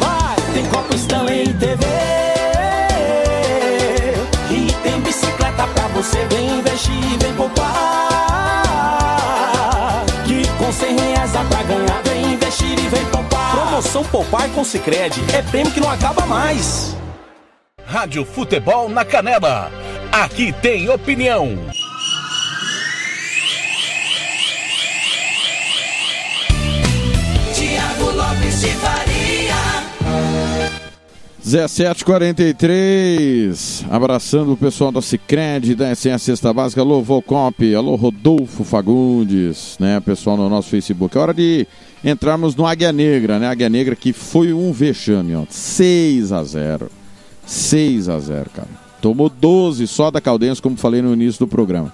Vai, 0.00 0.36
tem 0.54 0.64
Copa 0.70 0.94
Stanley 0.94 1.52
TV. 1.52 1.84
E 4.50 4.72
tem 4.82 4.98
bicicleta 5.02 5.66
pra 5.66 5.88
você, 5.88 6.24
vem 6.30 6.58
investir, 6.58 7.18
vem 7.20 7.34
poupar. 7.34 8.01
Investir 12.52 12.78
e 12.78 12.88
vem 12.88 13.04
poupar. 13.06 13.56
Promoção 13.56 14.04
Poupar 14.04 14.48
com 14.50 14.62
Cicred 14.62 15.18
é 15.34 15.40
prêmio 15.42 15.72
que 15.72 15.80
não 15.80 15.90
acaba 15.90 16.24
mais. 16.26 16.94
Rádio 17.84 18.24
Futebol 18.24 18.88
na 18.88 19.04
Canela. 19.04 19.70
Aqui 20.10 20.52
tem 20.52 20.88
opinião. 20.88 21.58
Tiago 27.54 28.10
Lopes 28.10 28.60
de 28.60 28.68
Faria. 28.68 29.22
1743, 31.44 33.84
abraçando 33.90 34.52
o 34.52 34.56
pessoal 34.56 34.92
da 34.92 35.02
Cicred, 35.02 35.74
da 35.74 35.92
SS 35.94 36.20
Cesta 36.20 36.52
Básica, 36.52 36.80
alô 36.80 37.02
Volcop, 37.02 37.74
alô 37.74 37.96
Rodolfo 37.96 38.62
Fagundes, 38.62 39.76
né, 39.80 39.98
pessoal 40.00 40.36
no 40.36 40.48
nosso 40.48 40.68
Facebook. 40.68 41.16
É 41.16 41.20
hora 41.20 41.34
de 41.34 41.66
entrarmos 42.04 42.54
no 42.54 42.66
Águia 42.66 42.92
Negra, 42.92 43.38
né, 43.38 43.46
Águia 43.48 43.68
Negra 43.68 43.96
que 43.96 44.12
foi 44.12 44.52
um 44.52 44.72
vexame, 44.72 45.34
ó, 45.34 45.44
6 45.48 46.32
a 46.32 46.42
0 46.42 46.90
6 47.46 48.08
a 48.08 48.18
0 48.18 48.50
cara. 48.54 48.68
Tomou 49.00 49.28
12 49.28 49.86
só 49.86 50.10
da 50.10 50.20
Caldense, 50.20 50.62
como 50.62 50.76
falei 50.76 51.02
no 51.02 51.12
início 51.12 51.40
do 51.40 51.48
programa. 51.48 51.92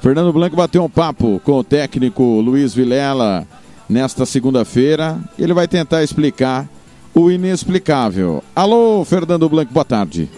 Fernando 0.00 0.32
Blanco 0.32 0.56
bateu 0.56 0.82
um 0.82 0.88
papo 0.88 1.40
com 1.44 1.52
o 1.52 1.64
técnico 1.64 2.22
Luiz 2.40 2.74
Vilela 2.74 3.46
nesta 3.88 4.24
segunda-feira. 4.24 5.18
Ele 5.38 5.52
vai 5.52 5.68
tentar 5.68 6.02
explicar 6.02 6.66
o 7.14 7.30
inexplicável. 7.30 8.42
Alô, 8.54 9.04
Fernando 9.04 9.48
Blanco, 9.48 9.72
boa 9.72 9.84
tarde. 9.84 10.30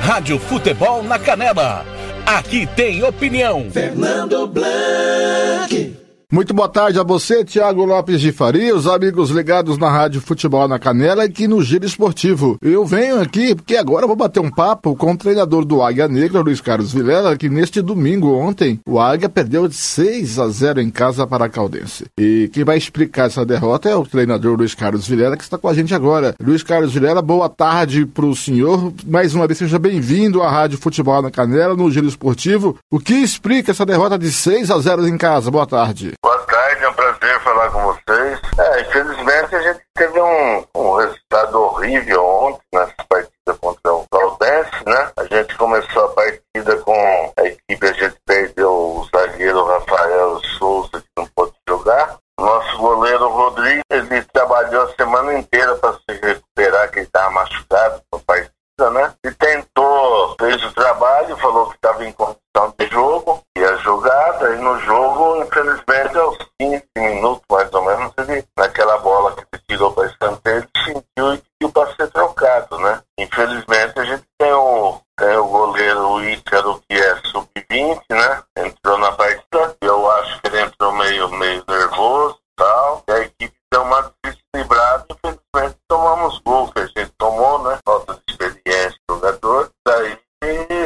Rádio 0.00 0.38
Futebol 0.38 1.02
na 1.02 1.18
Canela. 1.18 1.84
Aqui 2.24 2.66
tem 2.74 3.02
opinião. 3.04 3.66
Fernando 3.70 4.46
Blanc. 4.46 6.05
Muito 6.32 6.52
boa 6.52 6.68
tarde 6.68 6.98
a 6.98 7.04
você, 7.04 7.44
Tiago 7.44 7.84
Lopes 7.84 8.20
de 8.20 8.32
Faria, 8.32 8.74
os 8.74 8.88
amigos 8.88 9.30
ligados 9.30 9.78
na 9.78 9.88
Rádio 9.88 10.20
Futebol 10.20 10.66
na 10.66 10.76
Canela 10.76 11.22
e 11.22 11.28
aqui 11.28 11.46
no 11.46 11.62
Giro 11.62 11.86
Esportivo. 11.86 12.58
Eu 12.60 12.84
venho 12.84 13.20
aqui 13.20 13.54
porque 13.54 13.76
agora 13.76 14.08
vou 14.08 14.16
bater 14.16 14.40
um 14.40 14.50
papo 14.50 14.96
com 14.96 15.12
o 15.12 15.16
treinador 15.16 15.64
do 15.64 15.80
Águia 15.80 16.08
Negra, 16.08 16.40
Luiz 16.40 16.60
Carlos 16.60 16.92
Vilela, 16.92 17.36
que 17.36 17.48
neste 17.48 17.80
domingo, 17.80 18.34
ontem, 18.34 18.80
o 18.84 18.98
Águia 18.98 19.28
perdeu 19.28 19.68
de 19.68 19.76
6 19.76 20.40
a 20.40 20.48
0 20.48 20.80
em 20.80 20.90
casa 20.90 21.24
para 21.28 21.44
a 21.44 21.48
Caldense. 21.48 22.06
E 22.18 22.50
quem 22.52 22.64
vai 22.64 22.76
explicar 22.76 23.26
essa 23.26 23.46
derrota 23.46 23.88
é 23.88 23.94
o 23.94 24.04
treinador 24.04 24.58
Luiz 24.58 24.74
Carlos 24.74 25.06
Vilela, 25.06 25.36
que 25.36 25.44
está 25.44 25.56
com 25.56 25.68
a 25.68 25.74
gente 25.74 25.94
agora. 25.94 26.34
Luiz 26.42 26.64
Carlos 26.64 26.92
Vilela, 26.92 27.22
boa 27.22 27.48
tarde 27.48 28.04
para 28.04 28.26
o 28.26 28.34
senhor. 28.34 28.92
Mais 29.06 29.32
uma 29.32 29.46
vez, 29.46 29.58
seja 29.58 29.78
bem-vindo 29.78 30.42
à 30.42 30.50
Rádio 30.50 30.76
Futebol 30.76 31.22
na 31.22 31.30
Canela, 31.30 31.76
no 31.76 31.88
Giro 31.88 32.08
Esportivo. 32.08 32.76
O 32.90 32.98
que 32.98 33.14
explica 33.14 33.70
essa 33.70 33.86
derrota 33.86 34.18
de 34.18 34.32
6 34.32 34.72
a 34.72 34.78
0 34.80 35.06
em 35.06 35.16
casa? 35.16 35.52
Boa 35.52 35.66
tarde. 35.66 36.15
Boa 36.22 36.38
tarde, 36.38 36.84
é 36.84 36.88
um 36.88 36.94
prazer 36.94 37.40
falar 37.40 37.70
com 37.70 37.82
vocês. 37.82 38.40
É, 38.58 38.80
infelizmente 38.80 39.54
a 39.54 39.62
gente 39.62 39.80
teve 39.94 40.20
um, 40.20 40.64
um 40.74 40.96
resultado 40.96 41.62
horrível 41.62 42.24
ontem 42.24 42.60
nessa 42.74 42.94
partida 43.08 43.54
contra 43.60 43.94
o 43.94 44.04
Caldense, 44.10 44.84
né? 44.86 45.10
A 45.16 45.24
gente 45.24 45.56
começou 45.56 46.04
a 46.04 46.08
partida 46.08 46.76
com 46.82 47.32
a 47.38 47.42
equipe, 47.44 47.86
a 47.86 47.92
gente 47.92 48.16
perdeu 48.26 48.70
o 48.70 49.08
zagueiro 49.14 49.64
Rafael 49.64 50.40
Souza, 50.58 51.00
que 51.00 51.08
não 51.16 51.26
pôde 51.34 51.52
jogar. 51.68 52.18
Nosso 52.38 52.78
goleiro 52.78 53.28
Rodrigo, 53.28 53.82
ele 53.90 54.22
trabalhou 54.32 54.82
a 54.82 54.94
semana 54.94 55.34
inteira 55.38 55.74
para 55.76 55.94
se 55.94 56.20
recuperar, 56.20 56.90
que 56.90 56.98
ele 56.98 57.06
estava 57.06 57.30
machucado 57.30 58.02
para 58.10 58.20
a 58.20 58.24
partida, 58.26 58.90
né? 58.90 59.14
E 59.24 59.30
tentou, 59.32 60.36
fez 60.38 60.62
o 60.64 60.72
trabalho, 60.72 61.36
falou 61.38 61.68
que 61.70 61.76
estava 61.76 62.04
em 62.04 62.12
condição 62.12 62.74
de 62.78 62.86
jogo, 62.88 63.42
ia 63.56 63.76
jogada, 63.78 64.54
e 64.54 64.58
no 64.58 64.78
jogo, 64.80 65.42
infelizmente, 65.42 66.16
aos 66.18 66.36
15 66.58 66.84
minutos 66.96 67.42
mais 67.50 67.72
ou 67.72 67.84
menos, 67.84 68.12
ele, 68.18 68.44
naquela 68.58 68.98
bola 68.98 69.34
que 69.34 69.44
ele 69.52 69.62
tirou 69.68 69.92
para 69.92 70.06
escanteio, 70.06 70.56
ele 70.58 70.68
sentiu 70.84 71.34
e 71.34 71.38
pediu 71.38 71.72
para 71.72 71.94
ser 71.94 72.10
trocado, 72.10 72.78
né? 72.78 73.00
Infelizmente, 73.18 73.98
a 73.98 74.04
gente 74.04 74.24
tem 74.38 74.52
o, 74.52 75.00
tem 75.18 75.36
o 75.36 75.46
goleiro 75.46 76.22
Ícaro, 76.24 76.80
que 76.88 76.96
é 76.96 77.16
sub-20, 77.26 78.02
né? 78.10 78.42
Entrou 78.58 78.98
na 78.98 79.12
partida, 79.12 79.76
eu 79.80 80.10
acho 80.12 80.40
que 80.40 80.48
ele 80.48 80.60
entrou 80.62 80.92
meio, 80.92 81.28
meio 81.30 81.64
nervoso 81.68 82.36
e 82.36 82.62
tal, 82.62 83.02
e 83.08 83.12
a 83.12 83.18
equipe 83.20 83.54
deu 83.72 83.82
uma 83.82 84.12
desequilibrada, 84.24 85.06
infelizmente 85.10 85.76
tomamos 85.88 86.38
gol 86.40 86.72
que 86.72 86.80
a 86.80 86.86
gente 86.86 87.12
tomou, 87.18 87.62
né? 87.64 87.78
Falta 87.84 88.14
de 88.14 88.32
experiência 88.32 88.98
do 89.08 89.14
jogador, 89.16 89.70
daí 89.86 90.18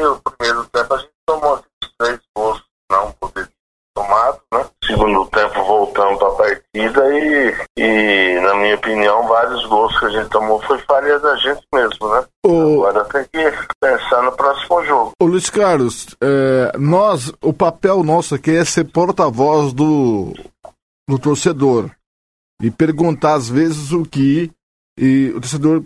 o 0.04 0.20
primeiro 0.36 0.64
tempo 0.66 0.94
a 0.94 0.98
gente 0.98 1.12
tomou 1.26 1.54
esses 1.56 1.94
três 1.98 2.20
gols, 2.36 2.62
não 2.90 3.12
poderia 3.12 3.46
ter 3.48 3.54
tomado, 3.94 4.40
né? 4.52 4.66
Segundo 4.84 5.26
tempo 5.26 5.64
voltamos 5.64 6.18
para 6.18 6.28
a 6.28 6.32
partida 6.32 7.18
e, 7.18 7.54
e, 7.78 8.40
na 8.40 8.54
minha 8.54 8.74
opinião, 8.74 9.26
vários 9.28 9.64
gols 9.66 9.96
que 9.98 10.06
a 10.06 10.10
gente 10.10 10.30
tomou 10.30 10.60
foi 10.62 10.78
falha 10.80 11.18
da 11.20 11.36
gente 11.36 11.62
mesmo, 11.72 12.08
né? 12.08 12.24
O... 12.44 12.84
Agora 12.84 13.04
tem 13.04 13.24
que 13.24 13.68
pensar 13.80 14.22
no 14.22 14.32
próximo 14.32 14.84
jogo. 14.84 15.12
Ô 15.20 15.26
Luiz 15.40 15.48
Carlos, 15.48 16.16
é, 16.20 16.76
nós, 16.76 17.32
o 17.40 17.50
papel 17.50 18.04
nosso 18.04 18.34
aqui 18.34 18.50
é 18.50 18.62
ser 18.62 18.84
porta-voz 18.84 19.72
do, 19.72 20.34
do 21.08 21.18
torcedor 21.18 21.90
e 22.60 22.70
perguntar 22.70 23.36
às 23.36 23.48
vezes 23.48 23.90
o 23.90 24.04
que 24.04 24.50
e 24.98 25.30
o 25.30 25.40
torcedor 25.40 25.82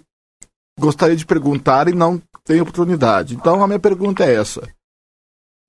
gostaria 0.76 1.14
de 1.14 1.24
perguntar 1.24 1.86
e 1.86 1.94
não 1.94 2.20
tem 2.42 2.60
oportunidade. 2.60 3.36
Então 3.36 3.62
a 3.62 3.68
minha 3.68 3.78
pergunta 3.78 4.24
é 4.24 4.34
essa. 4.34 4.68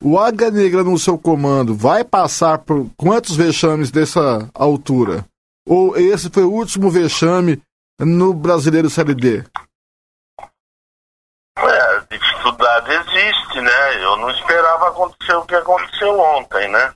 O 0.01 0.17
Águia 0.17 0.49
Negra 0.49 0.83
no 0.83 0.97
seu 0.97 1.15
comando 1.15 1.75
vai 1.75 2.03
passar 2.03 2.57
por 2.57 2.89
quantos 2.97 3.35
vexames 3.35 3.91
dessa 3.91 4.49
altura? 4.55 5.27
Ou 5.67 5.95
esse 5.95 6.31
foi 6.31 6.43
o 6.43 6.51
último 6.51 6.89
vexame 6.89 7.61
no 7.99 8.33
Brasileiro 8.33 8.89
Série 8.89 9.13
D? 9.13 9.45
É, 11.59 12.05
existe, 12.77 13.61
né? 13.61 14.03
Eu 14.03 14.17
não 14.17 14.29
esperava 14.31 14.89
acontecer 14.89 15.35
o 15.35 15.45
que 15.45 15.55
aconteceu 15.55 16.19
ontem, 16.19 16.69
né? 16.69 16.93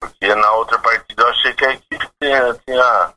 Porque 0.00 0.34
na 0.34 0.52
outra 0.52 0.78
partida 0.78 1.22
eu 1.22 1.28
achei 1.28 1.54
que 1.54 1.64
a 1.64 1.72
equipe 1.72 2.08
tinha, 2.20 2.54
tinha, 2.66 3.14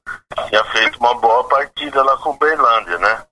tinha 0.47 0.63
feito 0.65 0.97
uma 0.99 1.15
boa 1.15 1.47
partida 1.47 2.03
lá 2.03 2.17
com 2.17 2.31
o 2.31 2.38
Berlândia, 2.38 2.97
né? 2.97 3.25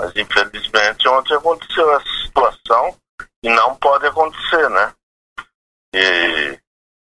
Mas 0.00 0.14
infelizmente 0.14 1.08
ontem 1.08 1.34
aconteceu 1.34 1.90
essa 1.94 2.08
situação 2.26 2.96
e 3.42 3.48
não 3.48 3.74
pode 3.76 4.06
acontecer, 4.06 4.68
né? 4.70 4.92
E 5.94 6.58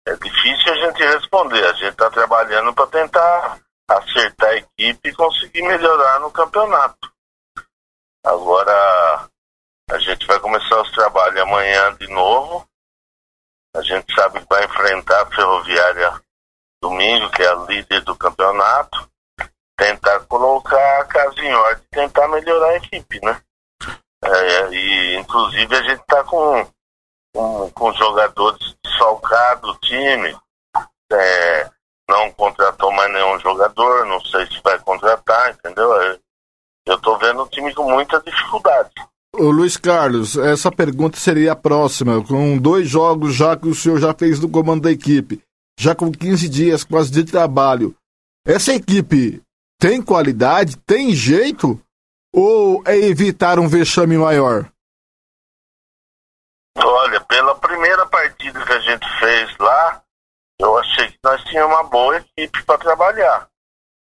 é 0.07 0.15
difícil 0.15 0.73
a 0.73 0.77
gente 0.77 1.03
responder. 1.03 1.65
A 1.65 1.73
gente 1.73 1.91
está 1.91 2.09
trabalhando 2.09 2.73
para 2.73 2.87
tentar 2.87 3.59
acertar 3.89 4.49
a 4.49 4.57
equipe 4.57 5.09
e 5.09 5.15
conseguir 5.15 5.61
melhorar 5.63 6.19
no 6.19 6.31
campeonato. 6.31 7.11
Agora 8.23 9.29
a 9.89 9.99
gente 9.99 10.25
vai 10.25 10.39
começar 10.39 10.81
os 10.81 10.91
trabalhos 10.91 11.34
amanhã 11.45 11.95
de 11.95 12.07
novo. 12.07 12.67
A 13.75 13.81
gente 13.81 14.13
sabe 14.13 14.39
que 14.39 14.47
vai 14.49 14.65
enfrentar 14.65 15.21
a 15.21 15.31
Ferroviária 15.31 16.21
domingo, 16.81 17.29
que 17.31 17.43
é 17.43 17.47
a 17.47 17.55
líder 17.55 18.01
do 18.01 18.15
campeonato. 18.15 19.09
Tentar 19.77 20.21
colocar 20.21 21.01
a 21.01 21.05
casa 21.05 21.39
em 21.41 21.53
ordem, 21.53 21.83
tentar 21.91 22.27
melhorar 22.29 22.69
a 22.69 22.77
equipe, 22.77 23.19
né? 23.21 23.41
É, 24.23 24.69
e 24.73 25.17
inclusive 25.17 25.75
a 25.75 25.83
gente 25.83 26.01
está 26.01 26.23
com, 26.23 26.65
com, 27.33 27.69
com 27.71 27.93
jogadores 27.93 28.75
desfalcados 28.83 29.73
do 29.73 29.79
time. 29.79 30.35
É, 31.11 31.69
não 32.09 32.31
contratou 32.31 32.91
mais 32.91 33.11
nenhum 33.11 33.37
jogador, 33.39 34.05
não 34.05 34.21
sei 34.21 34.45
se 34.47 34.61
vai 34.63 34.79
contratar, 34.79 35.51
entendeu? 35.51 36.19
Eu 36.85 37.01
tô 37.01 37.17
vendo 37.17 37.43
o 37.43 37.49
time 37.49 37.73
com 37.73 37.91
muita 37.91 38.21
dificuldade. 38.21 38.93
Ô 39.37 39.51
Luiz 39.51 39.75
Carlos, 39.75 40.37
essa 40.37 40.71
pergunta 40.71 41.17
seria 41.17 41.51
a 41.51 41.55
próxima. 41.55 42.23
Com 42.23 42.57
dois 42.57 42.87
jogos 42.87 43.35
já 43.35 43.57
que 43.57 43.67
o 43.67 43.75
senhor 43.75 43.99
já 43.99 44.13
fez 44.13 44.39
no 44.39 44.49
comando 44.49 44.83
da 44.83 44.91
equipe, 44.91 45.43
já 45.77 45.93
com 45.93 46.09
15 46.09 46.47
dias 46.47 46.83
quase 46.85 47.11
de 47.11 47.25
trabalho, 47.25 47.93
essa 48.45 48.73
equipe 48.73 49.41
tem 49.77 50.01
qualidade, 50.01 50.77
tem 50.77 51.13
jeito? 51.13 51.81
Ou 52.33 52.81
é 52.85 52.97
evitar 52.97 53.59
um 53.59 53.67
vexame 53.67 54.17
maior? 54.17 54.71
Olha, 56.77 57.19
pela 57.21 57.55
primeira 57.55 58.05
partida 58.05 58.65
que 58.65 58.71
a 58.71 58.79
gente 58.79 59.05
fez 59.19 59.57
lá, 59.57 60.01
eu 60.59 60.77
achei 60.77 61.07
que 61.07 61.19
nós 61.23 61.43
tínhamos 61.43 61.75
uma 61.75 61.83
boa 61.83 62.17
equipe 62.17 62.63
para 62.63 62.77
trabalhar. 62.77 63.49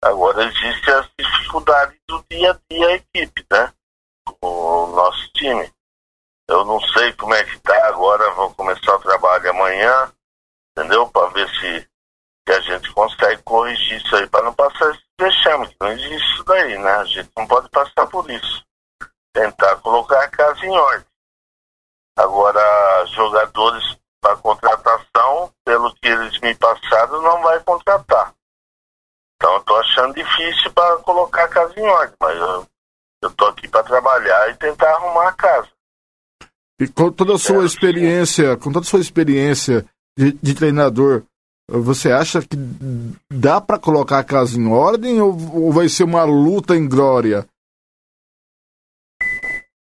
Agora 0.03 0.45
existe 0.45 0.91
as 0.91 1.09
dificuldades 1.18 1.99
do 2.09 2.24
dia 2.30 2.53
a 2.53 2.59
dia 2.70 2.87
a 2.87 2.95
equipe, 2.95 3.45
né? 3.51 3.72
O 4.41 4.87
nosso 4.89 5.29
time. 5.35 5.72
Eu 6.49 6.64
não 6.64 6.81
sei 6.81 7.12
como 7.14 7.35
é 7.35 7.45
que 7.45 7.59
tá 7.61 7.89
agora, 7.89 8.35
vou 8.35 8.53
começar 8.55 8.97
o 8.97 9.01
trabalho 9.01 9.51
amanhã, 9.51 10.12
entendeu? 10.70 11.09
Para 11.09 11.31
ver 11.31 11.49
se, 11.59 11.89
a 12.49 12.61
gente 12.61 12.93
consegue 12.93 13.43
corrigir 13.43 13.97
isso 13.97 14.14
aí, 14.16 14.29
para 14.29 14.45
não 14.45 14.55
passar 14.55 14.91
esse 14.91 15.03
vexame, 15.18 15.68
que 15.68 15.77
não 15.81 15.93
existe 15.93 16.35
isso 16.35 16.45
daí, 16.45 16.79
né? 16.79 16.91
A 16.97 17.05
gente 17.05 17.31
não 17.37 17.47
pode 17.47 17.68
passar 17.70 18.07
por 18.07 18.31
isso. 18.31 18.64
Tentar 19.33 19.77
colocar 19.77 20.22
a 20.22 20.29
casa 20.29 20.64
em 20.66 20.77
ordem. 20.77 21.07
Agora, 22.16 23.07
jogadores 23.07 23.99
para 24.20 24.37
contratação, 24.37 25.53
pelo 25.64 25.95
que 25.97 26.09
eles 26.09 26.39
me 26.41 26.55
passaram, 26.55 27.20
não 27.20 27.43
vai 27.43 27.61
contratar. 27.61 28.35
Então, 29.37 29.55
eu 29.55 29.64
tô 29.64 29.77
achando 29.77 30.14
difícil 30.14 30.72
para 30.72 30.97
colocar 30.99 31.45
a 31.45 31.49
casa 31.49 31.79
em 31.79 31.87
ordem, 31.87 32.16
mas 32.20 32.37
eu, 32.39 32.66
eu 33.25 33.31
tô 33.33 33.47
aqui 33.47 33.66
para 33.68 33.83
trabalhar 33.83 34.51
e 34.51 34.55
tentar 34.55 34.91
arrumar 34.91 35.29
a 35.29 35.33
casa. 35.33 35.68
E 36.81 36.89
com 36.89 37.11
toda 37.11 37.35
a 37.35 37.39
sua 37.39 37.64
experiência, 37.64 38.57
com 38.57 38.72
toda 38.72 38.85
a 38.85 38.89
sua 38.89 39.01
experiência 39.01 39.85
de, 40.16 40.33
de 40.33 40.55
treinador, 40.55 41.22
você 41.68 42.12
acha 42.12 42.43
que 42.43 42.57
dá 43.31 43.61
para 43.61 43.79
colocar 43.79 44.18
a 44.18 44.25
casa 44.25 44.59
em 44.59 44.70
ordem 44.70 45.20
ou, 45.20 45.37
ou 45.55 45.72
vai 45.72 45.89
ser 45.89 46.05
uma 46.05 46.25
luta 46.25 46.77
em 46.77 46.89
glória? 46.89 47.47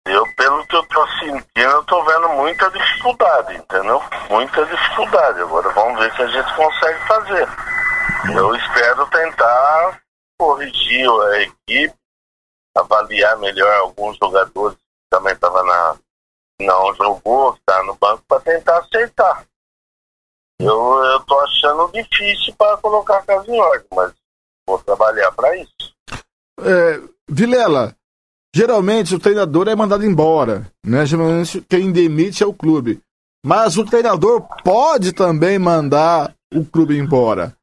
Eu, 0.08 0.24
pelo 0.38 0.66
que 0.68 0.76
eu 0.76 0.88
tô 0.88 1.08
sentindo, 1.20 1.44
eu 1.56 1.84
tô 1.84 2.02
vendo 2.06 2.30
muita 2.30 2.70
dificuldade, 2.72 3.58
entendeu? 3.58 4.02
Muita 4.30 4.66
dificuldade. 4.66 5.42
Agora 5.42 5.70
vamos 5.72 6.00
ver 6.00 6.14
se 6.16 6.22
a 6.22 6.28
gente 6.28 6.56
consegue 6.56 7.00
fazer. 7.08 7.48
Eu 8.34 8.56
espero 8.56 9.06
tentar 9.08 10.00
corrigir 10.40 11.10
a 11.10 11.42
equipe, 11.42 11.94
avaliar 12.80 13.38
melhor 13.38 13.72
alguns 13.78 14.18
jogadores 14.18 14.78
que 14.78 15.10
também 15.10 15.34
estavam 15.34 15.66
na. 15.66 15.98
não 16.62 16.94
jogou, 16.96 17.54
que 17.54 17.62
tá 17.66 17.84
no 17.84 17.96
banco, 17.96 18.24
para 18.28 18.42
tentar 18.42 18.80
acertar. 18.80 19.46
Eu, 20.60 21.04
eu 21.04 21.20
tô 21.22 21.40
achando 21.40 21.92
difícil 21.92 22.54
para 22.58 22.78
colocar 22.78 23.18
a 23.18 23.24
casa 23.24 23.50
em 23.50 23.60
ordem, 23.60 23.88
mas 23.94 24.12
vou 24.68 24.80
trabalhar 24.80 25.32
para 25.32 25.56
isso. 25.58 25.94
É, 26.60 27.00
Vilela, 27.30 27.96
geralmente 28.56 29.14
o 29.14 29.20
treinador 29.20 29.68
é 29.68 29.76
mandado 29.76 30.04
embora, 30.04 30.72
né? 30.84 31.06
Geralmente 31.06 31.62
quem 31.62 31.92
demite 31.92 32.44
é 32.44 32.46
o 32.46 32.54
clube. 32.54 33.02
Mas 33.46 33.78
o 33.78 33.86
treinador 33.86 34.42
pode 34.64 35.14
também 35.14 35.60
mandar 35.60 36.34
o 36.54 36.66
clube 36.66 36.98
embora. 36.98 37.56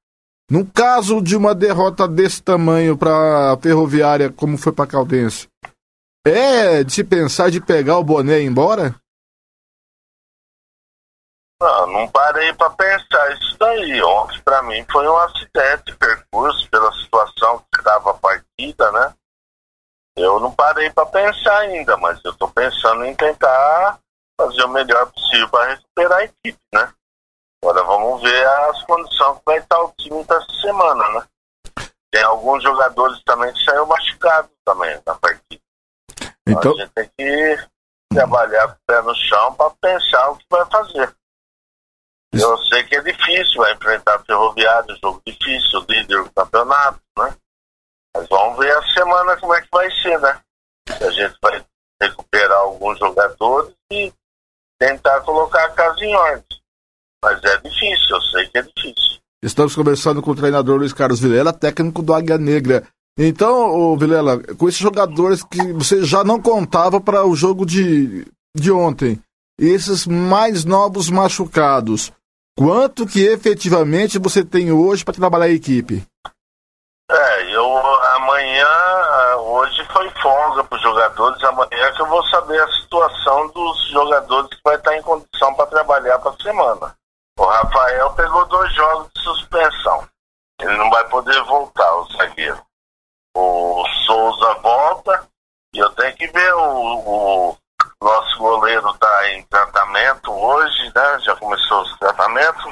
No 0.50 0.66
caso 0.66 1.22
de 1.22 1.36
uma 1.36 1.54
derrota 1.54 2.06
desse 2.06 2.42
tamanho 2.42 2.98
para 2.98 3.52
a 3.52 3.56
Ferroviária, 3.56 4.30
como 4.30 4.58
foi 4.58 4.72
para 4.72 4.86
Caldense, 4.86 5.48
é 6.26 6.84
de 6.84 6.92
se 6.92 7.02
pensar 7.02 7.50
de 7.50 7.60
pegar 7.60 7.98
o 7.98 8.04
boné 8.04 8.40
e 8.40 8.44
ir 8.44 8.46
embora? 8.46 8.94
Não, 11.60 11.86
não 11.86 12.08
parei 12.08 12.52
para 12.52 12.70
pensar 12.70 13.32
isso 13.32 13.56
daí. 13.58 14.02
Ontem, 14.02 14.40
para 14.42 14.62
mim, 14.62 14.84
foi 14.90 15.08
um 15.08 15.16
acidente 15.16 15.84
de 15.86 15.96
percurso 15.96 16.68
pela 16.68 16.92
situação 16.92 17.64
que 17.72 17.80
estava 17.80 18.10
a 18.10 18.14
partida, 18.14 18.92
né? 18.92 19.14
Eu 20.16 20.38
não 20.40 20.52
parei 20.52 20.90
para 20.90 21.06
pensar 21.06 21.58
ainda, 21.60 21.96
mas 21.96 22.20
eu 22.24 22.32
estou 22.32 22.48
pensando 22.48 23.04
em 23.04 23.14
tentar 23.14 23.98
fazer 24.40 24.62
o 24.64 24.68
melhor 24.68 25.10
possível 25.10 25.48
para 25.48 25.74
recuperar 25.74 26.18
a 26.18 26.24
equipe, 26.24 26.58
né? 26.72 26.92
Agora 27.64 27.82
vamos 27.82 28.20
ver 28.20 28.46
as 28.46 28.82
condições 28.82 29.38
que 29.38 29.42
vai 29.46 29.56
estar 29.56 29.82
o 29.82 29.92
time 29.92 30.22
dessa 30.24 30.52
semana, 30.60 31.08
né? 31.08 31.26
Tem 32.12 32.22
alguns 32.22 32.62
jogadores 32.62 33.22
também 33.24 33.50
que 33.54 33.64
saíram 33.64 33.86
machucados 33.86 34.50
também 34.66 35.00
na 35.06 35.14
partida. 35.14 35.62
Então, 36.46 36.72
a 36.72 36.76
gente 36.76 36.90
tem 36.90 37.10
que 37.16 37.68
trabalhar 38.12 38.68
com 38.68 38.74
o 38.74 38.78
pé 38.86 39.00
no 39.00 39.14
chão 39.14 39.54
para 39.54 39.70
pensar 39.80 40.28
o 40.28 40.36
que 40.36 40.44
vai 40.50 40.66
fazer. 40.66 41.16
Eu 42.34 42.58
sei 42.64 42.84
que 42.84 42.96
é 42.96 43.00
difícil, 43.00 43.62
vai 43.62 43.72
enfrentar 43.72 44.20
o 44.20 44.24
Ferroviário, 44.26 44.98
jogo 45.02 45.22
difícil, 45.26 45.86
líder 45.88 46.22
do 46.22 46.30
campeonato, 46.32 47.00
né? 47.18 47.34
Mas 48.14 48.28
vamos 48.28 48.58
ver 48.58 48.76
a 48.76 48.92
semana 48.92 49.38
como 49.38 49.54
é 49.54 49.62
que 49.62 49.68
vai 49.72 49.90
ser, 50.02 50.20
né? 50.20 50.38
Se 50.98 51.02
a 51.02 51.10
gente 51.10 51.38
vai 51.40 51.64
recuperar 52.02 52.58
alguns 52.58 52.98
jogadores 52.98 53.74
e 53.90 54.12
tentar 54.78 55.22
colocar 55.22 55.64
a 55.64 55.72
casa 55.72 56.04
em 56.04 56.14
ordem. 56.14 56.63
Mas 57.24 57.42
é 57.42 57.56
difícil, 57.56 58.16
eu 58.16 58.20
sei 58.20 58.46
que 58.48 58.58
é 58.58 58.62
difícil. 58.62 59.18
Estamos 59.42 59.74
conversando 59.74 60.20
com 60.20 60.30
o 60.30 60.36
treinador 60.36 60.76
Luiz 60.76 60.92
Carlos 60.92 61.20
Vilela, 61.20 61.54
técnico 61.54 62.02
do 62.02 62.12
Águia 62.12 62.36
Negra. 62.36 62.86
Então, 63.18 63.96
Vilela, 63.96 64.38
com 64.58 64.68
esses 64.68 64.80
jogadores 64.80 65.42
que 65.42 65.72
você 65.72 66.04
já 66.04 66.22
não 66.22 66.38
contava 66.38 67.00
para 67.00 67.24
o 67.24 67.34
jogo 67.34 67.64
de, 67.64 68.26
de 68.54 68.70
ontem, 68.70 69.18
esses 69.58 70.06
mais 70.06 70.66
novos 70.66 71.08
machucados, 71.08 72.12
quanto 72.58 73.06
que 73.06 73.24
efetivamente 73.24 74.18
você 74.18 74.44
tem 74.44 74.70
hoje 74.70 75.02
para 75.02 75.14
trabalhar 75.14 75.46
a 75.46 75.50
equipe? 75.50 76.04
É, 77.10 77.54
eu 77.54 77.64
amanhã, 78.16 79.36
hoje 79.36 79.82
foi 79.92 80.10
folga 80.20 80.64
para 80.64 80.76
os 80.76 80.82
jogadores, 80.82 81.42
amanhã 81.44 81.92
que 81.94 82.02
eu 82.02 82.06
vou 82.06 82.22
saber 82.26 82.60
a 82.60 82.72
situação 82.72 83.48
dos 83.48 83.90
jogadores 83.90 84.50
que 84.50 84.60
vai 84.62 84.76
estar 84.76 84.94
em 84.96 85.02
condição 85.02 85.54
para 85.54 85.66
trabalhar 85.66 86.18
para 86.18 86.32
a 86.32 86.42
semana. 86.42 86.94
O 87.38 87.44
Rafael 87.44 88.14
pegou 88.14 88.46
dois 88.46 88.72
jogos 88.74 89.10
de 89.14 89.22
suspensão. 89.22 90.08
Ele 90.60 90.76
não 90.76 90.88
vai 90.90 91.06
poder 91.08 91.42
voltar, 91.44 91.96
o 91.96 92.12
zagueiro. 92.12 92.64
O 93.36 93.84
Souza 94.06 94.54
volta 94.54 95.28
e 95.74 95.78
eu 95.78 95.90
tenho 95.90 96.16
que 96.16 96.28
ver 96.28 96.54
o, 96.54 97.50
o 97.50 97.58
nosso 98.00 98.38
goleiro 98.38 98.88
está 98.90 99.30
em 99.30 99.42
tratamento 99.46 100.30
hoje, 100.30 100.92
né? 100.94 101.18
Já 101.20 101.34
começou 101.36 101.82
os 101.82 101.98
tratamentos. 101.98 102.64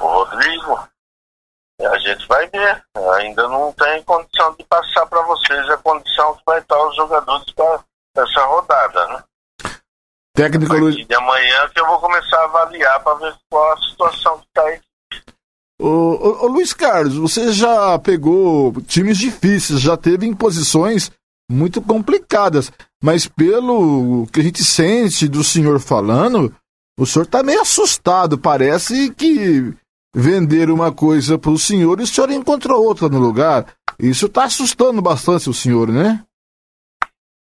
O 0.00 0.06
Rodrigo. 0.06 0.88
E 1.80 1.86
a 1.86 1.98
gente 1.98 2.26
vai 2.26 2.48
ver. 2.48 2.84
Ainda 3.16 3.46
não 3.48 3.72
tem 3.72 4.02
condição 4.02 4.54
de 4.54 4.64
passar 4.64 5.06
para 5.06 5.22
vocês 5.22 5.70
a 5.70 5.76
condição 5.76 6.34
que 6.36 6.42
vai 6.44 6.58
estar 6.58 6.78
os 6.86 6.96
jogadores 6.96 7.52
para 7.52 7.84
essa 8.16 8.44
rodada, 8.44 9.06
né? 9.08 9.24
Técnico 10.34 10.76
Luiz. 10.76 11.06
de 11.06 11.14
amanhã 11.14 11.68
que 11.72 11.80
eu 11.80 11.86
vou 11.86 12.00
começar 12.00 12.36
a 12.38 12.44
avaliar 12.44 13.00
para 13.04 13.14
ver 13.14 13.34
qual 13.48 13.72
a 13.72 13.76
situação 13.76 14.38
que 14.38 14.46
está 14.48 14.62
aí. 14.62 14.80
Ô, 15.80 15.86
ô, 15.86 16.44
ô, 16.44 16.46
Luiz 16.48 16.72
Carlos, 16.72 17.14
você 17.14 17.52
já 17.52 17.98
pegou 18.00 18.72
times 18.82 19.18
difíceis, 19.18 19.80
já 19.80 19.96
teve 19.96 20.26
em 20.26 20.34
posições 20.34 21.10
muito 21.50 21.80
complicadas, 21.80 22.72
mas 23.02 23.26
pelo 23.26 24.26
que 24.32 24.40
a 24.40 24.42
gente 24.42 24.64
sente 24.64 25.28
do 25.28 25.44
senhor 25.44 25.78
falando, 25.78 26.54
o 26.98 27.06
senhor 27.06 27.24
está 27.24 27.42
meio 27.42 27.60
assustado. 27.60 28.36
Parece 28.36 29.10
que 29.10 29.72
vender 30.14 30.70
uma 30.70 30.92
coisa 30.92 31.38
para 31.38 31.50
o 31.50 31.58
senhor 31.58 32.00
e 32.00 32.04
o 32.04 32.06
senhor 32.06 32.30
encontrou 32.30 32.84
outra 32.84 33.08
no 33.08 33.18
lugar. 33.18 33.66
Isso 33.98 34.26
está 34.26 34.44
assustando 34.44 35.00
bastante 35.00 35.48
o 35.48 35.54
senhor, 35.54 35.88
né? 35.88 36.24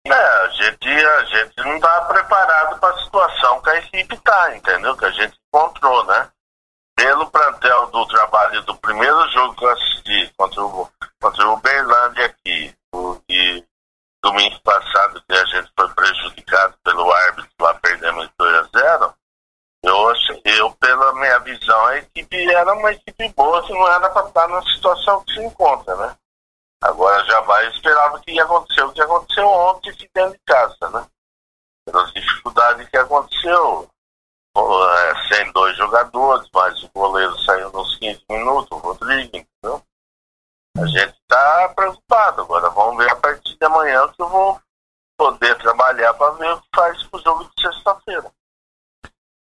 É, 0.07 0.36
gente, 0.67 0.89
a 0.89 1.25
gente 1.25 1.57
não 1.59 1.77
está 1.77 2.01
preparado 2.03 2.79
para 2.79 2.95
a 2.95 3.05
situação 3.05 3.61
que 3.63 3.71
a 3.71 3.79
equipe 3.79 4.15
está, 4.15 4.57
entendeu? 4.57 4.97
Que 4.97 5.05
a 5.05 5.11
gente 5.11 5.37
encontrou, 5.49 6.05
né? 6.05 6.31
Pelo 6.97 7.31
plantel 7.31 7.87
do 7.89 8.07
trabalho 8.07 8.63
do 8.63 8.77
primeiro 8.77 9.29
jogo 9.31 9.55
que 9.55 9.65
eu 9.65 9.71
assisti 9.71 10.33
contra 10.37 10.65
o, 10.65 10.91
contra 11.21 11.49
o 11.49 11.57
Berlândia 11.59 12.27
aqui, 12.27 12.75
o, 12.95 13.21
e 13.29 13.63
domingo 14.23 14.59
passado 14.61 15.23
que 15.29 15.37
a 15.37 15.45
gente 15.47 15.71
foi 15.79 15.89
prejudicado 15.91 16.75
pelo 16.83 17.13
árbitro, 17.13 17.51
lá 17.61 17.75
perdemos 17.75 18.29
2 18.39 18.55
a 18.55 18.63
0 18.79 19.15
eu, 19.85 20.13
eu, 20.45 20.71
pela 20.73 21.15
minha 21.15 21.39
visão, 21.41 21.87
a 21.87 21.99
equipe 21.99 22.53
era 22.53 22.73
uma 22.73 22.91
equipe 22.91 23.29
boa 23.37 23.65
que 23.65 23.73
não 23.73 23.87
era 23.87 24.11
para 24.11 24.27
estar 24.27 24.49
na 24.49 24.61
situação 24.63 25.23
que 25.23 25.35
se 25.35 25.45
encontra, 25.45 25.95
né? 25.95 26.17
Agora 26.83 27.25
jamais 27.25 27.75
esperava 27.75 28.21
que 28.21 28.33
ia 28.33 28.45
acontecer 28.45 28.83
o 28.83 28.93
que 28.93 29.01
aconteceu 29.01 29.47
ontem 29.47 29.91
aqui 29.91 30.09
dentro 30.15 30.33
de 30.33 30.41
casa, 30.47 30.91
né? 30.91 31.07
Pelas 31.87 32.13
dificuldades 32.13 32.89
que 32.89 32.97
aconteceu. 32.97 33.89
É, 34.57 35.35
sem 35.35 35.53
dois 35.53 35.77
jogadores, 35.77 36.49
mas 36.53 36.83
o 36.83 36.91
goleiro 36.95 37.39
saiu 37.41 37.71
nos 37.73 37.99
15 37.99 38.23
minutos, 38.31 38.71
o 38.71 38.77
Rodrigo, 38.77 39.37
entendeu? 39.37 39.83
A 40.79 40.87
gente 40.87 41.15
está 41.21 41.69
preocupado. 41.77 42.43
Agora 42.43 42.71
vamos 42.71 42.97
ver 42.97 43.11
a 43.11 43.17
partir 43.17 43.57
de 43.57 43.67
amanhã 43.67 44.09
que 44.09 44.23
eu 44.23 44.29
vou 44.29 44.59
poder 45.19 45.57
trabalhar 45.59 46.15
para 46.15 46.33
ver 46.33 46.53
o 46.53 46.61
que 46.61 46.69
faz 46.75 47.03
para 47.05 47.21
o 47.21 47.23
jogo 47.23 47.45
de 47.45 47.63
sexta-feira. 47.63 48.31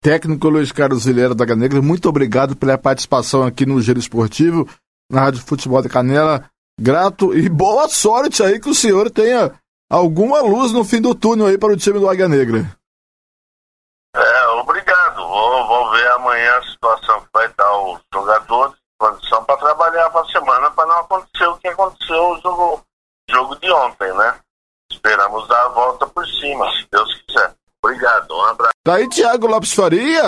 Técnico 0.02 0.50
Luiz 0.50 0.72
Carlos 0.72 1.06
Vilheira 1.06 1.34
da 1.34 1.56
Negra, 1.56 1.82
muito 1.82 2.10
obrigado 2.10 2.56
pela 2.56 2.78
participação 2.78 3.44
aqui 3.44 3.66
no 3.66 3.82
Giro 3.82 4.00
Esportivo, 4.00 4.68
na 5.10 5.22
Rádio 5.22 5.42
Futebol 5.42 5.82
da 5.82 5.90
Canela 5.90 6.50
grato 6.80 7.34
e 7.34 7.50
boa 7.50 7.88
sorte 7.90 8.44
aí 8.44 8.60
que 8.60 8.70
o 8.70 8.76
senhor 8.76 9.10
tenha 9.12 9.54
alguma 9.90 10.42
luz 10.42 10.72
no 10.72 10.84
fim 10.84 11.02
do 11.02 11.14
túnel 11.14 11.48
aí 11.48 11.58
para 11.58 11.74
o 11.74 11.78
time 11.78 12.00
do 12.00 12.10
Águia 12.10 12.28
Negra. 12.28 12.60
É, 14.16 14.48
obrigado. 14.48 15.28
Vou, 15.28 15.68
vou 15.68 15.92
ver 15.92 16.08
amanhã 16.12 16.58
a 16.58 16.64
situação 16.64 17.22
que 17.22 17.30
vai 17.34 17.48
dar 17.54 17.78
os 17.78 18.00
jogadores 18.14 18.84
condição 19.04 19.44
para 19.44 19.58
trabalhar 19.58 20.10
para 20.10 20.22
a 20.22 20.32
semana 20.32 20.72
para 20.72 20.86
não 20.86 21.00
acontecer 21.00 21.48
o 21.48 21.58
que 21.58 21.68
aconteceu 21.68 22.36
no 22.36 22.42
jogo, 22.42 22.82
jogo 23.30 23.56
de 23.58 23.70
ontem, 23.72 24.14
né? 24.14 24.40
Esperamos 24.90 25.48
dar 25.48 25.66
a 25.66 25.70
volta 25.70 26.08
por 26.08 26.26
cima, 26.26 26.72
se 26.72 26.88
Deus 26.90 27.22
quiser. 27.22 27.54
Obrigado, 27.84 28.34
um 28.34 28.46
abraço. 28.46 28.73
Daí, 28.86 29.08
tá 29.08 29.16
Thiago 29.16 29.48
Lopes 29.48 29.72
Faria 29.72 30.24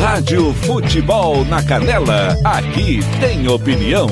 Rádio 0.00 0.54
Futebol 0.54 1.44
na 1.44 1.62
Canela, 1.62 2.38
aqui 2.42 3.00
tem 3.20 3.46
opinião. 3.48 4.06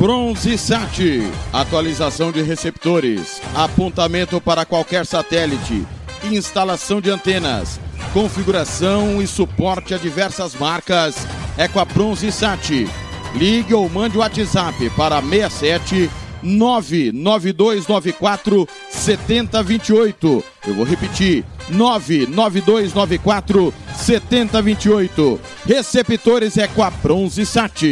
Bronze 0.00 0.58
Sat, 0.58 1.22
atualização 1.52 2.32
de 2.32 2.42
receptores, 2.42 3.40
apontamento 3.54 4.40
para 4.40 4.64
qualquer 4.64 5.06
satélite, 5.06 5.86
instalação 6.24 7.00
de 7.00 7.08
antenas, 7.08 7.78
configuração 8.12 9.22
e 9.22 9.28
suporte 9.28 9.94
a 9.94 9.98
diversas 9.98 10.56
marcas. 10.56 11.24
É 11.56 11.68
com 11.68 11.78
a 11.78 11.84
Bronze 11.84 12.32
Sat. 12.32 12.88
Ligue 13.34 13.74
ou 13.74 13.88
mande 13.88 14.16
o 14.16 14.20
WhatsApp 14.20 14.88
para 14.90 15.20
67 15.20 16.08
99294 16.42 18.68
7028. 18.90 20.44
Eu 20.66 20.74
vou 20.74 20.84
repetir: 20.84 21.44
99294 21.70 23.72
7028. 23.96 25.40
Receptores 25.66 26.58
é 26.58 26.68
com 26.68 26.82
a 26.82 26.90
Bronze 26.90 27.46
Sat. 27.46 27.82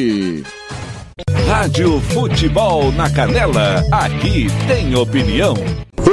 Rádio 1.47 2.01
Futebol 2.01 2.91
na 2.93 3.09
Canela, 3.11 3.85
aqui 3.91 4.47
tem 4.67 4.95
opinião. 4.95 5.55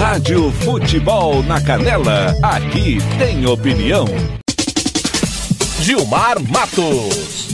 Rádio 0.00 0.50
Futebol 0.50 1.42
na 1.42 1.62
Canela, 1.62 2.28
aqui 2.42 2.96
tem 3.18 3.44
opinião. 3.44 4.06
Gilmar 5.82 6.36
Matos. 6.40 7.50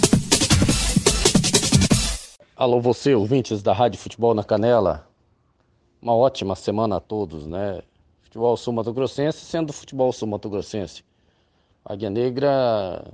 Alô, 2.55 2.81
você, 2.81 3.17
ouvintes 3.17 3.65
da 3.65 3.73
Rádio 3.73 3.99
Futebol 3.99 4.33
na 4.33 4.45
Canela. 4.45 5.09
Uma 6.01 6.15
ótima 6.15 6.55
semana 6.55 6.99
a 6.99 7.01
todos, 7.01 7.49
né? 7.49 7.83
Futebol 8.23 8.57
sul-mato-grossense 8.57 9.39
sendo 9.39 9.73
futebol 9.73 10.13
sul-mato-grossense. 10.13 11.03
Águia 11.85 12.11
Negra 12.11 13.13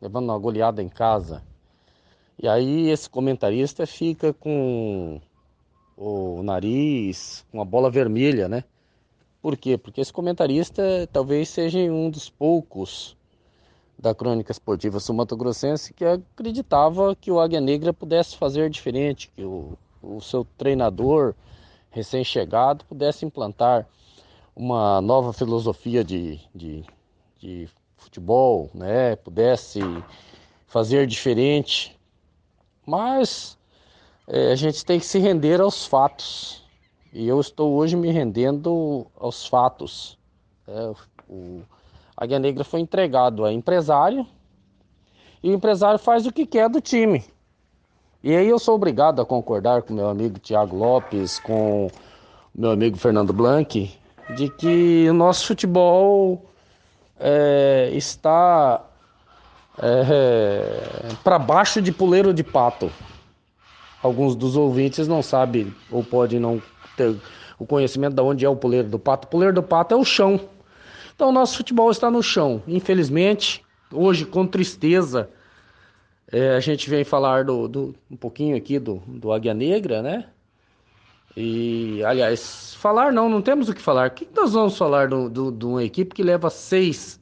levando 0.00 0.30
uma 0.30 0.38
goleada 0.38 0.82
em 0.82 0.88
casa. 0.88 1.42
E 2.42 2.48
aí 2.48 2.88
esse 2.88 3.08
comentarista 3.10 3.86
fica 3.86 4.32
com 4.32 5.20
o 5.96 6.42
nariz, 6.42 7.44
com 7.50 7.64
bola 7.64 7.90
vermelha, 7.90 8.48
né? 8.48 8.64
Por 9.40 9.56
quê? 9.56 9.78
Porque 9.78 10.00
esse 10.00 10.12
comentarista 10.12 11.08
talvez 11.12 11.48
seja 11.48 11.78
um 11.78 12.10
dos 12.10 12.28
poucos 12.28 13.16
da 13.98 14.14
crônica 14.14 14.52
esportiva 14.52 15.00
sul-mato-grossense 15.00 15.94
que 15.94 16.04
acreditava 16.04 17.16
que 17.16 17.30
o 17.30 17.40
Águia 17.40 17.60
Negra 17.60 17.92
pudesse 17.92 18.36
fazer 18.36 18.68
diferente, 18.68 19.30
que 19.34 19.42
o, 19.42 19.78
o 20.02 20.20
seu 20.20 20.46
treinador 20.58 21.34
recém-chegado 21.90 22.84
pudesse 22.84 23.24
implantar 23.24 23.86
uma 24.54 25.00
nova 25.00 25.32
filosofia 25.32 26.04
de, 26.04 26.38
de, 26.54 26.84
de 27.38 27.68
futebol, 27.96 28.70
né? 28.74 29.16
Pudesse 29.16 29.80
fazer 30.66 31.06
diferente. 31.06 31.98
Mas 32.84 33.55
é, 34.28 34.50
a 34.50 34.56
gente 34.56 34.84
tem 34.84 34.98
que 34.98 35.06
se 35.06 35.18
render 35.18 35.60
aos 35.60 35.86
fatos. 35.86 36.64
E 37.12 37.26
eu 37.26 37.40
estou 37.40 37.74
hoje 37.74 37.96
me 37.96 38.10
rendendo 38.10 39.06
aos 39.18 39.46
fatos. 39.46 40.18
É, 40.66 40.92
o 41.28 41.62
Águia 42.16 42.38
Negra 42.38 42.64
foi 42.64 42.80
entregado 42.80 43.44
a 43.44 43.52
empresário 43.52 44.26
e 45.42 45.50
o 45.50 45.54
empresário 45.54 45.98
faz 45.98 46.26
o 46.26 46.32
que 46.32 46.44
quer 46.44 46.68
do 46.68 46.80
time. 46.80 47.24
E 48.22 48.34
aí 48.34 48.48
eu 48.48 48.58
sou 48.58 48.74
obrigado 48.74 49.22
a 49.22 49.26
concordar 49.26 49.82
com 49.82 49.94
meu 49.94 50.08
amigo 50.08 50.38
Tiago 50.38 50.76
Lopes, 50.76 51.38
com 51.38 51.88
meu 52.54 52.72
amigo 52.72 52.96
Fernando 52.96 53.32
Blanc, 53.32 53.92
de 54.34 54.48
que 54.50 55.08
o 55.08 55.14
nosso 55.14 55.46
futebol 55.46 56.44
é, 57.20 57.90
está 57.92 58.84
é, 59.78 61.14
para 61.22 61.38
baixo 61.38 61.80
de 61.80 61.92
puleiro 61.92 62.34
de 62.34 62.42
pato 62.42 62.90
alguns 64.06 64.34
dos 64.34 64.56
ouvintes 64.56 65.06
não 65.06 65.22
sabem 65.22 65.74
ou 65.90 66.02
podem 66.02 66.40
não 66.40 66.62
ter 66.96 67.16
o 67.58 67.66
conhecimento 67.66 68.14
de 68.14 68.22
onde 68.22 68.44
é 68.44 68.48
o 68.48 68.56
puleiro 68.56 68.88
do 68.88 68.98
pato. 68.98 69.26
O 69.26 69.30
puleiro 69.30 69.54
do 69.54 69.62
pato 69.62 69.94
é 69.94 69.96
o 69.96 70.04
chão. 70.04 70.40
Então, 71.14 71.30
o 71.30 71.32
nosso 71.32 71.56
futebol 71.56 71.90
está 71.90 72.10
no 72.10 72.22
chão. 72.22 72.62
Infelizmente, 72.66 73.64
hoje, 73.92 74.24
com 74.24 74.46
tristeza, 74.46 75.30
é, 76.30 76.50
a 76.50 76.60
gente 76.60 76.88
vem 76.88 77.04
falar 77.04 77.44
do, 77.44 77.66
do, 77.68 77.94
um 78.10 78.16
pouquinho 78.16 78.56
aqui 78.56 78.78
do, 78.78 79.02
do 79.06 79.32
Águia 79.32 79.54
Negra, 79.54 80.02
né? 80.02 80.26
E, 81.36 82.02
aliás, 82.04 82.74
falar 82.74 83.12
não, 83.12 83.28
não 83.28 83.42
temos 83.42 83.68
o 83.68 83.74
que 83.74 83.80
falar. 83.80 84.08
O 84.08 84.10
que 84.10 84.28
nós 84.34 84.52
vamos 84.52 84.76
falar 84.76 85.08
de 85.08 85.28
do, 85.28 85.68
uma 85.70 85.84
equipe 85.84 86.14
que 86.14 86.22
leva 86.22 86.48
seis 86.48 87.20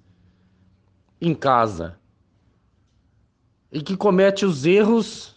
em 1.21 1.35
casa 1.35 1.99
e 3.73 3.83
que 3.83 3.97
comete 3.97 4.45
os 4.45 4.65
erros 4.65 5.34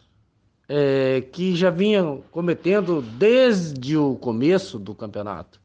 é, 0.67 1.21
que 1.21 1.55
já 1.55 1.69
vinham 1.69 2.23
cometendo 2.31 3.01
desde 3.01 3.97
o 3.97 4.15
começo 4.15 4.77
do 4.77 4.93
campeonato. 4.93 5.61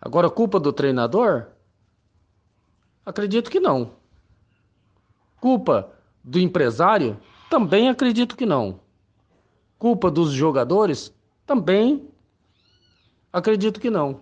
Agora, 0.00 0.28
culpa 0.28 0.60
do 0.60 0.72
treinador? 0.72 1.46
Acredito 3.06 3.50
que 3.50 3.58
não. 3.58 3.92
Culpa 5.40 5.90
do 6.22 6.38
empresário? 6.38 7.18
Também 7.48 7.88
acredito 7.88 8.36
que 8.36 8.44
não. 8.44 8.80
Culpa 9.78 10.10
dos 10.10 10.30
jogadores? 10.32 11.14
Também 11.46 12.08
acredito 13.32 13.80
que 13.80 13.90
não. 13.90 14.20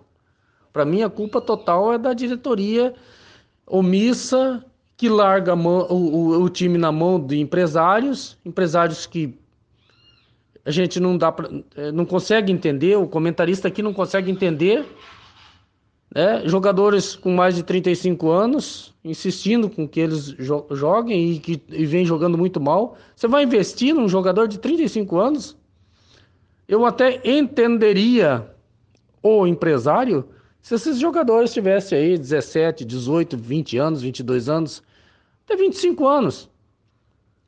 Para 0.71 0.85
mim, 0.85 1.03
a 1.03 1.09
culpa 1.09 1.39
total 1.39 1.93
é 1.93 1.97
da 1.97 2.13
diretoria 2.13 2.95
omissa 3.65 4.65
que 5.03 5.09
larga 5.09 5.53
mão, 5.53 5.85
o, 5.89 6.41
o, 6.41 6.49
time 6.49 6.77
na 6.77 6.89
mão 6.89 7.19
de 7.19 7.37
empresários, 7.37 8.37
empresários 8.45 9.05
que 9.05 9.37
a 10.63 10.71
gente 10.71 10.97
não 10.97 11.17
dá 11.17 11.29
pra, 11.29 11.49
eh, 11.75 11.91
não 11.91 12.05
consegue 12.05 12.53
entender, 12.53 12.95
o 12.95 13.05
comentarista 13.05 13.67
aqui 13.67 13.81
não 13.81 13.93
consegue 13.93 14.31
entender, 14.31 14.85
né? 16.15 16.43
Jogadores 16.45 17.17
com 17.17 17.33
mais 17.33 17.53
de 17.53 17.63
35 17.63 18.31
anos 18.31 18.93
insistindo 19.03 19.69
com 19.69 19.85
que 19.85 19.99
eles 19.99 20.27
jo 20.39 20.65
joguem 20.71 21.33
e 21.33 21.39
que 21.39 21.61
e 21.67 21.85
vem 21.85 22.05
jogando 22.05 22.37
muito 22.37 22.61
mal. 22.61 22.95
Você 23.13 23.27
vai 23.27 23.43
investir 23.43 23.93
num 23.93 24.07
jogador 24.07 24.47
de 24.47 24.57
35 24.57 25.19
anos? 25.19 25.57
Eu 26.65 26.85
até 26.85 27.19
entenderia 27.25 28.49
o 29.21 29.45
empresário 29.45 30.29
se 30.61 30.75
esses 30.75 30.97
jogadores 30.97 31.51
tivessem 31.51 31.97
aí 31.97 32.17
17, 32.17 32.85
18, 32.85 33.35
20 33.35 33.77
anos, 33.77 34.01
22 34.01 34.47
anos, 34.47 34.81
até 35.53 35.55
25 35.55 36.07
anos. 36.07 36.49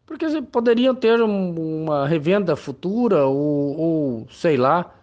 Porque 0.06 0.42
poderiam 0.44 0.94
ter 0.94 1.22
uma 1.22 2.08
revenda 2.08 2.56
futura 2.56 3.26
ou, 3.26 3.78
ou, 3.78 4.28
sei 4.30 4.56
lá, 4.56 4.94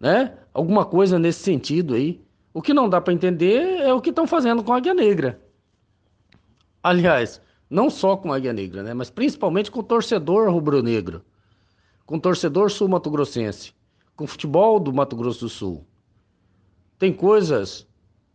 né? 0.00 0.38
Alguma 0.54 0.86
coisa 0.86 1.18
nesse 1.18 1.40
sentido 1.40 1.94
aí. 1.94 2.20
O 2.52 2.62
que 2.62 2.72
não 2.72 2.88
dá 2.88 3.00
para 3.00 3.12
entender 3.12 3.80
é 3.80 3.92
o 3.92 4.00
que 4.00 4.10
estão 4.10 4.26
fazendo 4.26 4.64
com 4.64 4.72
a 4.72 4.78
Águia 4.78 4.94
Negra. 4.94 5.40
Aliás, 6.82 7.40
não 7.68 7.90
só 7.90 8.16
com 8.16 8.32
a 8.32 8.36
Águia 8.36 8.52
Negra, 8.52 8.82
né? 8.82 8.94
Mas 8.94 9.10
principalmente 9.10 9.70
com 9.70 9.80
o 9.80 9.84
torcedor 9.84 10.50
rubro-negro. 10.50 11.22
Com 12.06 12.16
o 12.16 12.20
torcedor 12.20 12.70
sul-mato-grossense. 12.70 13.74
Com 14.16 14.24
o 14.24 14.26
futebol 14.26 14.80
do 14.80 14.92
Mato 14.92 15.14
Grosso 15.14 15.40
do 15.40 15.48
Sul. 15.48 15.86
Tem 16.98 17.12
coisas, 17.12 17.86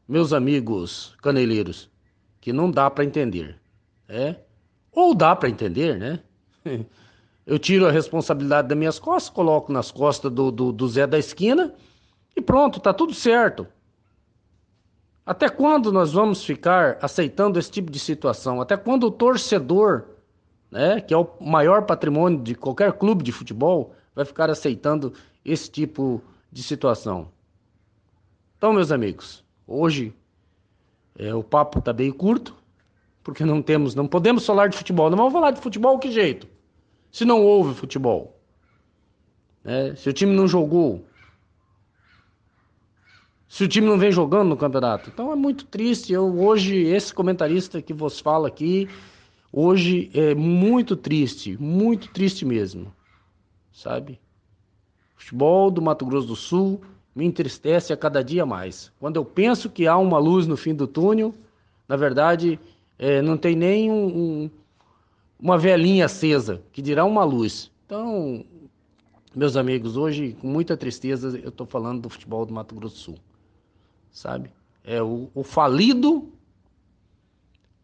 meus 0.07 0.31
amigos 0.31 1.15
caneleiros, 1.21 1.89
que 2.39 2.53
não 2.53 2.69
dá 2.71 2.89
para 2.89 3.03
entender. 3.03 3.62
É? 4.07 4.35
Ou 4.91 5.15
dá 5.15 5.35
para 5.35 5.49
entender, 5.49 5.97
né? 5.97 6.19
Eu 7.45 7.59
tiro 7.59 7.85
a 7.85 7.91
responsabilidade 7.91 8.69
das 8.69 8.77
minhas 8.77 8.99
costas, 8.99 9.29
coloco 9.29 9.71
nas 9.71 9.91
costas 9.91 10.31
do, 10.31 10.49
do, 10.49 10.71
do 10.71 10.87
Zé 10.87 11.05
da 11.05 11.19
esquina 11.19 11.73
e 12.35 12.41
pronto, 12.41 12.79
tá 12.79 12.93
tudo 12.93 13.13
certo. 13.13 13.67
Até 15.25 15.49
quando 15.49 15.91
nós 15.91 16.13
vamos 16.13 16.43
ficar 16.43 16.97
aceitando 17.01 17.59
esse 17.59 17.71
tipo 17.71 17.91
de 17.91 17.99
situação? 17.99 18.61
Até 18.61 18.77
quando 18.77 19.05
o 19.05 19.11
torcedor, 19.11 20.05
né, 20.71 21.01
que 21.01 21.13
é 21.13 21.17
o 21.17 21.27
maior 21.39 21.85
patrimônio 21.85 22.41
de 22.41 22.55
qualquer 22.55 22.93
clube 22.93 23.23
de 23.23 23.31
futebol, 23.31 23.93
vai 24.15 24.25
ficar 24.25 24.49
aceitando 24.49 25.13
esse 25.43 25.69
tipo 25.69 26.21
de 26.51 26.63
situação? 26.63 27.29
Então, 28.57 28.73
meus 28.73 28.91
amigos, 28.91 29.43
hoje 29.67 30.13
é, 31.17 31.33
o 31.33 31.43
papo 31.43 31.79
está 31.79 31.91
bem 31.91 32.11
curto, 32.11 32.55
porque 33.23 33.45
não 33.45 33.61
temos, 33.61 33.95
não 33.95 34.07
podemos 34.07 34.45
falar 34.45 34.67
de 34.67 34.77
futebol. 34.77 35.09
Não 35.09 35.17
vamos 35.17 35.33
falar 35.33 35.51
de 35.51 35.61
futebol 35.61 35.97
que 35.97 36.11
jeito? 36.11 36.47
Se 37.11 37.23
não 37.23 37.41
houve 37.41 37.73
futebol, 37.73 38.39
né? 39.63 39.95
se 39.95 40.09
o 40.09 40.13
time 40.13 40.35
não 40.35 40.47
jogou, 40.47 41.05
se 43.47 43.63
o 43.63 43.67
time 43.67 43.87
não 43.87 43.97
vem 43.97 44.11
jogando 44.11 44.49
no 44.49 44.57
campeonato. 44.57 45.09
Então 45.13 45.31
é 45.31 45.35
muito 45.35 45.65
triste. 45.65 46.11
Eu 46.11 46.39
hoje 46.39 46.75
esse 46.75 47.13
comentarista 47.13 47.81
que 47.81 47.93
vos 47.93 48.19
fala 48.19 48.47
aqui 48.47 48.89
hoje 49.51 50.09
é 50.13 50.33
muito 50.33 50.95
triste, 50.95 51.55
muito 51.61 52.09
triste 52.09 52.43
mesmo, 52.43 52.91
sabe? 53.71 54.19
O 55.15 55.21
futebol 55.21 55.69
do 55.69 55.81
Mato 55.81 56.05
Grosso 56.05 56.27
do 56.27 56.35
Sul 56.35 56.81
me 57.15 57.25
entristece 57.25 57.93
a 57.93 57.97
cada 57.97 58.23
dia 58.23 58.45
mais. 58.45 58.91
Quando 58.99 59.17
eu 59.17 59.23
penso 59.23 59.69
que 59.69 59.85
há 59.85 59.95
uma 59.95 60.17
luz 60.17 60.47
no 60.47 60.57
fim 60.57 60.73
do 60.73 60.87
túnel, 60.87 61.33
na 61.87 61.95
verdade 61.95 62.59
é, 62.97 63.21
não 63.21 63.37
tem 63.37 63.55
nem 63.55 63.91
um, 63.91 64.05
um, 64.05 64.49
uma 65.39 65.57
velhinha 65.57 66.05
acesa, 66.05 66.61
que 66.71 66.81
dirá 66.81 67.05
uma 67.05 67.23
luz. 67.23 67.71
Então, 67.85 68.45
meus 69.35 69.55
amigos, 69.55 69.97
hoje 69.97 70.37
com 70.39 70.47
muita 70.47 70.77
tristeza 70.77 71.37
eu 71.39 71.49
estou 71.49 71.65
falando 71.65 72.01
do 72.01 72.09
futebol 72.09 72.45
do 72.45 72.53
Mato 72.53 72.75
Grosso 72.75 72.95
do 72.95 72.99
Sul 72.99 73.19
sabe? 74.13 74.51
É 74.85 75.01
o, 75.01 75.29
o 75.33 75.43
falido 75.43 76.29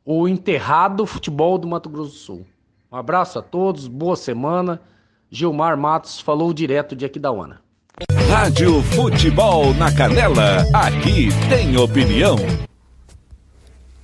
ou 0.05 0.29
enterrado 0.29 1.05
futebol 1.05 1.57
do 1.57 1.67
Mato 1.67 1.89
Grosso 1.89 2.11
do 2.11 2.17
Sul. 2.17 2.47
Um 2.91 2.95
abraço 2.95 3.39
a 3.39 3.41
todos, 3.41 3.87
boa 3.87 4.15
semana. 4.15 4.79
Gilmar 5.29 5.77
Matos 5.77 6.19
falou 6.19 6.53
direto 6.53 6.95
de 6.95 7.05
Aquidauana. 7.05 7.61
Rádio 8.29 8.81
Futebol 8.83 9.73
na 9.73 9.93
Canela, 9.93 10.65
aqui 10.73 11.29
tem 11.49 11.75
opinião. 11.77 12.37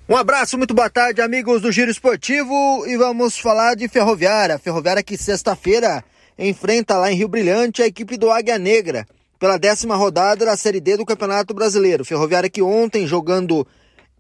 Um 0.08 0.16
abraço, 0.16 0.56
muito 0.56 0.76
boa 0.76 0.88
tarde, 0.88 1.20
amigos 1.20 1.64
do 1.64 1.72
Giro 1.72 1.90
Esportivo, 1.90 2.86
e 2.86 2.96
vamos 2.96 3.40
falar 3.40 3.74
de 3.74 3.88
Ferroviária. 3.88 4.60
Ferroviária 4.60 5.02
que 5.02 5.18
sexta-feira 5.18 6.04
enfrenta 6.38 6.96
lá 6.96 7.12
em 7.12 7.16
Rio 7.16 7.28
Brilhante 7.28 7.82
a 7.82 7.88
equipe 7.88 8.16
do 8.16 8.30
Águia 8.30 8.60
Negra 8.60 9.08
pela 9.40 9.58
décima 9.58 9.96
rodada 9.96 10.46
da 10.46 10.56
Série 10.56 10.80
D 10.80 10.96
do 10.96 11.08
Campeonato 11.08 11.56
Brasileiro. 11.56 12.06
Ferroviária 12.06 12.52
que 12.52 12.62
ontem, 12.62 13.08
jogando 13.08 13.66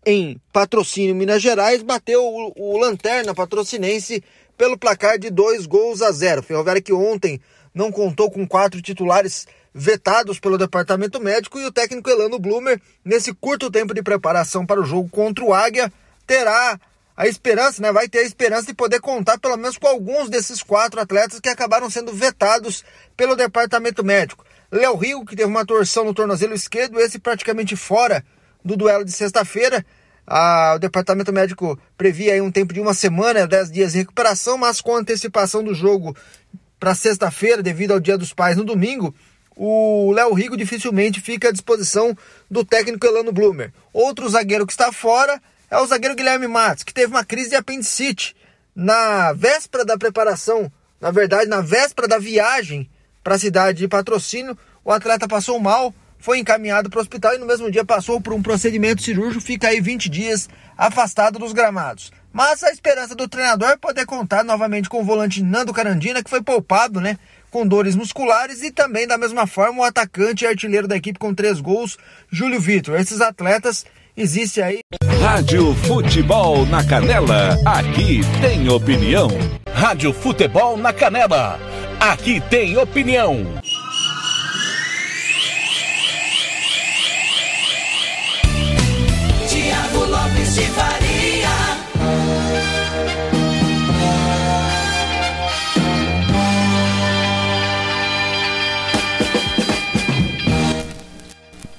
em 0.03 0.41
patrocínio 0.51 1.13
Minas 1.13 1.39
Gerais, 1.39 1.83
bateu 1.83 2.19
o, 2.23 2.51
o 2.55 2.79
Lanterna 2.79 3.35
patrocinense 3.35 4.23
pelo 4.57 4.79
placar 4.79 5.19
de 5.19 5.29
dois 5.29 5.67
gols 5.67 6.01
a 6.01 6.11
zero. 6.11 6.41
Ferroviária 6.41 6.81
que 6.81 6.93
ontem 6.93 7.39
não 7.75 7.91
contou 7.91 8.31
com 8.31 8.47
quatro 8.47 8.81
titulares 8.81 9.45
vetados 9.77 10.39
pelo 10.39 10.57
departamento 10.57 11.19
médico 11.19 11.59
e 11.59 11.65
o 11.65 11.71
técnico 11.71 12.09
Elano 12.09 12.39
Blumer, 12.39 12.79
nesse 13.03 13.33
curto 13.33 13.69
tempo 13.69 13.93
de 13.93 14.01
preparação 14.01 14.65
para 14.65 14.79
o 14.79 14.85
jogo 14.85 15.09
contra 15.09 15.43
o 15.43 15.53
Águia, 15.53 15.91
terá 16.25 16.79
a 17.17 17.27
esperança, 17.27 17.81
né? 17.81 17.91
Vai 17.91 18.07
ter 18.07 18.19
a 18.19 18.23
esperança 18.23 18.67
de 18.67 18.73
poder 18.73 19.01
contar 19.01 19.37
pelo 19.37 19.57
menos 19.57 19.77
com 19.77 19.85
alguns 19.85 20.29
desses 20.29 20.63
quatro 20.63 21.01
atletas 21.01 21.41
que 21.41 21.49
acabaram 21.49 21.89
sendo 21.89 22.13
vetados 22.13 22.85
pelo 23.17 23.35
departamento 23.35 24.01
médico. 24.01 24.45
Léo 24.71 24.95
Rio, 24.95 25.25
que 25.25 25.35
teve 25.35 25.49
uma 25.49 25.65
torção 25.65 26.05
no 26.05 26.13
tornozelo 26.13 26.53
esquerdo, 26.53 26.97
esse 26.97 27.19
praticamente 27.19 27.75
fora 27.75 28.23
do 28.63 28.77
duelo 28.77 29.03
de 29.03 29.11
sexta-feira. 29.11 29.85
Ah, 30.25 30.73
o 30.77 30.79
departamento 30.79 31.33
médico 31.33 31.77
previa 31.97 32.33
aí 32.33 32.41
um 32.41 32.51
tempo 32.51 32.73
de 32.73 32.79
uma 32.79 32.93
semana, 32.93 33.45
dez 33.45 33.69
dias 33.69 33.91
de 33.91 33.99
recuperação, 33.99 34.57
mas 34.57 34.79
com 34.79 34.95
antecipação 34.95 35.61
do 35.61 35.73
jogo 35.73 36.15
para 36.79 36.95
sexta-feira, 36.95 37.61
devido 37.61 37.91
ao 37.91 37.99
Dia 37.99 38.17
dos 38.17 38.33
Pais 38.33 38.55
no 38.57 38.63
domingo, 38.63 39.13
o 39.55 40.11
Léo 40.11 40.33
Rigo 40.33 40.57
dificilmente 40.57 41.21
fica 41.21 41.49
à 41.49 41.51
disposição 41.51 42.15
do 42.49 42.65
técnico 42.65 43.05
Elano 43.05 43.31
Blumer. 43.31 43.71
Outro 43.93 44.27
zagueiro 44.29 44.65
que 44.65 44.73
está 44.73 44.91
fora 44.91 45.41
é 45.71 45.77
o 45.77 45.85
zagueiro 45.85 46.15
Guilherme 46.15 46.47
Matos, 46.47 46.83
que 46.83 46.93
teve 46.93 47.13
uma 47.13 47.23
crise 47.23 47.49
de 47.49 47.55
apendicite 47.55 48.35
na 48.75 49.31
véspera 49.33 49.85
da 49.85 49.97
preparação, 49.97 50.71
na 50.99 51.11
verdade, 51.11 51.49
na 51.49 51.61
véspera 51.61 52.07
da 52.07 52.19
viagem 52.19 52.89
para 53.23 53.35
a 53.35 53.39
cidade 53.39 53.79
de 53.79 53.87
patrocínio. 53.87 54.57
O 54.83 54.91
atleta 54.91 55.27
passou 55.27 55.59
mal, 55.59 55.93
foi 56.19 56.39
encaminhado 56.39 56.89
para 56.89 56.99
o 56.99 57.01
hospital 57.01 57.35
e 57.35 57.37
no 57.37 57.45
mesmo 57.45 57.71
dia 57.71 57.85
passou 57.85 58.19
por 58.19 58.33
um 58.33 58.41
procedimento 58.41 59.01
cirúrgico, 59.01 59.43
fica 59.43 59.69
aí 59.69 59.79
20 59.79 60.09
dias 60.09 60.49
afastado 60.77 61.39
dos 61.39 61.53
gramados. 61.53 62.11
Mas 62.33 62.63
a 62.63 62.69
esperança 62.69 63.15
do 63.15 63.29
treinador 63.29 63.69
é 63.69 63.77
poder 63.77 64.05
contar 64.05 64.43
novamente 64.43 64.89
com 64.89 64.99
o 64.99 65.05
volante 65.05 65.41
Nando 65.41 65.73
Carandina, 65.73 66.21
que 66.21 66.29
foi 66.29 66.43
poupado, 66.43 66.99
né? 66.99 67.17
Com 67.55 67.65
dores 67.65 67.95
musculares 67.95 68.61
e 68.63 68.69
também, 68.69 69.07
da 69.07 69.17
mesma 69.17 69.47
forma, 69.47 69.79
o 69.79 69.83
atacante 69.85 70.43
e 70.43 70.47
artilheiro 70.47 70.89
da 70.89 70.97
equipe 70.97 71.17
com 71.17 71.33
três 71.33 71.61
gols, 71.61 71.97
Júlio 72.29 72.59
Vitor. 72.59 72.99
Esses 72.99 73.21
atletas 73.21 73.85
existem 74.17 74.61
aí. 74.61 74.79
Rádio 75.21 75.73
Futebol 75.75 76.65
na 76.65 76.83
Canela, 76.83 77.57
aqui 77.65 78.19
tem 78.41 78.67
opinião. 78.67 79.29
Rádio 79.73 80.11
Futebol 80.11 80.75
na 80.75 80.91
Canela 80.91 81.57
Aqui 81.97 82.41
tem 82.49 82.77
opinião. 82.77 83.37
Tiago 89.47 90.03
Lopes 90.03 90.55
de 90.55 90.65
Faria. 90.71 91.04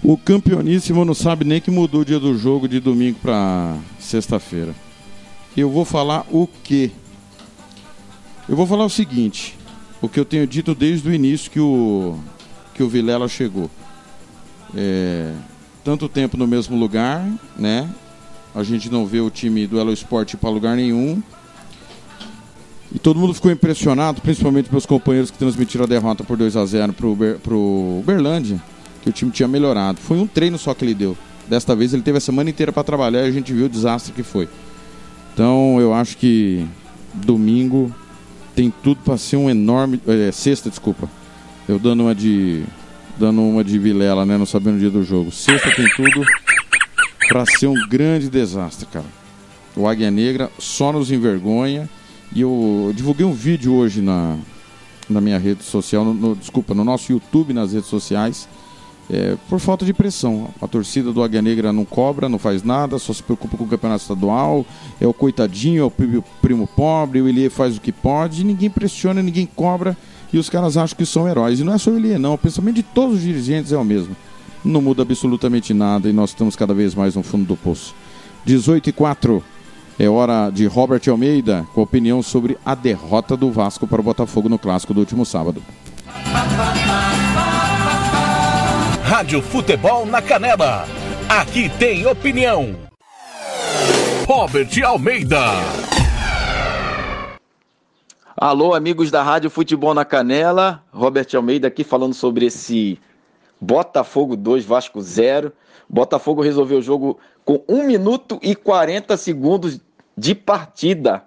O 0.09 0.17
campeoníssimo 0.17 1.05
não 1.05 1.15
sabe 1.15 1.45
nem 1.45 1.61
que 1.61 1.69
mudou 1.69 2.03
o 2.03 2.05
dia 2.05 2.21
do 2.21 2.39
jogo 2.39 2.69
de 2.69 2.79
domingo 2.79 3.19
para 3.21 3.77
sexta-feira. 3.99 4.73
Eu 5.57 5.69
vou 5.69 5.85
falar 5.85 6.25
o 6.31 6.47
quê? 6.63 6.93
Eu 8.49 8.55
vou 8.55 8.69
falar 8.69 8.85
o 8.85 8.89
seguinte: 8.89 9.59
o 10.01 10.09
que 10.09 10.21
eu 10.21 10.25
tenho 10.25 10.47
dito 10.47 10.77
desde 10.77 11.09
o 11.09 11.13
início 11.13 11.51
que 11.51 11.59
o, 11.59 12.17
que 12.73 12.85
o 12.85 12.89
Vilela 12.89 13.27
chegou. 13.27 13.69
É, 14.77 15.33
tanto 15.83 16.09
tempo 16.09 16.37
no 16.37 16.47
mesmo 16.47 16.79
lugar, 16.79 17.29
né? 17.59 17.91
A 18.55 18.63
gente 18.63 18.89
não 18.89 19.07
vê 19.07 19.19
o 19.19 19.29
time 19.29 19.67
do 19.67 19.77
Elo 19.77 19.93
Sport 19.93 20.37
para 20.37 20.51
lugar 20.51 20.77
nenhum. 20.77 21.21
E 22.95 22.99
todo 23.01 23.19
mundo 23.19 23.35
ficou 23.35 23.51
impressionado, 23.51 24.21
principalmente 24.21 24.69
pelos 24.69 24.87
companheiros 24.87 25.33
que 25.33 25.39
transmitiram 25.39 25.85
a 25.85 25.89
derrota 25.89 26.23
por 26.23 26.37
2 26.37 26.57
a 26.57 26.65
0 26.65 26.93
para 26.93 27.55
o 27.57 27.99
Uberlândia, 27.99 28.63
que 29.07 29.11
o 29.11 29.13
time 29.13 29.31
tinha 29.31 29.47
melhorado. 29.47 30.01
Foi 30.01 30.19
um 30.19 30.27
treino 30.27 30.59
só 30.59 30.75
que 30.75 30.85
ele 30.85 30.95
deu. 30.95 31.17
Desta 31.49 31.77
vez 31.77 31.95
ele 31.95 32.03
teve 32.03 32.19
a 32.19 32.21
semana 32.21 32.51
inteira 32.51 32.73
para 32.73 32.83
trabalhar 32.83 33.23
e 33.23 33.29
a 33.29 33.31
gente 33.31 33.53
viu 33.53 33.67
o 33.67 33.69
desastre 33.69 34.13
que 34.13 34.25
foi. 34.25 34.49
Então 35.33 35.81
eu 35.81 35.95
acho 35.95 36.17
que 36.17 36.67
domingo 37.15 37.95
tem 38.57 38.73
tudo 38.83 39.01
para 39.05 39.17
ser 39.17 39.37
um 39.37 39.49
enorme. 39.49 40.01
É, 40.09 40.33
sexta, 40.33 40.69
desculpa. 40.69 41.09
Eu 41.69 41.79
dando 41.79 42.03
uma 42.03 42.15
de. 42.15 42.65
Dando 43.17 43.43
uma 43.43 43.63
de 43.63 43.79
Vilela, 43.79 44.27
né? 44.27 44.37
Não 44.37 44.45
sabendo 44.45 44.77
o 44.77 44.81
dia 44.81 44.91
do 44.91 45.05
jogo. 45.05 45.31
Sexta 45.31 45.71
tem 45.71 45.87
tudo 45.95 46.23
para 47.29 47.47
ser 47.47 47.69
um 47.69 47.89
grande 47.89 48.29
desastre, 48.29 48.87
cara. 48.87 49.07
O 49.77 49.87
Águia 49.87 50.11
Negra 50.11 50.51
só 50.59 50.93
nos 50.93 51.13
envergonha. 51.13 51.89
E 52.35 52.41
eu 52.41 52.93
divulguei 52.95 53.25
um 53.25 53.33
vídeo 53.33 53.73
hoje 53.73 54.03
na, 54.03 54.37
na 55.09 55.21
minha 55.21 55.39
rede 55.39 55.63
social, 55.63 56.05
no, 56.05 56.13
no, 56.13 56.35
desculpa, 56.35 56.75
no 56.75 56.83
nosso 56.83 57.13
YouTube, 57.13 57.53
nas 57.55 57.73
redes 57.73 57.89
sociais, 57.89 58.49
é, 59.11 59.37
por 59.49 59.61
falta 59.61 59.85
de 59.85 59.93
pressão. 59.93 60.49
A 60.61 60.67
torcida 60.67 61.13
do 61.13 61.23
Águia 61.23 61.41
Negra 61.41 61.73
não 61.73 61.85
cobra, 61.85 62.29
não 62.29 62.39
faz 62.39 62.63
nada, 62.63 62.99
só 62.99 63.13
se 63.13 63.23
preocupa 63.23 63.57
com 63.57 63.65
o 63.65 63.69
campeonato 63.69 64.03
estadual, 64.03 64.65
é 65.01 65.07
o 65.07 65.15
coitadinho, 65.15 65.83
é 65.83 65.85
o 65.85 66.23
primo, 66.43 66.67
pobre, 66.67 67.21
o 67.21 67.29
Elie 67.29 67.49
faz 67.49 67.77
o 67.77 67.81
que 67.81 67.93
pode, 67.93 68.45
ninguém 68.45 68.71
pressiona, 68.71 69.23
ninguém 69.23 69.47
cobra, 69.47 69.97
e 70.33 70.39
os 70.39 70.51
caras 70.51 70.77
acham 70.77 70.97
que 70.97 71.07
são 71.07 71.29
heróis. 71.29 71.61
E 71.61 71.65
não 71.65 71.73
é 71.73 71.79
só 71.79 71.91
o 71.91 71.97
Elie, 71.97 72.19
não, 72.19 72.35
o 72.35 72.39
pensamento 72.39 72.77
de 72.77 72.83
todos 72.83 73.17
os 73.17 73.23
dirigentes 73.23 73.73
é 73.73 73.77
o 73.77 73.85
mesmo. 73.85 74.17
Não 74.65 74.83
muda 74.83 75.03
absolutamente 75.03 75.73
nada 75.73 76.09
e 76.09 76.13
nós 76.13 76.31
estamos 76.31 76.57
cada 76.57 76.75
vez 76.75 76.95
mais 76.95 77.15
no 77.15 77.23
fundo 77.23 77.45
do 77.45 77.57
poço. 77.57 77.95
18 78.45 78.91
e 78.91 78.93
4. 78.93 79.43
É 79.99 80.09
hora 80.09 80.51
de 80.51 80.67
Robert 80.67 81.01
Almeida 81.09 81.67
com 81.73 81.81
opinião 81.81 82.23
sobre 82.23 82.59
a 82.65 82.75
derrota 82.75 83.37
do 83.37 83.51
Vasco 83.51 83.87
para 83.87 84.01
o 84.01 84.05
Botafogo 84.05 84.49
no 84.49 84.59
clássico 84.59 84.93
do 84.93 85.01
último 85.01 85.25
sábado. 85.25 85.63
Rádio 89.07 89.41
Futebol 89.41 90.05
na 90.05 90.21
Canela. 90.21 90.85
Aqui 91.29 91.69
tem 91.79 92.05
opinião. 92.09 92.75
Robert 94.27 94.69
Almeida. 94.85 95.41
Alô, 98.37 98.75
amigos 98.75 99.09
da 99.09 99.23
Rádio 99.23 99.49
Futebol 99.49 99.95
na 99.95 100.05
Canela. 100.05 100.83
Robert 100.93 101.29
Almeida 101.37 101.69
aqui 101.69 101.85
falando 101.85 102.15
sobre 102.15 102.47
esse 102.47 102.99
Botafogo 103.61 104.35
2, 104.35 104.65
Vasco 104.65 105.01
0. 105.01 105.53
Botafogo 105.89 106.43
resolveu 106.43 106.79
o 106.79 106.83
jogo 106.83 107.17
com 107.45 107.63
1 107.69 107.87
minuto 107.87 108.41
e 108.43 108.57
40 108.57 109.17
segundos 109.17 109.81
de 110.19 110.35
partida. 110.35 111.23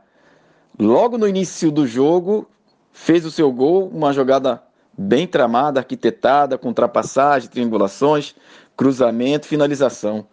Logo 0.77 1.17
no 1.17 1.25
início 1.25 1.71
do 1.71 1.87
jogo, 1.87 2.45
fez 2.91 3.25
o 3.25 3.31
seu 3.31 3.49
gol, 3.53 3.87
uma 3.87 4.11
jogada 4.11 4.61
bem 4.99 5.25
tramada, 5.25 5.79
arquitetada, 5.79 6.57
com 6.57 6.67
ultrapassagem, 6.67 7.49
triangulações, 7.49 8.35
cruzamento, 8.75 9.47
finalização. 9.47 10.27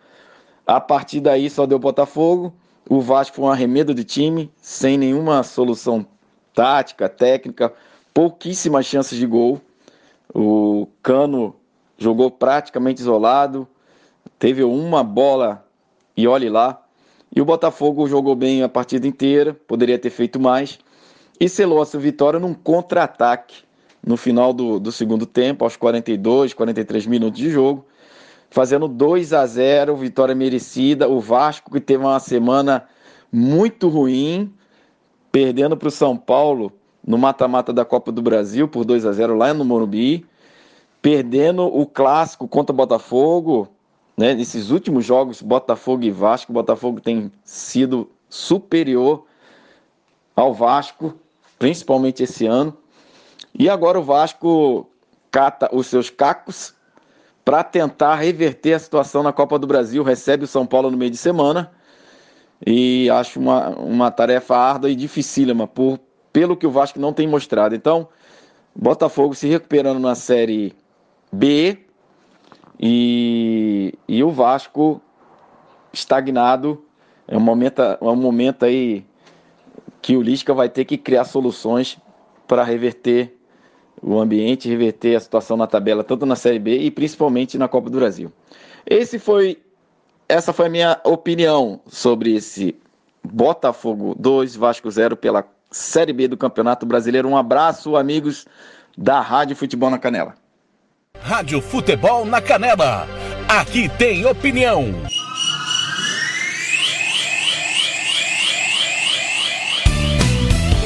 A 0.66 0.80
partir 0.80 1.20
daí 1.20 1.48
só 1.48 1.66
deu 1.66 1.78
Botafogo. 1.78 2.52
O 2.88 3.00
Vasco 3.00 3.36
foi 3.36 3.44
um 3.44 3.50
arremedo 3.50 3.94
de 3.94 4.02
time, 4.02 4.50
sem 4.60 4.98
nenhuma 4.98 5.44
solução 5.44 6.04
tática, 6.52 7.08
técnica, 7.08 7.72
pouquíssimas 8.12 8.86
chances 8.86 9.16
de 9.16 9.24
gol. 9.24 9.60
O 10.34 10.88
Cano 11.00 11.54
jogou 11.96 12.28
praticamente 12.28 13.00
isolado, 13.00 13.68
teve 14.36 14.64
uma 14.64 15.04
bola 15.04 15.64
e 16.16 16.26
olhe 16.26 16.48
lá. 16.48 16.82
E 17.34 17.40
o 17.40 17.44
Botafogo 17.44 18.08
jogou 18.08 18.34
bem 18.34 18.64
a 18.64 18.68
partida 18.68 19.06
inteira, 19.06 19.54
poderia 19.54 19.98
ter 19.98 20.10
feito 20.10 20.40
mais. 20.40 20.78
E 21.38 21.48
selou 21.48 21.80
a 21.80 21.86
sua 21.86 22.00
vitória 22.00 22.40
num 22.40 22.54
contra-ataque 22.54 23.65
no 24.06 24.16
final 24.16 24.52
do, 24.52 24.78
do 24.78 24.92
segundo 24.92 25.26
tempo, 25.26 25.64
aos 25.64 25.76
42, 25.76 26.54
43 26.54 27.06
minutos 27.06 27.40
de 27.40 27.50
jogo, 27.50 27.84
fazendo 28.48 28.86
2 28.86 29.32
a 29.32 29.44
0, 29.44 29.96
vitória 29.96 30.34
merecida. 30.34 31.08
O 31.08 31.20
Vasco, 31.20 31.72
que 31.72 31.80
teve 31.80 32.04
uma 32.04 32.20
semana 32.20 32.84
muito 33.32 33.88
ruim, 33.88 34.54
perdendo 35.32 35.76
para 35.76 35.88
o 35.88 35.90
São 35.90 36.16
Paulo 36.16 36.72
no 37.04 37.18
mata-mata 37.18 37.72
da 37.72 37.84
Copa 37.84 38.12
do 38.12 38.22
Brasil 38.22 38.68
por 38.68 38.84
2 38.84 39.04
a 39.04 39.12
0 39.12 39.36
lá 39.36 39.52
no 39.52 39.64
Morumbi, 39.64 40.24
perdendo 41.02 41.64
o 41.64 41.84
clássico 41.84 42.46
contra 42.46 42.72
o 42.72 42.76
Botafogo, 42.76 43.68
né? 44.16 44.34
Nesses 44.34 44.70
últimos 44.70 45.04
jogos, 45.04 45.42
Botafogo 45.42 46.04
e 46.04 46.10
Vasco, 46.10 46.52
Botafogo 46.52 47.00
tem 47.00 47.30
sido 47.44 48.08
superior 48.28 49.24
ao 50.34 50.54
Vasco, 50.54 51.14
principalmente 51.58 52.22
esse 52.22 52.46
ano. 52.46 52.76
E 53.58 53.70
agora 53.70 53.98
o 53.98 54.02
Vasco 54.02 54.86
cata 55.30 55.68
os 55.72 55.86
seus 55.86 56.10
cacos 56.10 56.74
para 57.44 57.62
tentar 57.64 58.16
reverter 58.16 58.74
a 58.74 58.78
situação 58.78 59.22
na 59.22 59.32
Copa 59.32 59.58
do 59.58 59.66
Brasil. 59.66 60.02
Recebe 60.02 60.44
o 60.44 60.48
São 60.48 60.66
Paulo 60.66 60.90
no 60.90 60.96
meio 60.96 61.10
de 61.10 61.16
semana. 61.16 61.72
E 62.66 63.08
acho 63.10 63.38
uma, 63.38 63.70
uma 63.70 64.10
tarefa 64.10 64.56
árdua 64.56 64.90
e 64.90 64.94
dificílima, 64.94 65.66
por, 65.66 65.98
pelo 66.32 66.56
que 66.56 66.66
o 66.66 66.70
Vasco 66.70 66.98
não 66.98 67.12
tem 67.12 67.26
mostrado. 67.26 67.74
Então, 67.74 68.08
Botafogo 68.74 69.34
se 69.34 69.46
recuperando 69.46 69.98
na 69.98 70.14
Série 70.14 70.74
B 71.32 71.78
e, 72.78 73.94
e 74.06 74.22
o 74.22 74.30
Vasco 74.30 75.00
estagnado. 75.92 76.84
É 77.26 77.36
um 77.36 77.40
momento, 77.40 77.80
é 77.80 77.98
um 78.02 78.16
momento 78.16 78.64
aí 78.64 79.04
que 80.02 80.16
o 80.16 80.22
Lisca 80.22 80.52
vai 80.52 80.68
ter 80.68 80.84
que 80.84 80.98
criar 80.98 81.24
soluções 81.24 81.98
para 82.46 82.62
reverter 82.62 83.35
o 84.02 84.18
ambiente, 84.18 84.68
reverter 84.68 85.16
a 85.16 85.20
situação 85.20 85.56
na 85.56 85.66
tabela, 85.66 86.04
tanto 86.04 86.26
na 86.26 86.36
Série 86.36 86.58
B 86.58 86.78
e 86.78 86.90
principalmente 86.90 87.58
na 87.58 87.68
Copa 87.68 87.90
do 87.90 87.98
Brasil. 87.98 88.32
Esse 88.86 89.18
foi, 89.18 89.58
essa 90.28 90.52
foi 90.52 90.66
a 90.66 90.70
minha 90.70 91.00
opinião 91.04 91.80
sobre 91.86 92.34
esse 92.34 92.76
Botafogo 93.24 94.14
2, 94.18 94.56
Vasco 94.56 94.90
0 94.90 95.16
pela 95.16 95.44
Série 95.70 96.12
B 96.12 96.28
do 96.28 96.36
Campeonato 96.36 96.86
Brasileiro. 96.86 97.28
Um 97.28 97.36
abraço, 97.36 97.96
amigos 97.96 98.46
da 98.96 99.20
Rádio 99.20 99.56
Futebol 99.56 99.90
na 99.90 99.98
Canela. 99.98 100.34
Rádio 101.20 101.60
Futebol 101.60 102.24
na 102.24 102.40
Canela. 102.40 103.06
Aqui 103.48 103.88
tem 103.88 104.24
opinião. 104.26 104.84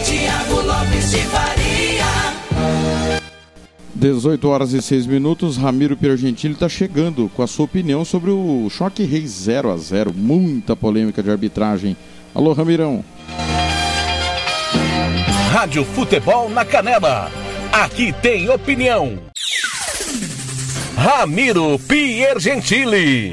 Tiago 0.04 0.61
Lopes 0.62 1.11
de. 1.11 1.49
18 4.01 4.48
horas 4.48 4.72
e 4.72 4.80
6 4.80 5.07
minutos, 5.07 5.59
Ramiro 5.59 5.94
Piergentili 5.94 6.55
está 6.55 6.70
chegando 6.70 7.30
com 7.36 7.42
a 7.42 7.46
sua 7.46 7.66
opinião 7.66 8.03
sobre 8.03 8.30
o 8.30 8.66
Choque 8.70 9.05
Reis 9.05 9.30
0 9.30 9.70
a 9.70 9.76
0 9.76 10.14
Muita 10.16 10.74
polêmica 10.74 11.22
de 11.22 11.30
arbitragem. 11.30 11.94
Alô, 12.34 12.55
Ramirão. 12.55 13.05
Rádio 15.53 15.84
Futebol 15.84 16.48
na 16.48 16.64
Canela. 16.64 17.30
Aqui 17.70 18.11
tem 18.22 18.48
opinião. 18.48 19.18
Ramiro 20.96 21.78
Piergentili. 21.80 23.32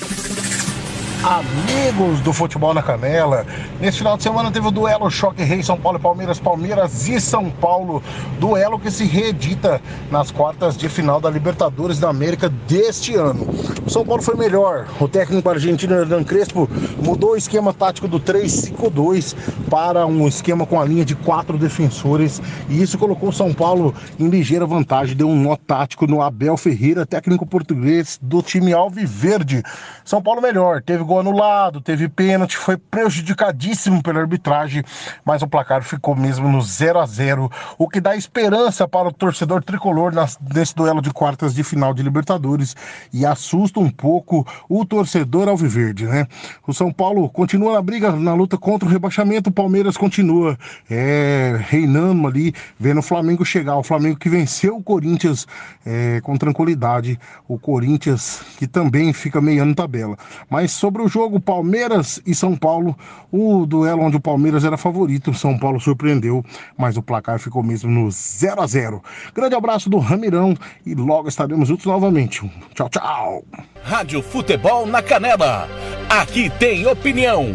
Amigos 1.24 2.22
do 2.22 2.32
Futebol 2.32 2.76
na 2.76 2.84
Canela, 2.84 3.46
nesse 3.82 3.98
final 3.98 4.16
de 4.18 4.24
semana 4.24 4.52
teve 4.52 4.68
o 4.68 4.72
duelo 4.72 5.10
Choque 5.10 5.44
Rei 5.44 5.64
São 5.64 5.76
Paulo 5.76 5.98
e 5.98 6.02
Palmeiras, 6.02 6.40
Palmeiras 6.40 7.08
e 7.08 7.20
São 7.20 7.50
Paulo, 7.50 8.04
duelo 8.40 8.80
que 8.80 8.92
se 8.92 9.04
reedita 9.04 9.82
nas 10.12 10.30
quartas 10.30 10.78
de 10.78 10.88
final 10.88 11.20
da 11.20 11.30
Libertadores 11.30 11.98
da 11.98 12.10
América 12.10 12.50
deste 12.68 13.16
ano. 13.16 13.48
O 13.86 13.90
São 13.90 14.06
Paulo 14.06 14.22
foi 14.22 14.36
melhor, 14.36 14.86
o 15.00 15.08
técnico 15.08 15.50
argentino 15.50 15.96
Hernan 15.96 16.24
Crespo 16.24 16.70
mudou 17.04 17.32
o 17.32 17.38
esquema 17.38 17.74
tático 17.74 18.08
do 18.08 18.20
3-5-2 18.20 19.36
para 19.72 20.06
um 20.06 20.28
esquema 20.28 20.68
com 20.68 20.80
a 20.80 20.86
linha 20.86 21.04
de 21.04 21.16
quatro 21.16 21.58
defensores 21.58 22.40
e 22.70 22.82
isso 22.82 22.98
colocou 22.98 23.30
o 23.30 23.34
São 23.34 23.52
Paulo 23.54 23.94
em 24.20 24.30
ligeira 24.30 24.68
vantagem, 24.68 25.18
deu 25.18 25.28
um 25.28 25.36
nó 25.36 25.56
tático 25.56 26.06
no 26.06 26.22
Abel 26.22 26.56
Ferreira, 26.58 27.08
técnico 27.08 27.46
português 27.46 28.20
do 28.22 28.44
time 28.44 28.72
Alviverde. 28.72 29.64
São 30.06 30.22
Paulo 30.22 30.42
melhor, 30.42 30.82
teve 30.82 31.07
gol 31.08 31.22
anulado, 31.22 31.82
teve 31.82 32.08
pênalti, 32.08 32.58
foi 32.58 32.78
prejudicadíssimo 32.78 34.04
pela 34.04 34.20
arbitragem, 34.20 34.84
mas 35.26 35.42
o 35.42 35.48
placar 35.48 35.82
ficou 35.82 36.16
mesmo 36.16 36.48
no 36.50 36.62
0 36.62 37.00
a 37.00 37.06
0 37.06 37.50
o 37.78 37.88
que 37.88 38.00
dá 38.00 38.16
esperança 38.16 38.88
para 38.88 39.08
o 39.08 39.12
torcedor 39.12 39.64
tricolor 39.64 40.14
nas, 40.14 40.38
nesse 40.54 40.76
duelo 40.76 41.02
de 41.02 41.12
quartas 41.12 41.56
de 41.56 41.64
final 41.64 41.94
de 41.94 42.04
Libertadores 42.04 42.76
e 43.14 43.26
assusta 43.26 43.80
um 43.80 43.90
pouco 43.90 44.46
o 44.70 44.86
torcedor 44.86 45.48
alviverde, 45.48 46.06
né? 46.06 46.28
O 46.68 46.74
São 46.74 46.92
Paulo 46.92 47.30
continua 47.30 47.74
na 47.74 47.82
briga, 47.82 48.12
na 48.12 48.34
luta 48.34 48.58
contra 48.58 48.88
o 48.88 48.92
rebaixamento, 48.92 49.50
o 49.50 49.54
Palmeiras 49.54 49.96
continua 49.96 50.58
é, 50.90 51.58
reinando 51.60 52.28
ali, 52.28 52.54
vendo 52.78 53.00
o 53.00 53.04
Flamengo 53.04 53.46
chegar, 53.46 53.78
o 53.78 53.84
Flamengo 53.84 54.18
que 54.18 54.30
venceu 54.30 54.78
o 54.78 54.84
Corinthians 54.84 55.48
é, 55.86 56.20
com 56.22 56.38
tranquilidade, 56.38 57.18
o 57.48 57.58
Corinthians 57.58 58.42
que 58.58 58.68
também 58.68 59.14
fica 59.14 59.40
meiando 59.40 59.74
tabela, 59.74 60.18
mas 60.50 60.72
sobre 60.72 60.97
Sobre 60.98 61.06
o 61.06 61.14
jogo 61.14 61.40
Palmeiras 61.40 62.20
e 62.26 62.34
São 62.34 62.56
Paulo, 62.56 62.98
o 63.32 63.68
duelo 63.68 64.02
onde 64.02 64.18
o 64.18 64.20
Palmeiras 64.20 64.66
era 64.66 64.78
favorito, 64.78 65.30
o 65.30 65.34
São 65.36 65.56
Paulo 65.56 65.80
surpreendeu, 65.80 66.44
mas 66.76 66.98
o 66.98 67.04
placar 67.04 67.38
ficou 67.38 67.62
mesmo 67.62 67.92
no 67.92 68.10
0 68.10 68.60
a 68.60 68.66
0 68.66 69.04
Grande 69.32 69.54
abraço 69.54 69.92
do 69.92 70.00
Ramirão 70.00 70.58
e 70.84 70.96
logo 70.96 71.30
estaremos 71.30 71.68
juntos 71.68 71.86
novamente. 71.86 72.52
Tchau, 72.74 72.90
tchau. 72.90 73.44
Rádio 73.84 74.24
Futebol 74.24 74.88
na 74.88 75.04
Canela. 75.04 75.70
Aqui 76.10 76.50
tem 76.58 76.88
opinião. 76.88 77.46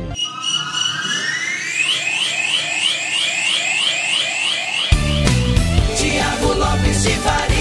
Tiago 5.96 6.52
Lopes 6.52 7.02
de 7.02 7.10
Faria. 7.10 7.51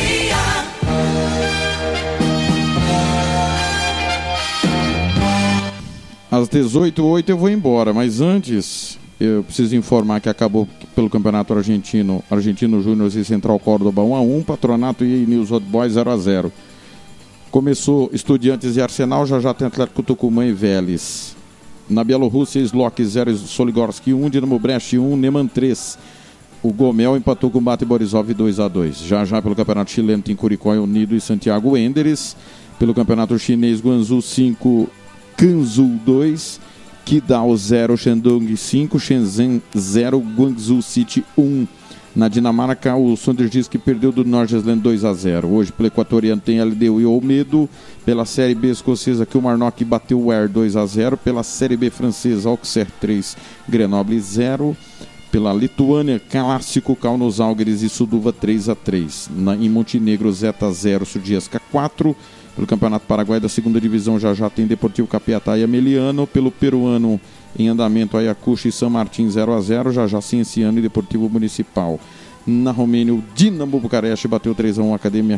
Às 6.31 6.47
18h08 6.47 7.27
eu 7.27 7.37
vou 7.37 7.49
embora, 7.49 7.91
mas 7.91 8.21
antes 8.21 8.97
eu 9.19 9.43
preciso 9.43 9.75
informar 9.75 10.21
que 10.21 10.29
acabou 10.29 10.65
pelo 10.95 11.09
Campeonato 11.09 11.53
Argentino, 11.53 12.23
Argentino 12.31 12.81
Júnior 12.81 13.11
e 13.13 13.25
Central 13.25 13.59
Córdoba 13.59 14.01
1x1, 14.01 14.45
Patronato 14.45 15.03
e 15.03 15.25
News 15.25 15.51
Old 15.51 15.65
Boys 15.65 15.95
0x0. 15.95 16.49
Começou 17.51 18.09
Estudiantes 18.13 18.77
e 18.77 18.81
Arsenal, 18.81 19.25
já 19.25 19.41
já 19.41 19.53
tem 19.53 19.67
Atlético 19.67 20.01
Tucumã 20.01 20.45
e 20.45 20.53
Vélez. 20.53 21.35
Na 21.89 22.01
Bielorrússia, 22.01 22.61
Slok 22.61 23.03
0, 23.03 23.35
Soligorski 23.35 24.13
1, 24.13 24.29
Dinamo 24.29 24.57
Brest 24.57 24.93
1, 24.93 25.17
Neman 25.17 25.47
3. 25.47 25.99
O 26.63 26.71
Gomel 26.71 27.17
empatou 27.17 27.51
com 27.51 27.57
o 27.57 27.61
Bate 27.61 27.83
Borisov 27.83 28.33
2 28.33 28.59
a 28.59 28.69
2 28.69 28.99
Já 28.99 29.25
já 29.25 29.41
pelo 29.41 29.55
Campeonato 29.55 29.91
Chileno 29.91 30.23
tem 30.23 30.35
Curicó 30.35 30.71
Unido 30.75 31.13
e 31.13 31.19
Santiago 31.19 31.75
Enderes. 31.75 32.37
Pelo 32.79 32.93
Campeonato 32.93 33.37
Chinês, 33.37 33.81
Guangzhou 33.81 34.21
5, 34.21 34.89
Kanzu 35.41 35.99
2, 36.05 36.59
Kidao 37.03 37.57
0, 37.57 37.97
Shandong 37.97 38.55
5, 38.55 38.99
Shenzhen 38.99 39.59
0, 39.75 40.19
Guangzhou 40.19 40.83
City 40.83 41.25
1. 41.35 41.67
Na 42.15 42.27
Dinamarca, 42.27 42.95
o 42.95 43.17
Sondergisk 43.17 43.75
perdeu 43.79 44.11
do 44.11 44.23
Norgesland 44.23 44.79
2 44.79 45.03
a 45.03 45.11
0. 45.11 45.47
Hoje, 45.47 45.71
pelo 45.71 45.87
equatoriano, 45.87 46.39
tem 46.39 46.61
LDU 46.61 47.01
e 47.01 47.07
Olmedo. 47.07 47.67
Pela 48.05 48.23
Série 48.23 48.53
B 48.53 48.69
escocesa, 48.69 49.25
Kilmarnock 49.25 49.83
bateu 49.83 50.21
o 50.21 50.31
Air 50.31 50.47
2 50.47 50.75
a 50.75 50.85
0. 50.85 51.17
Pela 51.17 51.41
Série 51.41 51.75
B 51.75 51.89
francesa, 51.89 52.47
Auxerre 52.47 52.91
3, 52.99 53.35
Grenoble 53.67 54.19
0. 54.19 54.77
Pela 55.31 55.51
Lituânia, 55.53 56.19
Clássico, 56.19 56.95
Kaunos 56.95 57.39
Algeres 57.39 57.81
e 57.81 57.89
Suduva 57.89 58.31
3 58.31 58.69
a 58.69 58.75
3. 58.75 59.31
Na, 59.35 59.55
em 59.55 59.69
Montenegro, 59.69 60.31
Zeta 60.31 60.71
0, 60.71 61.03
Sudieska 61.03 61.59
4. 61.71 62.15
Pelo 62.55 62.67
Campeonato 62.67 63.05
Paraguai 63.05 63.39
da 63.39 63.47
segunda 63.47 63.79
divisão 63.79 64.19
já 64.19 64.33
já 64.33 64.49
tem 64.49 64.67
Deportivo 64.67 65.07
Capiatá 65.07 65.57
e 65.57 65.63
Ameliano. 65.63 66.27
Pelo 66.27 66.51
peruano 66.51 67.19
em 67.57 67.67
andamento 67.67 68.17
Ayacucho 68.17 68.67
e 68.67 68.71
São 68.71 68.89
Martin 68.89 69.29
0 69.29 69.53
a 69.53 69.61
0 69.61 69.91
já 69.91 70.07
já 70.07 70.21
Cienciano 70.21 70.79
e 70.79 70.81
Deportivo 70.81 71.29
Municipal. 71.29 71.99
Na 72.45 72.71
Romênia, 72.71 73.13
o 73.13 73.23
Dinamo 73.35 73.79
Bucareste 73.79 74.27
bateu 74.27 74.55
3 74.55 74.79
a 74.79 74.83
1 74.83 74.93
Academia 74.95 75.37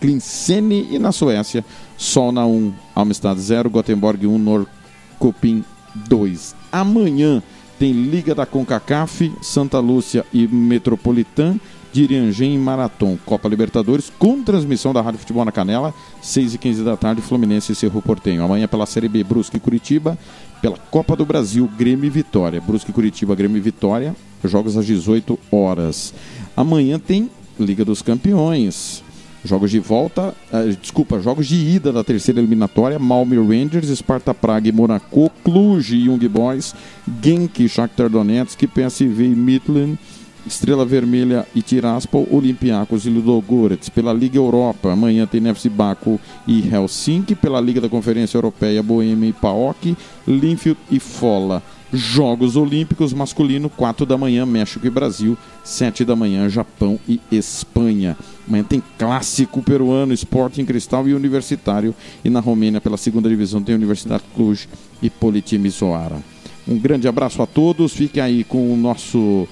Klinsene 0.00 0.88
e 0.90 0.98
na 0.98 1.10
Suécia, 1.10 1.64
Solna 1.96 2.44
1, 2.44 2.72
Almstad 2.94 3.38
0, 3.38 3.70
Gothenburg 3.70 4.26
1, 4.26 4.38
Norrköping 4.38 5.64
2. 6.08 6.54
Amanhã 6.70 7.42
tem 7.78 7.92
Liga 7.92 8.34
da 8.34 8.46
CONCACAF, 8.46 9.32
Santa 9.42 9.78
Lúcia 9.78 10.24
e 10.32 10.46
Metropolitan, 10.46 11.58
Diriangem 11.96 12.54
e 12.54 12.58
Marathon. 12.58 13.16
Copa 13.24 13.48
Libertadores 13.48 14.12
com 14.18 14.42
transmissão 14.42 14.92
da 14.92 15.00
Rádio 15.00 15.18
Futebol 15.18 15.46
na 15.46 15.50
Canela, 15.50 15.94
6 16.20 16.52
e 16.52 16.58
15 16.58 16.84
da 16.84 16.94
tarde, 16.94 17.22
Fluminense 17.22 17.72
e 17.72 17.74
Cerro 17.74 18.02
Portenho. 18.02 18.44
Amanhã 18.44 18.68
pela 18.68 18.84
Série 18.84 19.08
B, 19.08 19.24
Brusque 19.24 19.56
e 19.56 19.60
Curitiba, 19.60 20.18
pela 20.60 20.76
Copa 20.90 21.16
do 21.16 21.24
Brasil, 21.24 21.66
Grêmio 21.78 22.04
e 22.04 22.10
Vitória. 22.10 22.60
Brusque 22.60 22.90
e 22.90 22.92
Curitiba, 22.92 23.34
Grêmio 23.34 23.56
e 23.56 23.62
Vitória, 23.62 24.14
jogos 24.44 24.76
às 24.76 24.84
18 24.84 25.38
horas. 25.50 26.12
Amanhã 26.54 26.98
tem 26.98 27.30
Liga 27.58 27.82
dos 27.82 28.02
Campeões. 28.02 29.02
Jogos 29.42 29.70
de 29.70 29.78
volta, 29.78 30.34
uh, 30.52 30.76
desculpa, 30.78 31.18
jogos 31.20 31.46
de 31.46 31.54
ida 31.54 31.90
da 31.90 32.04
terceira 32.04 32.40
eliminatória, 32.40 32.98
Malmö 32.98 33.42
Rangers, 33.42 33.88
Sparta 33.88 34.34
Praga 34.34 34.68
e 34.68 34.72
Monaco, 34.72 35.30
Cluj 35.42 35.94
e 35.94 36.08
Young 36.08 36.28
Boys, 36.28 36.74
Genk, 37.22 37.66
Shakhtar 37.66 38.10
Donetsk, 38.10 38.66
PSV 38.66 39.24
e 39.24 39.34
Midland, 39.34 39.98
Estrela 40.46 40.84
Vermelha 40.84 41.46
e 41.54 41.60
Tiraspol, 41.60 42.26
Olympiacos 42.30 43.04
e 43.04 43.10
Ludogorets. 43.10 43.88
Pela 43.88 44.12
Liga 44.12 44.38
Europa, 44.38 44.92
amanhã 44.92 45.26
tem 45.26 45.40
Nefs 45.40 45.66
Baku 45.66 46.20
e 46.46 46.68
Helsinki. 46.72 47.34
Pela 47.34 47.60
Liga 47.60 47.80
da 47.80 47.88
Conferência 47.88 48.36
Europeia, 48.36 48.82
Boêmia 48.82 49.28
e 49.28 49.32
Paok, 49.32 49.96
Linfield 50.26 50.78
e 50.90 51.00
Fola. 51.00 51.62
Jogos 51.92 52.56
Olímpicos 52.56 53.12
masculino, 53.12 53.70
4 53.70 54.04
da 54.04 54.18
manhã, 54.18 54.44
México 54.44 54.86
e 54.86 54.90
Brasil, 54.90 55.38
7 55.64 56.04
da 56.04 56.16
manhã, 56.16 56.48
Japão 56.48 56.98
e 57.08 57.20
Espanha. 57.30 58.16
Amanhã 58.46 58.64
tem 58.64 58.82
clássico 58.98 59.62
peruano, 59.62 60.12
Sporting 60.12 60.64
Cristal 60.64 61.08
e 61.08 61.14
Universitário. 61.14 61.94
E 62.24 62.30
na 62.30 62.40
Romênia, 62.40 62.80
pela 62.80 62.96
segunda 62.96 63.28
divisão, 63.28 63.62
tem 63.62 63.74
Universidade 63.74 64.24
Cluj 64.34 64.68
e 65.00 65.08
Politime 65.08 65.70
Soara. 65.70 66.20
Um 66.68 66.78
grande 66.78 67.06
abraço 67.06 67.40
a 67.40 67.46
todos. 67.46 67.92
Fique 67.92 68.20
aí 68.20 68.42
com 68.42 68.72
o 68.72 68.76
nosso 68.76 69.46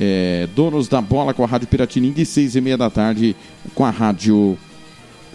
é, 0.00 0.48
Donos 0.54 0.88
da 0.88 1.00
Bola 1.00 1.34
com 1.34 1.44
a 1.44 1.46
Rádio 1.46 1.68
Piratininga 1.68 2.20
e 2.20 2.26
seis 2.26 2.54
e 2.56 2.60
meia 2.60 2.76
da 2.76 2.90
tarde 2.90 3.36
com 3.74 3.84
a 3.84 3.90
Rádio 3.90 4.58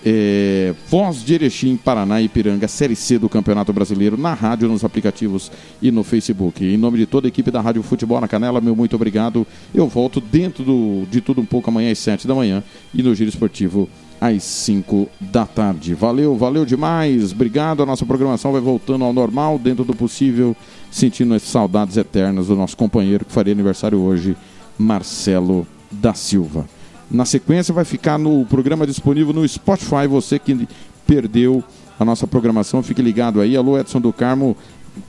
é, 0.05 0.73
Voz 0.89 1.23
de 1.23 1.35
Erechim, 1.35 1.77
Paraná 1.77 2.21
e 2.21 2.25
Ipiranga, 2.25 2.67
Série 2.67 2.95
C 2.95 3.19
do 3.19 3.29
Campeonato 3.29 3.71
Brasileiro, 3.71 4.17
na 4.17 4.33
rádio, 4.33 4.67
nos 4.67 4.83
aplicativos 4.83 5.51
e 5.81 5.91
no 5.91 6.03
Facebook. 6.03 6.63
Em 6.63 6.77
nome 6.77 6.97
de 6.97 7.05
toda 7.05 7.27
a 7.27 7.29
equipe 7.29 7.51
da 7.51 7.61
Rádio 7.61 7.83
Futebol 7.83 8.19
na 8.19 8.27
Canela, 8.27 8.59
meu 8.59 8.75
muito 8.75 8.95
obrigado. 8.95 9.45
Eu 9.73 9.87
volto 9.87 10.19
dentro 10.19 10.63
do, 10.63 11.05
de 11.09 11.21
tudo 11.21 11.41
um 11.41 11.45
pouco 11.45 11.69
amanhã 11.69 11.91
às 11.91 11.99
7 11.99 12.27
da 12.27 12.35
manhã 12.35 12.63
e 12.93 13.03
no 13.03 13.13
Giro 13.13 13.29
Esportivo 13.29 13.87
às 14.19 14.43
5 14.43 15.09
da 15.19 15.45
tarde. 15.45 15.93
Valeu, 15.95 16.35
valeu 16.35 16.65
demais. 16.65 17.31
Obrigado. 17.31 17.81
A 17.81 17.85
nossa 17.85 18.05
programação 18.05 18.51
vai 18.51 18.61
voltando 18.61 19.03
ao 19.03 19.13
normal, 19.13 19.57
dentro 19.57 19.83
do 19.83 19.95
possível, 19.95 20.55
sentindo 20.91 21.33
as 21.33 21.41
saudades 21.43 21.97
eternas 21.97 22.47
do 22.47 22.55
nosso 22.55 22.77
companheiro 22.77 23.25
que 23.25 23.31
faria 23.31 23.53
aniversário 23.53 23.99
hoje, 23.99 24.35
Marcelo 24.77 25.67
da 25.91 26.13
Silva. 26.13 26.65
Na 27.09 27.25
sequência 27.25 27.73
vai 27.73 27.83
ficar 27.83 28.17
no 28.17 28.45
programa 28.45 28.87
disponível 28.87 29.33
no 29.33 29.47
Spotify. 29.47 30.07
Você 30.07 30.39
que 30.39 30.67
perdeu 31.05 31.63
a 31.99 32.05
nossa 32.05 32.25
programação, 32.25 32.81
fique 32.81 33.01
ligado 33.01 33.41
aí. 33.41 33.55
Alô, 33.55 33.77
Edson 33.77 33.99
do 33.99 34.13
Carmo, 34.13 34.55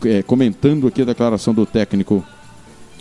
é, 0.04 0.22
comentando 0.22 0.86
aqui 0.88 1.02
a 1.02 1.04
declaração 1.04 1.54
do 1.54 1.64
técnico 1.64 2.24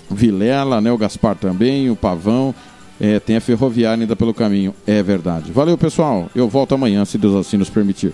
Vilela, 0.09 0.79
né? 0.79 0.91
O 0.91 0.97
Gaspar 0.97 1.35
também, 1.35 1.89
o 1.89 1.95
Pavão. 1.95 2.53
É, 2.99 3.19
tem 3.19 3.35
a 3.35 3.41
Ferroviária 3.41 4.03
ainda 4.03 4.15
pelo 4.15 4.33
caminho. 4.33 4.75
É 4.85 5.01
verdade. 5.01 5.51
Valeu, 5.51 5.75
pessoal. 5.77 6.29
Eu 6.35 6.47
volto 6.47 6.75
amanhã, 6.75 7.03
se 7.03 7.17
Deus 7.17 7.35
assim 7.35 7.57
nos 7.57 7.69
permitir. 7.69 8.13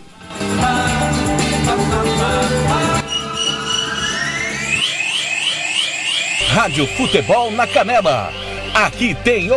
Rádio 6.57 6.87
Futebol 6.87 7.51
na 7.51 7.67
Canela. 7.67 8.33
Aqui 8.73 9.13
tem. 9.13 9.51